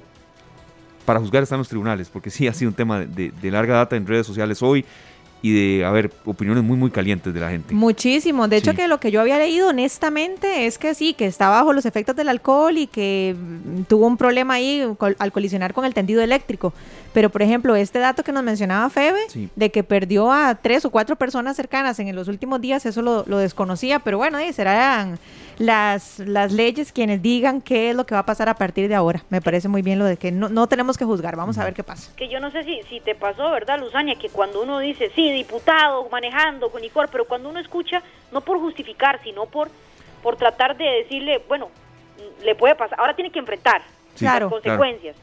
para 1.05 1.19
juzgar 1.19 1.43
están 1.43 1.59
los 1.59 1.69
tribunales, 1.69 2.09
porque 2.09 2.29
sí 2.29 2.47
ha 2.47 2.53
sido 2.53 2.69
un 2.69 2.75
tema 2.75 2.99
de, 2.99 3.31
de 3.31 3.51
larga 3.51 3.75
data 3.75 3.95
en 3.95 4.07
redes 4.07 4.25
sociales 4.25 4.61
hoy 4.63 4.85
y 5.41 5.77
de 5.77 5.85
haber 5.85 6.11
opiniones 6.25 6.63
muy, 6.63 6.75
muy 6.75 6.89
calientes 6.89 7.33
de 7.33 7.39
la 7.39 7.49
gente. 7.49 7.73
Muchísimo. 7.73 8.47
De 8.47 8.57
hecho, 8.57 8.73
que 8.73 8.87
lo 8.87 8.99
que 8.99 9.11
yo 9.11 9.21
había 9.21 9.37
leído 9.37 9.69
honestamente 9.69 10.65
es 10.65 10.77
que 10.77 10.95
sí, 10.95 11.13
que 11.13 11.27
está 11.27 11.49
bajo 11.49 11.71
los 11.71 11.85
efectos 11.85 12.15
del 12.15 12.29
alcohol 12.29 12.77
y 12.77 12.87
que 12.87 13.35
mm, 13.37 13.83
tuvo 13.83 14.07
un 14.07 14.17
problema 14.17 14.55
ahí 14.55 14.83
al 15.19 15.31
colisionar 15.31 15.73
con 15.73 15.85
el 15.85 15.93
tendido 15.93 16.21
eléctrico. 16.21 16.73
Pero, 17.13 17.29
por 17.29 17.41
ejemplo, 17.41 17.75
este 17.75 17.99
dato 17.99 18.23
que 18.23 18.31
nos 18.31 18.43
mencionaba 18.43 18.89
Febe, 18.89 19.19
de 19.55 19.71
que 19.71 19.83
perdió 19.83 20.31
a 20.31 20.55
tres 20.55 20.83
o 20.83 20.89
cuatro 20.89 21.15
personas 21.15 21.55
cercanas 21.55 21.99
en 21.99 22.13
los 22.15 22.27
últimos 22.27 22.59
días, 22.59 22.85
eso 22.85 23.01
lo, 23.01 23.23
desconocía, 23.37 23.99
pero 23.99 24.17
bueno, 24.17 24.39
serán 24.51 25.19
las, 25.57 26.19
las 26.19 26.51
leyes 26.51 26.91
quienes 26.91 27.21
digan 27.21 27.61
qué 27.61 27.89
es 27.89 27.95
lo 27.95 28.05
que 28.05 28.15
va 28.15 28.21
a 28.21 28.25
pasar 28.25 28.49
a 28.49 28.55
partir 28.55 28.87
de 28.87 28.95
ahora. 28.95 29.23
Me 29.29 29.41
parece 29.41 29.67
muy 29.67 29.81
bien 29.81 29.99
lo 29.99 30.05
de 30.05 30.17
que 30.17 30.31
no, 30.31 30.49
no 30.49 30.67
tenemos 30.67 30.97
que 30.97 31.05
juzgar, 31.05 31.35
vamos 31.35 31.57
a 31.57 31.63
ver 31.63 31.73
qué 31.73 31.83
pasa. 31.83 32.11
Que 32.15 32.27
yo 32.27 32.39
no 32.39 32.51
sé 32.51 32.63
si, 32.63 32.81
si 32.89 32.99
te 32.99 33.15
pasó, 33.15 33.51
¿verdad, 33.51 33.79
Luzania? 33.79 34.15
Que 34.15 34.29
cuando 34.29 34.61
uno 34.61 34.79
dice, 34.79 35.11
sí, 35.15 35.31
diputado, 35.31 36.07
manejando 36.09 36.69
con 36.69 36.81
licor, 36.81 37.09
pero 37.11 37.25
cuando 37.25 37.49
uno 37.49 37.59
escucha, 37.59 38.01
no 38.31 38.41
por 38.41 38.59
justificar, 38.59 39.19
sino 39.23 39.45
por, 39.45 39.69
por 40.21 40.35
tratar 40.35 40.77
de 40.77 40.85
decirle, 40.85 41.41
bueno, 41.47 41.69
le 42.43 42.55
puede 42.55 42.75
pasar, 42.75 42.99
ahora 42.99 43.15
tiene 43.15 43.31
que 43.31 43.39
enfrentar 43.39 43.81
las 44.19 44.43
consecuencias 44.45 45.15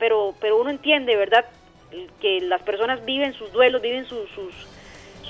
pero, 0.00 0.34
pero 0.40 0.60
uno 0.60 0.70
entiende, 0.70 1.14
¿verdad? 1.14 1.44
Que 2.20 2.40
las 2.40 2.62
personas 2.62 3.04
viven 3.04 3.34
sus 3.34 3.52
duelos, 3.52 3.80
viven 3.82 4.06
sus, 4.06 4.28
sus, 4.30 4.52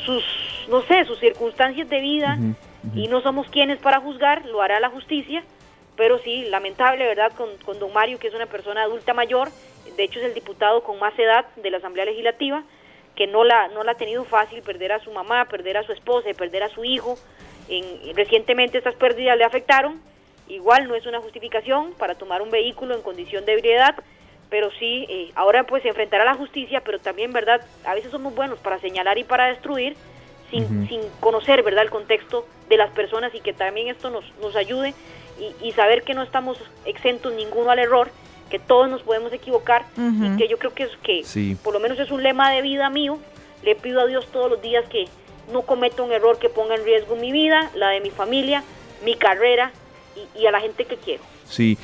sus 0.06 0.24
no 0.70 0.82
sé, 0.82 1.04
sus 1.04 1.18
circunstancias 1.18 1.88
de 1.90 2.00
vida 2.00 2.38
y 2.94 3.08
no 3.08 3.20
somos 3.20 3.48
quienes 3.48 3.78
para 3.78 4.00
juzgar, 4.00 4.46
lo 4.46 4.62
hará 4.62 4.80
la 4.80 4.90
justicia, 4.90 5.42
pero 5.96 6.18
sí, 6.18 6.46
lamentable, 6.48 7.06
¿verdad? 7.06 7.32
Con, 7.36 7.56
con 7.58 7.78
don 7.78 7.92
Mario, 7.92 8.18
que 8.18 8.28
es 8.28 8.34
una 8.34 8.46
persona 8.46 8.82
adulta 8.82 9.12
mayor, 9.12 9.50
de 9.96 10.02
hecho 10.02 10.18
es 10.18 10.24
el 10.24 10.34
diputado 10.34 10.82
con 10.82 10.98
más 10.98 11.18
edad 11.18 11.44
de 11.56 11.70
la 11.70 11.78
Asamblea 11.78 12.04
Legislativa, 12.06 12.62
que 13.14 13.26
no 13.26 13.44
la, 13.44 13.68
no 13.68 13.84
la 13.84 13.92
ha 13.92 13.96
tenido 13.96 14.24
fácil 14.24 14.62
perder 14.62 14.92
a 14.92 15.00
su 15.00 15.10
mamá, 15.12 15.44
perder 15.46 15.76
a 15.76 15.82
su 15.82 15.92
esposa, 15.92 16.28
perder 16.36 16.62
a 16.62 16.68
su 16.68 16.84
hijo. 16.84 17.18
En, 17.68 18.16
recientemente 18.16 18.78
estas 18.78 18.94
pérdidas 18.94 19.36
le 19.36 19.44
afectaron. 19.44 20.00
Igual 20.48 20.88
no 20.88 20.94
es 20.94 21.06
una 21.06 21.20
justificación 21.20 21.92
para 21.98 22.14
tomar 22.14 22.42
un 22.42 22.50
vehículo 22.50 22.94
en 22.94 23.02
condición 23.02 23.44
de 23.44 23.52
ebriedad, 23.52 23.94
pero 24.48 24.70
sí, 24.72 25.06
eh, 25.08 25.30
ahora 25.34 25.64
pues 25.64 25.82
se 25.82 25.90
enfrentará 25.90 26.22
a 26.22 26.32
la 26.32 26.34
justicia, 26.34 26.80
pero 26.80 26.98
también, 26.98 27.32
¿verdad? 27.32 27.60
A 27.84 27.94
veces 27.94 28.10
somos 28.10 28.34
buenos 28.34 28.58
para 28.58 28.78
señalar 28.78 29.18
y 29.18 29.24
para 29.24 29.48
destruir 29.48 29.96
sin, 30.50 30.88
sin 30.88 31.00
conocer, 31.20 31.62
¿verdad? 31.62 31.84
El 31.84 31.90
contexto 31.90 32.46
de 32.68 32.76
las 32.76 32.90
personas 32.90 33.34
y 33.34 33.40
que 33.40 33.52
también 33.52 33.88
esto 33.88 34.10
nos, 34.10 34.24
nos 34.40 34.56
ayude 34.56 34.94
y, 35.62 35.72
saber 35.72 36.02
que 36.02 36.12
no 36.14 36.22
estamos 36.22 36.58
exentos 36.84 37.32
ninguno 37.32 37.70
al 37.70 37.78
error, 37.78 38.10
que 38.50 38.58
todos 38.58 38.90
nos 38.90 39.02
podemos 39.02 39.32
equivocar 39.32 39.86
y 39.96 40.36
que 40.36 40.48
yo 40.48 40.58
creo 40.58 40.74
que 40.74 40.82
es 40.84 40.96
que 41.02 41.56
por 41.62 41.72
lo 41.72 41.80
menos 41.80 41.98
es 41.98 42.10
un 42.10 42.22
lema 42.22 42.50
de 42.52 42.62
vida 42.62 42.90
mío. 42.90 43.18
Le 43.62 43.74
pido 43.74 44.00
a 44.00 44.06
Dios 44.06 44.26
todos 44.32 44.50
los 44.50 44.60
días 44.60 44.84
que 44.88 45.06
no 45.52 45.62
cometa 45.62 46.02
un 46.02 46.12
error 46.12 46.38
que 46.38 46.48
ponga 46.48 46.74
en 46.74 46.84
riesgo 46.84 47.16
mi 47.16 47.32
vida, 47.32 47.70
la 47.74 47.90
de 47.90 48.00
mi 48.00 48.10
familia, 48.10 48.64
mi 49.04 49.14
carrera 49.16 49.72
y 50.34 50.46
a 50.46 50.50
la 50.50 50.60
gente 50.60 50.84
que 50.84 50.96
quiero. 50.96 51.22
Sí, 51.50 51.76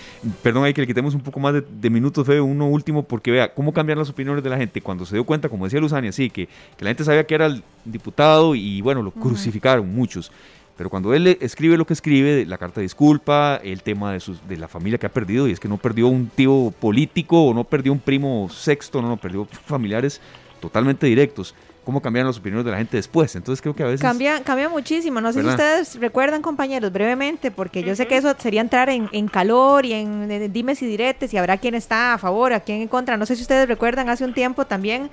perdón, 0.42 0.64
hay 0.64 0.72
que 0.72 0.80
le 0.80 0.86
quitemos 0.86 1.14
un 1.14 1.20
poco 1.20 1.40
más 1.40 1.54
de, 1.54 1.90
minutos, 1.90 2.24
Fede, 2.24 2.40
uno 2.40 2.68
último, 2.68 3.02
porque 3.02 3.32
vea, 3.32 3.52
cómo 3.52 3.72
cambian 3.72 3.98
las 3.98 4.08
opiniones 4.08 4.42
de 4.44 4.48
la 4.48 4.56
gente 4.56 4.80
cuando 4.80 5.04
se 5.04 5.16
dio 5.16 5.24
cuenta, 5.24 5.48
como 5.48 5.64
decía 5.64 5.80
Luzania, 5.80 6.12
sí, 6.12 6.30
que, 6.30 6.46
que 6.46 6.84
la 6.84 6.90
gente 6.90 7.04
sabía 7.04 7.26
que 7.26 7.34
era 7.34 7.46
el 7.46 7.62
diputado 7.84 8.54
y 8.54 8.80
bueno, 8.80 9.02
lo 9.02 9.10
crucificaron 9.10 9.92
muchos. 9.92 10.30
Pero 10.76 10.90
cuando 10.90 11.14
él 11.14 11.38
escribe 11.40 11.76
lo 11.76 11.86
que 11.86 11.94
escribe, 11.94 12.44
la 12.44 12.58
carta 12.58 12.80
de 12.80 12.82
disculpa, 12.82 13.56
el 13.64 13.82
tema 13.82 14.12
de, 14.12 14.20
sus, 14.20 14.46
de 14.46 14.56
la 14.58 14.68
familia 14.68 14.98
que 14.98 15.06
ha 15.06 15.12
perdido, 15.12 15.48
y 15.48 15.52
es 15.52 15.58
que 15.58 15.68
no 15.68 15.78
perdió 15.78 16.06
un 16.06 16.28
tío 16.28 16.72
político 16.78 17.46
o 17.46 17.54
no 17.54 17.64
perdió 17.64 17.92
un 17.92 17.98
primo 17.98 18.48
sexto, 18.50 19.00
no, 19.00 19.08
no 19.08 19.16
perdió 19.16 19.46
familiares 19.46 20.20
totalmente 20.60 21.06
directos 21.06 21.54
cómo 21.86 22.02
cambian 22.02 22.26
las 22.26 22.36
opiniones 22.36 22.64
de 22.64 22.72
la 22.72 22.78
gente 22.78 22.96
después. 22.96 23.36
Entonces 23.36 23.62
creo 23.62 23.72
que 23.76 23.84
a 23.84 23.86
veces... 23.86 24.00
Cambia, 24.00 24.42
cambia 24.42 24.68
muchísimo. 24.68 25.20
No 25.20 25.32
sé 25.32 25.40
si 25.42 25.46
ustedes 25.46 26.00
recuerdan, 26.00 26.42
compañeros, 26.42 26.92
brevemente, 26.92 27.52
porque 27.52 27.84
yo 27.84 27.94
sé 27.94 28.08
que 28.08 28.16
eso 28.16 28.34
sería 28.36 28.60
entrar 28.60 28.90
en, 28.90 29.28
calor 29.28 29.86
y 29.86 29.92
en, 29.92 30.52
dimes 30.52 30.82
y 30.82 30.86
diretes 30.86 31.32
y 31.32 31.36
habrá 31.36 31.58
quien 31.58 31.76
está 31.76 32.14
a 32.14 32.18
favor, 32.18 32.52
a 32.52 32.58
quien 32.58 32.82
en 32.82 32.88
contra. 32.88 33.16
No 33.16 33.24
sé 33.24 33.36
si 33.36 33.42
ustedes 33.42 33.68
recuerdan 33.68 34.08
hace 34.08 34.24
un 34.24 34.34
tiempo 34.34 34.66
también 34.66 35.10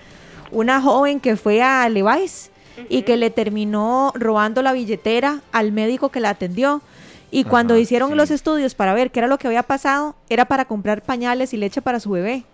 una 0.49 0.82
joven 0.82 1.19
que 1.19 1.36
fue 1.36 1.61
a 1.61 1.88
Levi's 1.89 2.49
y 2.89 3.03
que 3.03 3.17
le 3.17 3.30
terminó 3.30 4.11
robando 4.15 4.63
la 4.63 4.74
billetera 4.74 5.41
al 5.51 5.74
médico 5.74 6.09
que 6.09 6.21
la 6.21 6.32
atendió. 6.32 6.82
Y 7.30 7.43
cuando 7.43 7.78
hicieron 7.78 8.17
los 8.17 8.32
estudios 8.32 8.74
para 8.74 8.95
ver 8.95 9.11
qué 9.11 9.19
era 9.19 9.28
lo 9.28 9.38
que 9.38 9.45
había 9.45 9.61
pasado, 9.61 10.15
era 10.28 10.45
para 10.45 10.65
comprar 10.65 11.03
pañales 11.03 11.53
y 11.53 11.57
leche 11.57 11.84
para 11.84 11.99
su 11.99 12.09
bebé. 12.09 12.45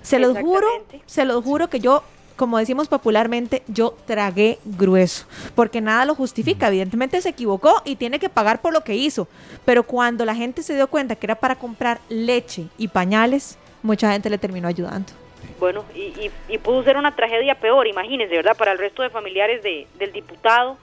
Se 0.00 0.18
los 0.18 0.38
juro, 0.38 0.66
se 1.04 1.26
los 1.26 1.44
juro 1.44 1.68
que 1.68 1.78
yo, 1.78 2.02
como 2.40 2.56
decimos 2.56 2.88
popularmente, 2.88 3.62
yo 3.66 3.94
tragué 4.06 4.58
grueso, 4.64 5.26
porque 5.54 5.82
nada 5.82 6.06
lo 6.06 6.14
justifica. 6.14 6.68
Evidentemente 6.68 7.20
se 7.20 7.28
equivocó 7.28 7.82
y 7.84 7.96
tiene 7.96 8.18
que 8.18 8.30
pagar 8.30 8.62
por 8.62 8.72
lo 8.72 8.80
que 8.80 8.94
hizo. 8.94 9.28
Pero 9.66 9.82
cuando 9.82 10.24
la 10.24 10.34
gente 10.34 10.62
se 10.62 10.74
dio 10.74 10.88
cuenta 10.88 11.16
que 11.16 11.26
era 11.26 11.34
para 11.34 11.56
comprar 11.56 12.00
leche 12.08 12.68
y 12.78 12.88
pañales, 12.88 13.58
mucha 13.82 14.10
gente 14.12 14.30
le 14.30 14.38
terminó 14.38 14.68
ayudando. 14.68 15.12
Bueno, 15.58 15.84
y, 15.94 16.30
y, 16.48 16.56
pudo 16.56 16.82
ser 16.82 16.96
una 16.96 17.14
tragedia 17.14 17.56
peor, 17.56 17.86
imagínense, 17.86 18.34
¿verdad? 18.34 18.56
Para 18.56 18.72
el 18.72 18.78
resto 18.78 19.02
de 19.02 19.10
familiares 19.10 19.62
de, 19.62 19.86
del 19.98 20.10
diputado 20.10 20.78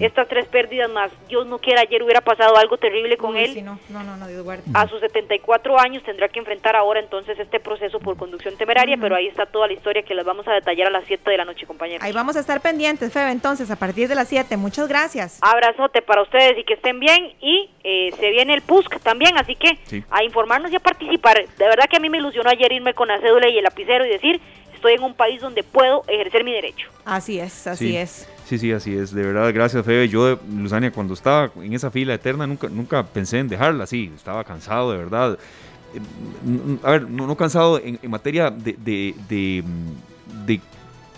estas 0.00 0.28
tres 0.28 0.46
pérdidas 0.46 0.90
más, 0.90 1.10
Dios 1.28 1.46
no 1.46 1.58
quiera, 1.58 1.82
ayer 1.82 2.02
hubiera 2.02 2.20
pasado 2.20 2.56
algo 2.56 2.76
terrible 2.76 3.16
con 3.16 3.36
él. 3.36 3.64
no, 3.64 3.78
no, 3.88 4.16
no, 4.16 4.26
Dios 4.26 4.44
A 4.74 4.88
sus 4.88 5.00
74 5.00 5.78
años 5.78 6.02
tendrá 6.02 6.28
que 6.28 6.38
enfrentar 6.38 6.74
ahora 6.74 7.00
entonces 7.00 7.38
este 7.38 7.60
proceso 7.60 8.00
por 8.00 8.16
conducción 8.16 8.56
temeraria, 8.56 8.96
pero 9.00 9.14
ahí 9.14 9.26
está 9.26 9.46
toda 9.46 9.66
la 9.66 9.74
historia 9.74 10.02
que 10.02 10.14
las 10.14 10.24
vamos 10.24 10.46
a 10.48 10.52
detallar 10.52 10.88
a 10.88 10.90
las 10.90 11.04
7 11.06 11.30
de 11.30 11.36
la 11.36 11.44
noche, 11.44 11.66
compañeros. 11.66 12.02
Ahí 12.02 12.12
vamos 12.12 12.36
a 12.36 12.40
estar 12.40 12.60
pendientes, 12.60 13.12
Febe, 13.12 13.30
entonces, 13.30 13.70
a 13.70 13.76
partir 13.76 14.08
de 14.08 14.14
las 14.14 14.28
7. 14.28 14.56
Muchas 14.56 14.88
gracias. 14.88 15.38
Abrazote 15.42 16.02
para 16.02 16.22
ustedes 16.22 16.58
y 16.58 16.64
que 16.64 16.74
estén 16.74 17.00
bien. 17.00 17.34
Y 17.40 17.70
eh, 17.84 18.10
se 18.18 18.30
viene 18.30 18.54
el 18.54 18.62
PUSC 18.62 18.98
también, 19.00 19.36
así 19.38 19.54
que 19.54 19.78
a 20.10 20.24
informarnos 20.24 20.72
y 20.72 20.76
a 20.76 20.80
participar. 20.80 21.36
De 21.36 21.64
verdad 21.64 21.84
que 21.88 21.96
a 21.96 22.00
mí 22.00 22.08
me 22.08 22.18
ilusionó 22.18 22.50
ayer 22.50 22.72
irme 22.72 22.94
con 22.94 23.08
la 23.08 23.20
cédula 23.20 23.48
y 23.48 23.58
el 23.58 23.64
lapicero 23.64 24.04
y 24.04 24.08
decir, 24.08 24.40
estoy 24.74 24.94
en 24.94 25.02
un 25.02 25.14
país 25.14 25.40
donde 25.40 25.62
puedo 25.62 26.04
ejercer 26.08 26.44
mi 26.44 26.52
derecho. 26.52 26.88
Así 27.04 27.38
es, 27.38 27.66
así 27.66 27.96
es. 27.96 28.28
Sí, 28.48 28.58
sí, 28.58 28.70
así 28.72 28.96
es. 28.96 29.12
De 29.12 29.22
verdad, 29.22 29.52
gracias, 29.52 29.84
Febe. 29.84 30.08
Yo, 30.08 30.38
Luzania, 30.56 30.92
cuando 30.92 31.14
estaba 31.14 31.50
en 31.56 31.72
esa 31.72 31.90
fila 31.90 32.14
eterna, 32.14 32.46
nunca, 32.46 32.68
nunca 32.68 33.04
pensé 33.04 33.40
en 33.40 33.48
dejarla 33.48 33.84
así. 33.84 34.12
Estaba 34.14 34.44
cansado, 34.44 34.92
de 34.92 34.98
verdad. 34.98 35.36
Eh, 35.94 36.78
a 36.84 36.92
ver, 36.92 37.10
no, 37.10 37.36
cansado 37.36 37.80
en, 37.82 37.98
materia 38.08 38.50
de, 38.50 38.74
de, 38.74 39.64
de, 40.46 40.60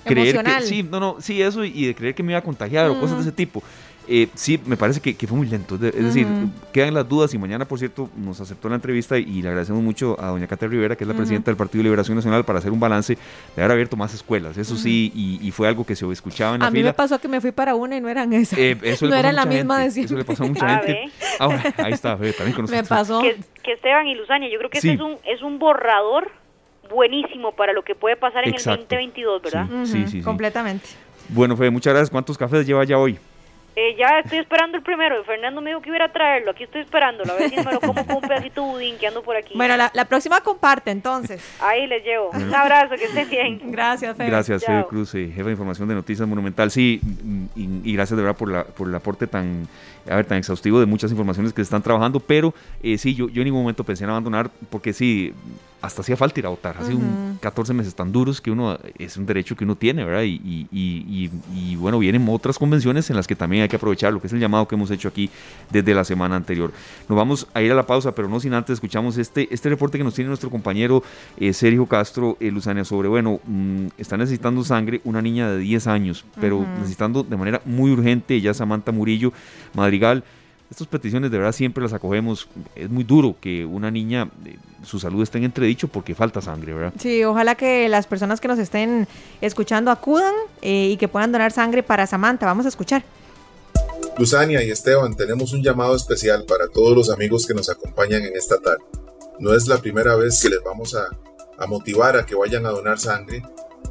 creer 0.04 0.42
que. 0.42 0.60
Sí, 0.62 0.82
no, 0.82 1.00
no, 1.00 1.16
sí, 1.20 1.42
eso 1.42 1.64
y 1.64 1.86
de 1.86 1.94
creer 1.94 2.14
que 2.14 2.22
me 2.22 2.32
iba 2.32 2.38
a 2.38 2.42
contagiar 2.42 2.88
o 2.88 2.98
cosas 2.98 3.16
de 3.16 3.22
ese 3.22 3.32
tipo. 3.32 3.62
Eh, 4.10 4.28
sí, 4.34 4.58
me 4.64 4.76
parece 4.76 5.00
que, 5.00 5.26
fue 5.26 5.36
muy 5.36 5.46
lento. 5.46 5.74
Es 5.74 6.04
decir, 6.04 6.26
quedan 6.72 6.94
las 6.94 7.06
dudas 7.06 7.34
y 7.34 7.38
mañana, 7.38 7.66
por 7.66 7.78
cierto, 7.78 8.08
nos 8.16 8.40
aceptó 8.40 8.68
la 8.70 8.76
entrevista 8.76 9.18
y 9.18 9.42
le 9.42 9.48
agradecemos 9.48 9.82
mucho 9.82 10.16
a 10.18 10.28
doña 10.28 10.46
Cata 10.46 10.66
Rivera, 10.66 10.96
que 10.96 11.04
es 11.04 11.08
la 11.08 11.14
presidenta 11.14 11.50
del 11.50 11.56
Partido 11.56 11.80
de 11.80 11.84
Liberación 11.84 12.16
Nacional, 12.16 12.44
para 12.44 12.58
hacer 12.58 12.72
un 12.72 12.80
balance 12.80 13.18
de 13.54 13.62
haber 13.62 13.72
abierto 13.72 13.96
más 13.96 14.14
escuelas. 14.14 14.56
Eso 14.56 14.76
sí, 14.76 15.12
y, 15.14 15.50
fue 15.50 15.68
algo 15.68 15.84
que 15.84 15.94
se 15.94 16.10
escuchaba 16.10 16.54
en 16.54 16.60
la 16.60 16.68
A 16.68 16.70
mí 16.70 16.82
me 16.82 16.94
pasó 16.94 17.18
que 17.18 17.28
me 17.28 17.40
fui 17.40 17.52
para 17.52 17.74
una 17.74 17.96
y 17.96 18.00
no 18.00 18.08
eran 18.08 18.32
esas. 18.32 18.58
Eh, 18.58 18.76
no 19.02 19.14
eran 19.14 19.36
la 19.36 19.44
misma 19.44 19.78
de 19.78 19.86
Eso 19.86 20.16
le 20.16 20.24
pasó 20.24 20.44
a 20.44 20.46
mucha 20.46 20.68
gente. 20.78 21.12
Ahora, 21.38 21.62
ahí 21.76 21.92
está, 21.92 22.16
también 22.16 22.52
con 22.54 22.64
Me 22.70 22.84
pasó. 22.84 23.20
Que, 23.20 23.36
Esteban 23.72 24.06
y 24.06 24.14
Luzania, 24.14 24.48
yo 24.50 24.58
creo 24.58 24.70
que 24.70 24.78
es 24.78 24.84
un, 25.00 25.18
es 25.26 25.42
un 25.42 25.58
borrador 25.58 26.30
buenísimo 26.88 27.52
para 27.52 27.74
lo 27.74 27.82
que 27.82 27.94
puede 27.94 28.16
pasar 28.16 28.48
en 28.48 28.54
el 28.54 28.64
2022, 28.64 29.42
¿verdad? 29.42 29.66
Sí, 29.84 29.92
sí, 29.92 30.06
sí, 30.08 30.22
Completamente. 30.22 30.86
Bueno, 31.28 31.54
Fede, 31.54 31.70
muchas 31.70 31.92
gracias. 31.92 32.10
¿Cuántos 32.10 32.38
cafés 32.38 32.66
lleva 32.66 32.84
ya 32.84 32.96
hoy? 32.96 33.18
Eh, 33.80 33.94
ya 33.96 34.18
estoy 34.18 34.38
esperando 34.38 34.76
el 34.76 34.82
primero. 34.82 35.22
Fernando 35.22 35.60
me 35.60 35.70
dijo 35.70 35.80
que 35.80 35.90
iba 35.90 36.04
a 36.04 36.10
traerlo. 36.10 36.50
Aquí 36.50 36.64
estoy 36.64 36.80
esperándolo. 36.80 37.32
A 37.32 37.36
ver 37.36 37.48
si 37.48 37.56
me 37.58 37.72
lo 37.72 37.78
como 37.78 38.04
con 38.04 38.16
un 38.16 38.22
pedacito 38.22 38.64
budín 38.64 38.98
que 38.98 39.06
ando 39.06 39.22
por 39.22 39.36
aquí. 39.36 39.54
Bueno, 39.54 39.76
la, 39.76 40.04
próxima 40.06 40.40
comparte 40.40 40.90
entonces. 40.90 41.40
Ahí 41.60 41.86
les 41.86 42.02
llevo. 42.02 42.30
Un 42.30 42.52
abrazo, 42.52 42.96
que 42.96 43.04
estén 43.04 43.30
bien. 43.30 43.60
Gracias, 43.70 44.16
Fede. 44.16 44.30
Gracias, 44.30 44.64
Fede 44.64 44.84
Cruz, 44.88 45.14
eh, 45.14 45.30
jefe 45.32 45.44
de 45.44 45.52
información 45.52 45.86
de 45.86 45.94
Noticias 45.94 46.26
Monumental. 46.26 46.72
Sí, 46.72 47.00
y, 47.54 47.92
gracias 47.92 48.16
de 48.16 48.24
verdad 48.24 48.36
por, 48.36 48.50
la, 48.50 48.64
por 48.64 48.88
el 48.88 48.94
aporte 48.96 49.28
tan, 49.28 49.68
a 50.10 50.16
ver, 50.16 50.24
tan 50.24 50.38
exhaustivo 50.38 50.80
de 50.80 50.86
muchas 50.86 51.12
informaciones 51.12 51.52
que 51.52 51.58
se 51.58 51.68
están 51.68 51.82
trabajando. 51.82 52.18
Pero 52.18 52.52
eh, 52.82 52.98
sí, 52.98 53.14
yo, 53.14 53.28
yo 53.28 53.42
en 53.42 53.44
ningún 53.44 53.60
momento 53.60 53.84
pensé 53.84 54.02
en 54.02 54.10
abandonar 54.10 54.50
porque 54.70 54.92
sí 54.92 55.32
hasta 55.80 56.02
hacía 56.02 56.16
falta 56.16 56.40
ir 56.40 56.46
a 56.46 56.48
votar. 56.48 56.76
Hace 56.78 56.94
un 56.94 57.38
14 57.40 57.72
meses 57.72 57.94
tan 57.94 58.10
duros 58.10 58.40
que 58.40 58.50
uno 58.50 58.78
es 58.98 59.16
un 59.16 59.26
derecho 59.26 59.54
que 59.56 59.64
uno 59.64 59.76
tiene, 59.76 60.04
¿verdad? 60.04 60.22
Y, 60.22 60.40
y, 60.44 60.68
y, 60.72 61.30
y, 61.54 61.76
bueno, 61.76 61.98
vienen 61.98 62.26
otras 62.28 62.58
convenciones 62.58 63.08
en 63.10 63.16
las 63.16 63.26
que 63.26 63.36
también 63.36 63.62
hay 63.62 63.67
que 63.68 63.76
aprovechar 63.76 64.12
lo 64.12 64.20
que 64.20 64.26
es 64.26 64.32
el 64.32 64.40
llamado 64.40 64.66
que 64.66 64.74
hemos 64.74 64.90
hecho 64.90 65.08
aquí 65.08 65.30
desde 65.70 65.94
la 65.94 66.04
semana 66.04 66.36
anterior. 66.36 66.72
Nos 67.08 67.16
vamos 67.16 67.46
a 67.54 67.62
ir 67.62 67.70
a 67.72 67.74
la 67.74 67.86
pausa, 67.86 68.14
pero 68.14 68.28
no 68.28 68.40
sin 68.40 68.54
antes 68.54 68.74
escuchamos 68.74 69.18
este, 69.18 69.48
este 69.52 69.68
reporte 69.68 69.98
que 69.98 70.04
nos 70.04 70.14
tiene 70.14 70.28
nuestro 70.28 70.50
compañero 70.50 71.02
eh, 71.38 71.52
Sergio 71.52 71.86
Castro 71.86 72.36
eh, 72.40 72.50
Luzania 72.50 72.84
sobre, 72.84 73.08
bueno, 73.08 73.40
mm, 73.44 73.86
está 73.98 74.16
necesitando 74.16 74.64
sangre 74.64 75.00
una 75.04 75.22
niña 75.22 75.50
de 75.50 75.58
10 75.58 75.86
años, 75.86 76.24
pero 76.40 76.64
necesitando 76.78 77.22
de 77.22 77.36
manera 77.36 77.60
muy 77.64 77.90
urgente, 77.90 78.34
ella 78.34 78.54
Samantha 78.54 78.92
Murillo 78.92 79.32
Madrigal 79.74 80.24
estas 80.70 80.86
peticiones 80.86 81.30
de 81.30 81.38
verdad 81.38 81.52
siempre 81.52 81.82
las 81.82 81.92
acogemos. 81.92 82.48
Es 82.74 82.90
muy 82.90 83.04
duro 83.04 83.36
que 83.40 83.64
una 83.64 83.90
niña, 83.90 84.28
eh, 84.44 84.56
su 84.82 84.98
salud 84.98 85.22
esté 85.22 85.38
en 85.38 85.44
entredicho 85.44 85.88
porque 85.88 86.14
falta 86.14 86.40
sangre, 86.40 86.74
¿verdad? 86.74 86.92
Sí, 86.98 87.24
ojalá 87.24 87.54
que 87.54 87.88
las 87.88 88.06
personas 88.06 88.40
que 88.40 88.48
nos 88.48 88.58
estén 88.58 89.08
escuchando 89.40 89.90
acudan 89.90 90.34
eh, 90.60 90.90
y 90.92 90.96
que 90.98 91.08
puedan 91.08 91.32
donar 91.32 91.52
sangre 91.52 91.82
para 91.82 92.06
Samantha. 92.06 92.44
Vamos 92.44 92.66
a 92.66 92.68
escuchar. 92.68 93.02
Luzania 94.18 94.62
y 94.62 94.70
Esteban, 94.70 95.16
tenemos 95.16 95.52
un 95.52 95.62
llamado 95.62 95.94
especial 95.94 96.44
para 96.44 96.68
todos 96.68 96.96
los 96.96 97.10
amigos 97.10 97.46
que 97.46 97.54
nos 97.54 97.70
acompañan 97.70 98.24
en 98.24 98.36
esta 98.36 98.58
tarde. 98.58 98.82
No 99.38 99.54
es 99.54 99.68
la 99.68 99.78
primera 99.78 100.16
vez 100.16 100.40
que 100.42 100.48
les 100.48 100.62
vamos 100.64 100.94
a, 100.94 101.08
motivar 101.66 102.16
a 102.16 102.24
que 102.24 102.34
vayan 102.34 102.66
a 102.66 102.70
donar 102.70 102.98
sangre 102.98 103.42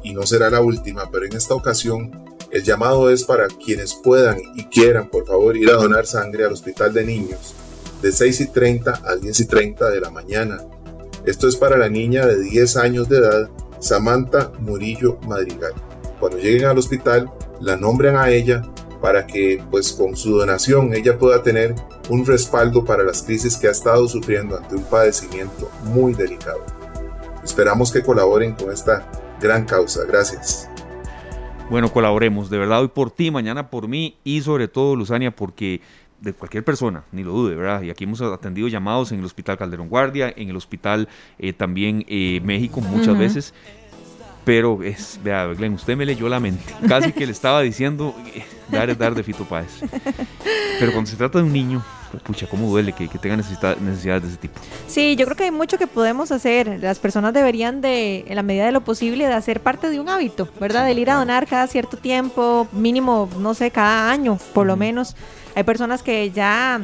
y 0.02 0.14
no 0.14 0.26
será 0.26 0.50
la 0.50 0.60
última, 0.60 1.10
pero 1.10 1.26
en 1.26 1.34
esta 1.34 1.54
ocasión 1.54 2.24
el 2.50 2.62
llamado 2.62 3.10
es 3.10 3.24
para 3.24 3.46
quienes 3.46 3.94
puedan 3.94 4.38
y 4.54 4.64
quieran, 4.64 5.08
por 5.08 5.26
favor, 5.26 5.56
ir 5.56 5.70
a 5.70 5.74
donar 5.74 6.06
sangre 6.06 6.44
al 6.44 6.52
Hospital 6.52 6.94
de 6.94 7.04
Niños 7.04 7.54
de 8.02 8.12
6 8.12 8.40
y 8.40 8.46
30 8.48 9.00
a 9.04 9.16
10 9.16 9.40
y 9.40 9.46
30 9.46 9.90
de 9.90 10.00
la 10.00 10.10
mañana. 10.10 10.58
Esto 11.26 11.48
es 11.48 11.56
para 11.56 11.76
la 11.76 11.88
niña 11.88 12.26
de 12.26 12.40
10 12.40 12.76
años 12.76 13.08
de 13.08 13.18
edad, 13.18 13.50
Samantha 13.80 14.52
Murillo 14.60 15.18
Madrigal. 15.26 15.72
Cuando 16.20 16.38
lleguen 16.38 16.66
al 16.66 16.78
hospital, 16.78 17.30
la 17.60 17.76
nombran 17.76 18.16
a 18.16 18.30
ella 18.30 18.62
para 19.00 19.26
que, 19.26 19.62
pues 19.70 19.92
con 19.92 20.16
su 20.16 20.36
donación, 20.38 20.94
ella 20.94 21.18
pueda 21.18 21.42
tener 21.42 21.74
un 22.08 22.26
respaldo 22.26 22.84
para 22.84 23.02
las 23.02 23.22
crisis 23.22 23.56
que 23.56 23.68
ha 23.68 23.72
estado 23.72 24.08
sufriendo 24.08 24.56
ante 24.56 24.76
un 24.76 24.84
padecimiento 24.84 25.70
muy 25.84 26.14
delicado. 26.14 26.64
Esperamos 27.44 27.92
que 27.92 28.02
colaboren 28.02 28.54
con 28.54 28.72
esta 28.72 29.10
gran 29.40 29.64
causa. 29.64 30.04
Gracias. 30.06 30.68
Bueno, 31.70 31.92
colaboremos, 31.92 32.48
de 32.48 32.58
verdad, 32.58 32.80
hoy 32.80 32.88
por 32.88 33.10
ti, 33.10 33.30
mañana 33.30 33.68
por 33.68 33.88
mí 33.88 34.16
y 34.24 34.40
sobre 34.40 34.68
todo, 34.68 34.96
Luzania, 34.96 35.30
porque 35.30 35.82
de 36.20 36.32
cualquier 36.32 36.64
persona, 36.64 37.04
ni 37.12 37.22
lo 37.22 37.32
dude, 37.32 37.54
¿verdad? 37.54 37.82
Y 37.82 37.90
aquí 37.90 38.04
hemos 38.04 38.20
atendido 38.20 38.68
llamados 38.68 39.12
en 39.12 39.20
el 39.20 39.24
Hospital 39.24 39.56
Calderón 39.56 39.88
Guardia, 39.88 40.32
en 40.36 40.48
el 40.48 40.56
Hospital 40.56 41.08
eh, 41.38 41.52
también 41.52 42.04
eh, 42.08 42.40
México 42.42 42.80
muchas 42.80 43.18
veces. 43.18 43.54
Pero 44.48 44.82
es, 44.82 45.20
vea, 45.22 45.44
Glenn, 45.48 45.74
usted 45.74 45.94
me 45.94 46.06
leyó 46.06 46.26
la 46.26 46.40
mente. 46.40 46.64
Casi 46.88 47.12
que 47.12 47.26
le 47.26 47.32
estaba 47.32 47.60
diciendo, 47.60 48.14
eh, 48.34 48.42
dar 48.68 48.88
es 48.88 48.96
dar 48.96 49.14
de 49.14 49.22
Fito 49.22 49.44
Páez. 49.44 49.80
Pero 50.80 50.90
cuando 50.92 51.10
se 51.10 51.18
trata 51.18 51.36
de 51.36 51.44
un 51.44 51.52
niño, 51.52 51.84
pues, 52.10 52.22
pucha, 52.22 52.46
cómo 52.46 52.66
duele 52.70 52.94
que, 52.94 53.08
tenga 53.08 53.36
necesidades 53.36 54.22
de 54.22 54.28
ese 54.28 54.38
tipo. 54.38 54.58
Sí, 54.86 55.16
yo 55.16 55.26
creo 55.26 55.36
que 55.36 55.44
hay 55.44 55.50
mucho 55.50 55.76
que 55.76 55.86
podemos 55.86 56.32
hacer. 56.32 56.78
Las 56.80 56.98
personas 56.98 57.34
deberían 57.34 57.82
de, 57.82 58.24
en 58.26 58.36
la 58.36 58.42
medida 58.42 58.64
de 58.64 58.72
lo 58.72 58.80
posible, 58.80 59.26
de 59.26 59.34
hacer 59.34 59.60
parte 59.60 59.90
de 59.90 60.00
un 60.00 60.08
hábito, 60.08 60.48
¿verdad? 60.58 60.86
De 60.86 60.92
ir 60.92 61.10
a 61.10 61.16
donar 61.16 61.46
cada 61.46 61.66
cierto 61.66 61.98
tiempo, 61.98 62.66
mínimo, 62.72 63.28
no 63.38 63.52
sé, 63.52 63.70
cada 63.70 64.10
año, 64.10 64.38
por 64.54 64.66
lo 64.66 64.78
menos. 64.78 65.14
Hay 65.56 65.64
personas 65.64 66.02
que 66.02 66.30
ya 66.30 66.80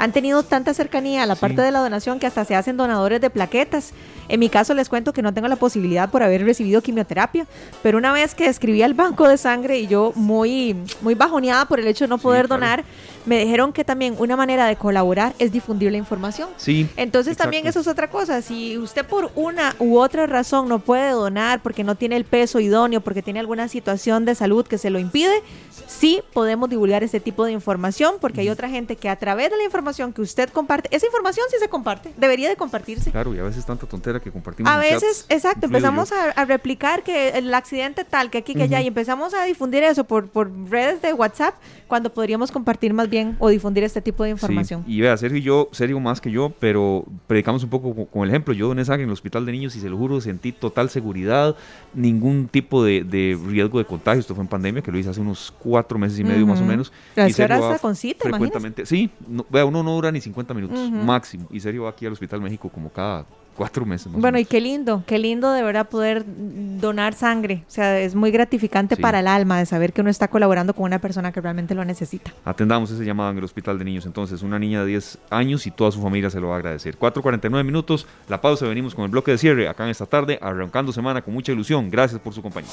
han 0.00 0.12
tenido 0.12 0.42
tanta 0.42 0.72
cercanía 0.72 1.22
a 1.22 1.26
la 1.26 1.34
parte 1.34 1.60
de 1.60 1.70
la 1.70 1.80
donación 1.80 2.18
que 2.18 2.26
hasta 2.26 2.46
se 2.46 2.56
hacen 2.56 2.78
donadores 2.78 3.20
de 3.20 3.28
plaquetas. 3.28 3.92
En 4.30 4.40
mi 4.40 4.48
caso 4.48 4.72
les 4.72 4.88
cuento 4.88 5.12
que 5.12 5.20
no 5.20 5.34
tengo 5.34 5.46
la 5.46 5.56
posibilidad 5.56 6.08
por 6.08 6.22
haber 6.22 6.42
recibido 6.42 6.80
quimioterapia, 6.80 7.46
pero 7.82 7.98
una 7.98 8.10
vez 8.10 8.34
que 8.34 8.46
escribí 8.46 8.82
al 8.82 8.94
banco 8.94 9.28
de 9.28 9.36
sangre 9.36 9.78
y 9.78 9.88
yo 9.88 10.14
muy, 10.14 10.74
muy 11.02 11.14
bajoneada 11.14 11.66
por 11.66 11.80
el 11.80 11.86
hecho 11.86 12.04
de 12.04 12.08
no 12.08 12.16
poder 12.16 12.48
donar, 12.48 12.82
me 13.26 13.38
dijeron 13.38 13.72
que 13.72 13.84
también 13.84 14.14
una 14.18 14.36
manera 14.36 14.66
de 14.66 14.76
colaborar 14.76 15.34
es 15.38 15.52
difundir 15.52 15.90
la 15.92 15.98
información. 15.98 16.48
Sí. 16.56 16.88
Entonces 16.96 17.36
también 17.36 17.66
eso 17.66 17.80
es 17.80 17.86
otra 17.86 18.10
cosa. 18.10 18.42
Si 18.42 18.78
usted 18.78 19.04
por 19.04 19.30
una 19.34 19.74
u 19.78 19.98
otra 19.98 20.26
razón 20.26 20.68
no 20.68 20.78
puede 20.78 21.10
donar 21.10 21.60
porque 21.62 21.84
no 21.84 21.94
tiene 21.94 22.16
el 22.16 22.24
peso 22.24 22.60
idóneo, 22.60 23.00
porque 23.00 23.22
tiene 23.22 23.40
alguna 23.40 23.68
situación 23.68 24.24
de 24.24 24.34
salud 24.34 24.66
que 24.66 24.78
se 24.78 24.90
lo 24.90 24.98
impide, 24.98 25.42
sí 25.86 26.22
podemos 26.32 26.70
divulgar 26.70 27.02
este 27.02 27.20
tipo 27.20 27.44
de 27.44 27.52
información 27.52 28.14
porque 28.20 28.40
hay 28.40 28.48
otra 28.48 28.68
gente 28.68 28.96
que 28.96 29.08
a 29.08 29.16
través 29.16 29.50
de 29.50 29.56
la 29.56 29.64
información 29.64 30.12
que 30.12 30.22
usted 30.22 30.48
comparte, 30.50 30.88
esa 30.94 31.06
información 31.06 31.46
sí 31.50 31.56
se 31.58 31.68
comparte, 31.68 32.12
debería 32.16 32.48
de 32.48 32.56
compartirse. 32.56 33.10
Claro, 33.10 33.34
y 33.34 33.38
a 33.38 33.42
veces 33.42 33.66
tanta 33.66 33.86
tontera 33.86 34.20
que 34.20 34.30
compartimos. 34.30 34.72
A 34.72 34.78
veces, 34.78 35.26
exacto, 35.28 35.66
empezamos 35.66 36.12
a, 36.12 36.44
replicar 36.44 37.02
que 37.02 37.30
el 37.30 37.52
accidente 37.52 38.04
tal, 38.04 38.30
que 38.30 38.38
aquí, 38.38 38.54
que 38.54 38.62
allá, 38.62 38.80
y 38.80 38.86
empezamos 38.86 39.34
a 39.34 39.44
difundir 39.44 39.82
eso 39.82 40.04
por, 40.04 40.28
por 40.28 40.50
redes 40.70 41.02
de 41.02 41.12
WhatsApp, 41.12 41.54
cuando 41.86 42.12
podríamos 42.12 42.50
compartir 42.50 42.94
más 42.94 43.09
bien 43.10 43.36
o 43.38 43.48
difundir 43.48 43.84
este 43.84 44.00
tipo 44.00 44.24
de 44.24 44.30
información. 44.30 44.84
y 44.86 45.00
vea, 45.00 45.16
Sergio 45.16 45.38
y 45.38 45.42
yo, 45.42 45.68
Sergio 45.72 46.00
más 46.00 46.20
que 46.20 46.30
yo, 46.30 46.52
pero 46.58 47.04
predicamos 47.26 47.62
un 47.64 47.70
poco 47.70 48.06
con, 48.06 48.22
el 48.24 48.30
ejemplo. 48.30 48.54
Yo 48.54 48.68
doné 48.68 48.84
sangre 48.84 49.02
en 49.02 49.08
el 49.08 49.12
hospital 49.12 49.44
de 49.44 49.52
niños 49.52 49.76
y 49.76 49.80
se 49.80 49.88
lo 49.88 49.96
juro, 49.96 50.20
sentí 50.20 50.52
total 50.52 50.90
seguridad, 50.90 51.56
ningún 51.94 52.48
tipo 52.48 52.84
de, 52.84 53.38
riesgo 53.48 53.78
de 53.78 53.84
contagio. 53.84 54.20
Esto 54.20 54.34
fue 54.34 54.44
en 54.44 54.48
pandemia, 54.48 54.82
que 54.82 54.92
lo 54.92 54.98
hice 54.98 55.10
hace 55.10 55.20
unos 55.20 55.52
cuatro 55.58 55.98
meses 55.98 56.18
y 56.18 56.24
medio 56.24 56.46
más 56.46 56.60
o 56.60 56.64
menos. 56.64 56.92
y 57.16 57.32
con 57.80 57.96
cita, 57.96 58.24
frecuentemente. 58.24 58.86
Sí, 58.86 59.10
vea, 59.50 59.64
uno 59.64 59.82
no 59.82 59.92
dura 59.92 60.12
ni 60.12 60.20
50 60.20 60.54
minutos 60.54 60.90
máximo. 60.90 61.48
Y 61.50 61.60
Sergio 61.60 61.84
va 61.84 61.90
aquí 61.90 62.06
al 62.06 62.12
Hospital 62.12 62.40
México 62.40 62.68
como 62.68 62.90
cada 62.90 63.26
cuatro 63.56 63.84
meses. 63.84 64.10
bueno, 64.12 64.38
y 64.38 64.44
qué 64.44 64.60
lindo, 64.60 65.02
qué 65.06 65.18
lindo 65.18 65.52
de 65.52 65.62
verdad 65.62 65.88
poder 65.88 66.24
donar 66.26 67.14
sangre. 67.14 67.64
O 67.68 67.70
sea, 67.70 68.00
es 68.00 68.14
muy 68.14 68.30
gratificante 68.30 68.96
para 68.96 69.20
el 69.20 69.26
alma 69.26 69.58
de 69.58 69.66
saber 69.66 69.92
que 69.92 70.00
uno 70.00 70.10
está 70.10 70.28
colaborando 70.28 70.74
con 70.74 70.84
una 70.84 70.98
persona 70.98 71.32
que 71.32 71.40
realmente 71.40 71.74
lo 71.74 71.84
necesita. 71.84 72.32
Atendamos 72.44 72.90
ese 72.90 73.04
llamado 73.04 73.30
en 73.30 73.38
el 73.38 73.44
Hospital 73.44 73.78
de 73.78 73.84
Niños. 73.84 74.06
Entonces, 74.06 74.42
una 74.42 74.58
niña 74.58 74.80
de 74.80 74.86
10 74.86 75.18
años 75.30 75.66
y 75.66 75.70
toda 75.70 75.90
su 75.90 76.00
familia 76.00 76.30
se 76.30 76.40
lo 76.40 76.48
va 76.48 76.54
a 76.54 76.58
agradecer. 76.58 76.98
4.49 76.98 77.64
minutos, 77.64 78.06
la 78.28 78.40
pausa, 78.40 78.66
venimos 78.66 78.94
con 78.94 79.04
el 79.04 79.10
bloque 79.10 79.32
de 79.32 79.38
cierre 79.38 79.68
acá 79.68 79.84
en 79.84 79.90
esta 79.90 80.06
tarde, 80.06 80.38
arrancando 80.40 80.92
semana 80.92 81.22
con 81.22 81.34
mucha 81.34 81.52
ilusión. 81.52 81.90
Gracias 81.90 82.20
por 82.20 82.32
su 82.32 82.42
compañía. 82.42 82.70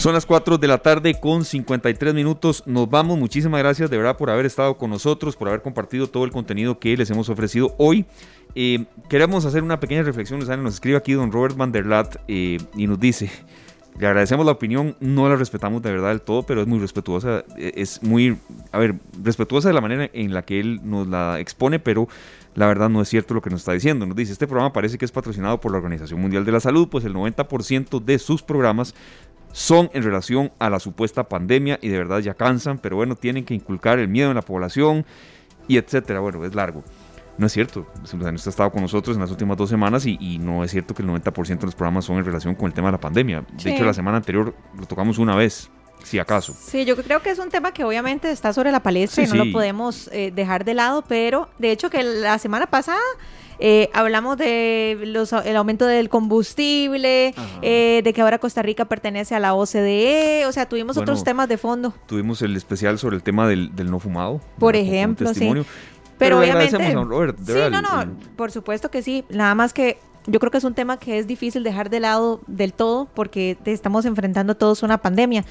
Son 0.00 0.14
las 0.14 0.24
4 0.24 0.56
de 0.56 0.66
la 0.66 0.78
tarde 0.78 1.20
con 1.20 1.44
53 1.44 2.14
minutos. 2.14 2.62
Nos 2.64 2.88
vamos. 2.88 3.18
Muchísimas 3.18 3.60
gracias 3.60 3.90
de 3.90 3.98
verdad 3.98 4.16
por 4.16 4.30
haber 4.30 4.46
estado 4.46 4.78
con 4.78 4.88
nosotros, 4.88 5.36
por 5.36 5.48
haber 5.48 5.60
compartido 5.60 6.06
todo 6.06 6.24
el 6.24 6.30
contenido 6.30 6.78
que 6.78 6.96
les 6.96 7.10
hemos 7.10 7.28
ofrecido 7.28 7.74
hoy. 7.76 8.06
Eh, 8.54 8.86
queremos 9.10 9.44
hacer 9.44 9.62
una 9.62 9.78
pequeña 9.78 10.02
reflexión. 10.02 10.40
Nos 10.40 10.72
escribe 10.72 10.96
aquí 10.96 11.12
don 11.12 11.30
Robert 11.30 11.54
van 11.54 11.70
eh, 12.28 12.56
y 12.74 12.86
nos 12.86 12.98
dice, 12.98 13.30
le 13.98 14.06
agradecemos 14.06 14.46
la 14.46 14.52
opinión, 14.52 14.96
no 15.00 15.28
la 15.28 15.36
respetamos 15.36 15.82
de 15.82 15.90
verdad 15.90 16.08
del 16.08 16.22
todo, 16.22 16.44
pero 16.44 16.62
es 16.62 16.66
muy 16.66 16.78
respetuosa, 16.78 17.44
eh, 17.58 17.72
es 17.76 18.02
muy, 18.02 18.38
a 18.72 18.78
ver, 18.78 18.94
respetuosa 19.22 19.68
de 19.68 19.74
la 19.74 19.82
manera 19.82 20.08
en 20.14 20.32
la 20.32 20.40
que 20.40 20.60
él 20.60 20.80
nos 20.82 21.06
la 21.08 21.38
expone, 21.40 21.78
pero 21.78 22.08
la 22.54 22.66
verdad 22.66 22.88
no 22.88 23.02
es 23.02 23.08
cierto 23.10 23.34
lo 23.34 23.42
que 23.42 23.50
nos 23.50 23.60
está 23.60 23.72
diciendo. 23.72 24.06
Nos 24.06 24.16
dice, 24.16 24.32
este 24.32 24.46
programa 24.46 24.72
parece 24.72 24.96
que 24.96 25.04
es 25.04 25.12
patrocinado 25.12 25.60
por 25.60 25.72
la 25.72 25.78
Organización 25.78 26.20
Mundial 26.20 26.46
de 26.46 26.52
la 26.52 26.60
Salud, 26.60 26.88
pues 26.88 27.04
el 27.04 27.12
90% 27.12 28.02
de 28.02 28.18
sus 28.18 28.42
programas 28.42 28.94
son 29.52 29.90
en 29.92 30.02
relación 30.02 30.52
a 30.58 30.70
la 30.70 30.80
supuesta 30.80 31.28
pandemia 31.28 31.78
y 31.82 31.88
de 31.88 31.98
verdad 31.98 32.20
ya 32.20 32.34
cansan, 32.34 32.78
pero 32.78 32.96
bueno, 32.96 33.16
tienen 33.16 33.44
que 33.44 33.54
inculcar 33.54 33.98
el 33.98 34.08
miedo 34.08 34.30
en 34.30 34.36
la 34.36 34.42
población 34.42 35.04
y 35.68 35.76
etcétera. 35.76 36.20
Bueno, 36.20 36.44
es 36.44 36.54
largo. 36.54 36.84
No 37.38 37.46
es 37.46 37.52
cierto. 37.52 37.86
Usted 38.02 38.22
ha 38.22 38.34
estado 38.34 38.70
con 38.70 38.82
nosotros 38.82 39.16
en 39.16 39.22
las 39.22 39.30
últimas 39.30 39.56
dos 39.56 39.70
semanas 39.70 40.04
y, 40.04 40.38
no 40.38 40.62
es 40.62 40.70
cierto 40.70 40.94
que 40.94 41.02
el 41.02 41.08
90% 41.08 41.58
de 41.58 41.66
los 41.66 41.74
programas 41.74 42.04
son 42.04 42.18
en 42.18 42.24
relación 42.24 42.54
con 42.54 42.66
el 42.66 42.74
tema 42.74 42.88
de 42.88 42.92
la 42.92 43.00
pandemia. 43.00 43.44
De 43.52 43.74
hecho, 43.74 43.84
la 43.84 43.94
semana 43.94 44.18
anterior 44.18 44.54
lo 44.78 44.86
tocamos 44.86 45.16
una 45.18 45.34
vez, 45.34 45.70
si 46.04 46.18
acaso. 46.18 46.54
Sí, 46.58 46.84
yo 46.84 46.96
creo 46.96 47.22
que 47.22 47.30
es 47.30 47.38
un 47.38 47.48
tema 47.48 47.72
que 47.72 47.84
obviamente 47.84 48.30
está 48.30 48.52
sobre 48.52 48.70
la 48.72 48.80
palestra 48.80 49.24
y 49.24 49.26
no 49.26 49.36
lo 49.36 49.52
podemos 49.52 50.08
eh, 50.12 50.32
dejar 50.34 50.64
de 50.64 50.74
lado, 50.74 51.02
pero 51.08 51.48
de 51.58 51.70
hecho 51.72 51.88
que 51.88 52.02
la 52.02 52.38
semana 52.38 52.66
pasada 52.66 53.00
eh, 53.60 53.90
hablamos 53.92 54.38
de 54.38 54.98
los, 55.02 55.32
el 55.32 55.56
aumento 55.56 55.86
del 55.86 56.08
combustible, 56.08 57.34
eh, 57.62 58.00
de 58.02 58.12
que 58.12 58.20
ahora 58.22 58.38
Costa 58.38 58.62
Rica 58.62 58.86
pertenece 58.86 59.34
a 59.34 59.38
la 59.38 59.54
OCDE, 59.54 60.46
o 60.46 60.52
sea, 60.52 60.66
tuvimos 60.66 60.96
otros 60.96 61.24
temas 61.24 61.48
de 61.48 61.58
fondo. 61.58 61.94
Tuvimos 62.06 62.40
el 62.42 62.56
especial 62.56 62.98
sobre 62.98 63.16
el 63.16 63.22
tema 63.22 63.46
del, 63.46 63.74
del 63.76 63.90
no 63.90 63.98
fumado. 63.98 64.40
Por 64.58 64.76
ejemplo, 64.76 65.34
sí. 65.34 65.52
Pero, 66.18 66.38
obviamente... 66.38 66.76
sí, 66.76 66.94
no, 67.70 67.80
no, 67.80 68.16
por 68.36 68.50
supuesto 68.50 68.90
que 68.90 69.02
sí. 69.02 69.24
Nada 69.30 69.54
más 69.54 69.72
que 69.72 69.98
yo 70.26 70.38
creo 70.38 70.50
que 70.50 70.58
es 70.58 70.64
un 70.64 70.74
tema 70.74 70.98
que 70.98 71.18
es 71.18 71.26
difícil 71.26 71.62
dejar 71.62 71.90
de 71.90 72.00
lado 72.00 72.40
del 72.46 72.72
todo 72.72 73.08
porque 73.14 73.56
estamos 73.64 74.04
enfrentando 74.04 74.54
todos 74.54 74.82
una 74.82 74.98
pandemia. 74.98 75.44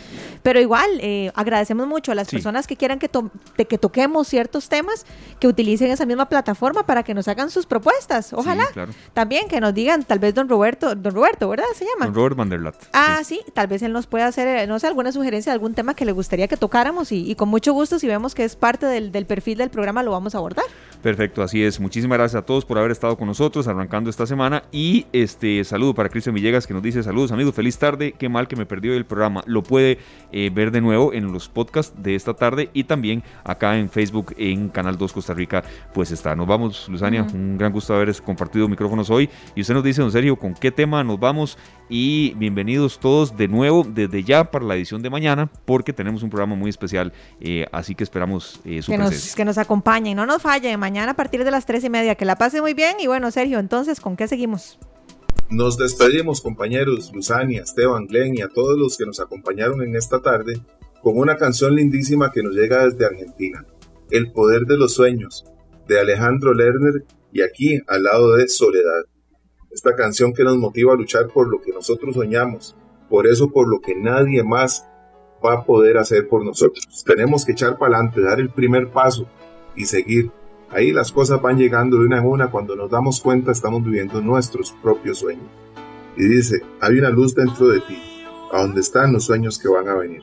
Pero 0.43 0.59
igual, 0.59 0.89
eh, 1.01 1.31
agradecemos 1.35 1.87
mucho 1.87 2.11
a 2.11 2.15
las 2.15 2.29
personas 2.29 2.67
que 2.67 2.75
quieran 2.75 2.99
que, 2.99 3.09
que 3.65 3.77
toquemos 3.77 4.27
ciertos 4.27 4.69
temas, 4.69 5.05
que 5.39 5.47
utilicen 5.47 5.91
esa 5.91 6.05
misma 6.05 6.27
plataforma 6.29 6.83
para 6.83 7.03
que 7.03 7.13
nos 7.13 7.27
hagan 7.27 7.49
sus 7.49 7.65
propuestas. 7.65 8.33
Ojalá. 8.33 8.65
También 9.13 9.47
que 9.47 9.59
nos 9.59 9.73
digan, 9.73 10.03
tal 10.03 10.19
vez 10.19 10.33
don 10.35 10.47
Roberto, 10.47 10.95
don 10.95 11.13
Roberto, 11.13 11.49
¿verdad? 11.49 11.65
Se 11.75 11.85
llama. 11.85 12.05
Don 12.05 12.15
Robert 12.15 12.35
van 12.35 12.49
der 12.49 12.59
Ah, 12.93 13.21
sí. 13.23 13.41
tal 13.53 13.67
vez 13.67 13.81
él 13.81 13.93
nos 13.93 14.05
pueda 14.07 14.27
hacer, 14.27 14.47
eh, 14.47 14.67
no 14.67 14.79
sé, 14.79 14.87
alguna 14.87 15.11
sugerencia 15.11 15.51
de 15.51 15.53
algún 15.55 15.73
tema 15.73 15.93
que 15.93 16.05
le 16.05 16.11
gustaría 16.11 16.47
que 16.47 16.57
tocáramos 16.57 17.11
y, 17.11 17.33
con 17.35 17.49
mucho 17.49 17.73
gusto, 17.73 17.99
si 17.99 18.07
vemos 18.07 18.35
que 18.35 18.43
es 18.43 18.55
parte 18.55 18.85
del, 18.85 19.11
del 19.11 19.25
perfil 19.25 19.57
del 19.57 19.69
programa, 19.69 20.03
lo 20.03 20.11
vamos 20.11 20.35
a 20.35 20.37
abordar. 20.37 20.65
Perfecto, 21.01 21.41
así 21.41 21.63
es. 21.63 21.79
Muchísimas 21.79 22.17
gracias 22.17 22.41
a 22.41 22.45
todos 22.45 22.65
por 22.65 22.77
haber 22.77 22.91
estado 22.91 23.17
con 23.17 23.27
nosotros 23.27 23.67
arrancando 23.67 24.09
esta 24.09 24.25
semana 24.27 24.58
y 24.71 25.05
este 25.13 25.63
saludo 25.63 25.93
para 25.93 26.09
Cristian 26.09 26.35
Villegas 26.35 26.67
que 26.67 26.73
nos 26.73 26.83
dice 26.83 27.03
saludos 27.03 27.31
amigos, 27.31 27.55
feliz 27.55 27.77
tarde, 27.77 28.13
qué 28.17 28.29
mal 28.29 28.47
que 28.47 28.55
me 28.55 28.65
perdió 28.65 28.93
el 28.93 29.05
programa. 29.05 29.43
Lo 29.45 29.63
puede 29.63 29.99
eh, 30.31 30.49
ver 30.53 30.71
de 30.71 30.81
nuevo 30.81 31.13
en 31.13 31.31
los 31.31 31.49
podcasts 31.49 31.93
de 32.01 32.15
esta 32.15 32.33
tarde 32.33 32.69
y 32.73 32.83
también 32.83 33.23
acá 33.43 33.77
en 33.77 33.89
Facebook 33.89 34.33
en 34.37 34.69
Canal 34.69 34.97
2 34.97 35.13
Costa 35.13 35.33
Rica, 35.33 35.63
pues 35.93 36.11
está. 36.11 36.35
Nos 36.35 36.47
vamos, 36.47 36.87
Luzania, 36.89 37.23
un 37.33 37.57
gran 37.57 37.71
gusto 37.71 37.93
haber 37.93 38.15
compartido 38.21 38.67
micrófonos 38.67 39.09
hoy. 39.09 39.29
Y 39.55 39.61
usted 39.61 39.73
nos 39.73 39.83
dice, 39.83 40.01
don 40.01 40.11
Sergio, 40.11 40.35
con 40.35 40.53
qué 40.53 40.71
tema 40.71 41.03
nos 41.03 41.19
vamos 41.19 41.57
y 41.89 42.33
bienvenidos 42.35 42.99
todos 42.99 43.35
de 43.35 43.47
nuevo 43.47 43.83
desde 43.83 44.23
ya 44.23 44.51
para 44.51 44.63
la 44.65 44.75
edición 44.75 45.01
de 45.01 45.09
mañana 45.09 45.49
porque 45.65 45.91
tenemos 45.91 46.23
un 46.23 46.29
programa 46.29 46.55
muy 46.55 46.69
especial, 46.69 47.13
eh, 47.41 47.65
así 47.71 47.95
que 47.95 48.03
esperamos 48.03 48.59
eh, 48.63 48.81
su 48.81 48.91
que 48.91 48.97
Nos, 48.97 49.35
que 49.35 49.45
nos 49.45 49.57
acompañen, 49.57 50.15
no 50.15 50.25
nos 50.25 50.41
falle, 50.41 50.75
mañana 50.77 51.11
a 51.11 51.15
partir 51.15 51.43
de 51.43 51.51
las 51.51 51.65
tres 51.65 51.83
y 51.83 51.89
media, 51.89 52.15
que 52.15 52.25
la 52.25 52.37
pase 52.37 52.61
muy 52.61 52.73
bien. 52.73 52.97
Y 52.99 53.07
bueno, 53.07 53.29
Sergio, 53.31 53.59
entonces, 53.59 53.99
¿con 53.99 54.15
qué 54.15 54.27
seguimos? 54.27 54.48
Nos 55.49 55.77
despedimos 55.77 56.41
compañeros 56.41 57.11
Luzania, 57.13 57.63
Esteban, 57.63 58.05
Glenn 58.05 58.37
y 58.37 58.41
a 58.41 58.49
todos 58.49 58.77
los 58.77 58.97
que 58.97 59.05
nos 59.05 59.19
acompañaron 59.19 59.81
en 59.81 59.95
esta 59.95 60.21
tarde 60.21 60.61
con 61.01 61.17
una 61.17 61.37
canción 61.37 61.75
lindísima 61.75 62.31
que 62.31 62.43
nos 62.43 62.53
llega 62.53 62.85
desde 62.85 63.05
Argentina, 63.05 63.65
El 64.11 64.31
Poder 64.31 64.65
de 64.65 64.77
los 64.77 64.93
Sueños, 64.93 65.45
de 65.87 65.99
Alejandro 65.99 66.53
Lerner 66.53 67.05
y 67.31 67.41
aquí 67.41 67.79
al 67.87 68.03
lado 68.03 68.35
de 68.35 68.47
Soledad 68.47 69.05
esta 69.71 69.95
canción 69.95 70.33
que 70.33 70.43
nos 70.43 70.57
motiva 70.57 70.93
a 70.93 70.95
luchar 70.95 71.27
por 71.27 71.47
lo 71.47 71.61
que 71.61 71.71
nosotros 71.71 72.15
soñamos, 72.15 72.75
por 73.09 73.27
eso 73.27 73.51
por 73.51 73.67
lo 73.67 73.79
que 73.79 73.95
nadie 73.95 74.43
más 74.43 74.87
va 75.45 75.53
a 75.53 75.63
poder 75.63 75.97
hacer 75.97 76.27
por 76.27 76.43
nosotros. 76.43 76.85
Tenemos 77.05 77.45
que 77.45 77.51
echar 77.53 77.77
para 77.77 77.97
adelante, 77.97 78.21
dar 78.21 78.39
el 78.39 78.49
primer 78.49 78.91
paso 78.91 79.27
y 79.75 79.85
seguir. 79.85 80.31
Ahí 80.71 80.91
las 80.91 81.11
cosas 81.11 81.41
van 81.41 81.57
llegando 81.57 81.97
de 81.97 82.05
una 82.05 82.19
en 82.19 82.27
una, 82.27 82.51
cuando 82.51 82.75
nos 82.75 82.91
damos 82.91 83.21
cuenta 83.21 83.51
estamos 83.51 83.83
viviendo 83.83 84.21
nuestros 84.21 84.71
propios 84.83 85.19
sueños. 85.19 85.47
Y 86.15 86.27
dice, 86.27 86.61
hay 86.79 86.99
una 86.99 87.09
luz 87.09 87.33
dentro 87.33 87.69
de 87.69 87.79
ti, 87.81 87.97
a 88.51 88.61
donde 88.61 88.81
están 88.81 89.13
los 89.13 89.25
sueños 89.25 89.57
que 89.57 89.67
van 89.67 89.87
a 89.87 89.95
venir. 89.95 90.21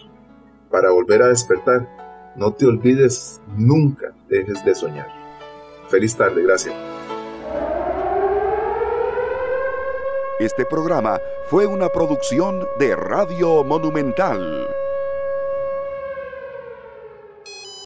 Para 0.70 0.90
volver 0.90 1.22
a 1.22 1.28
despertar, 1.28 1.88
no 2.36 2.52
te 2.52 2.66
olvides, 2.66 3.40
nunca 3.56 4.12
dejes 4.28 4.64
de 4.64 4.74
soñar. 4.74 5.08
Feliz 5.88 6.14
tarde, 6.16 6.42
gracias. 6.42 6.74
Este 10.38 10.66
programa 10.66 11.18
fue 11.48 11.66
una 11.66 11.88
producción 11.88 12.66
de 12.78 12.94
Radio 12.94 13.64
Monumental. 13.64 14.68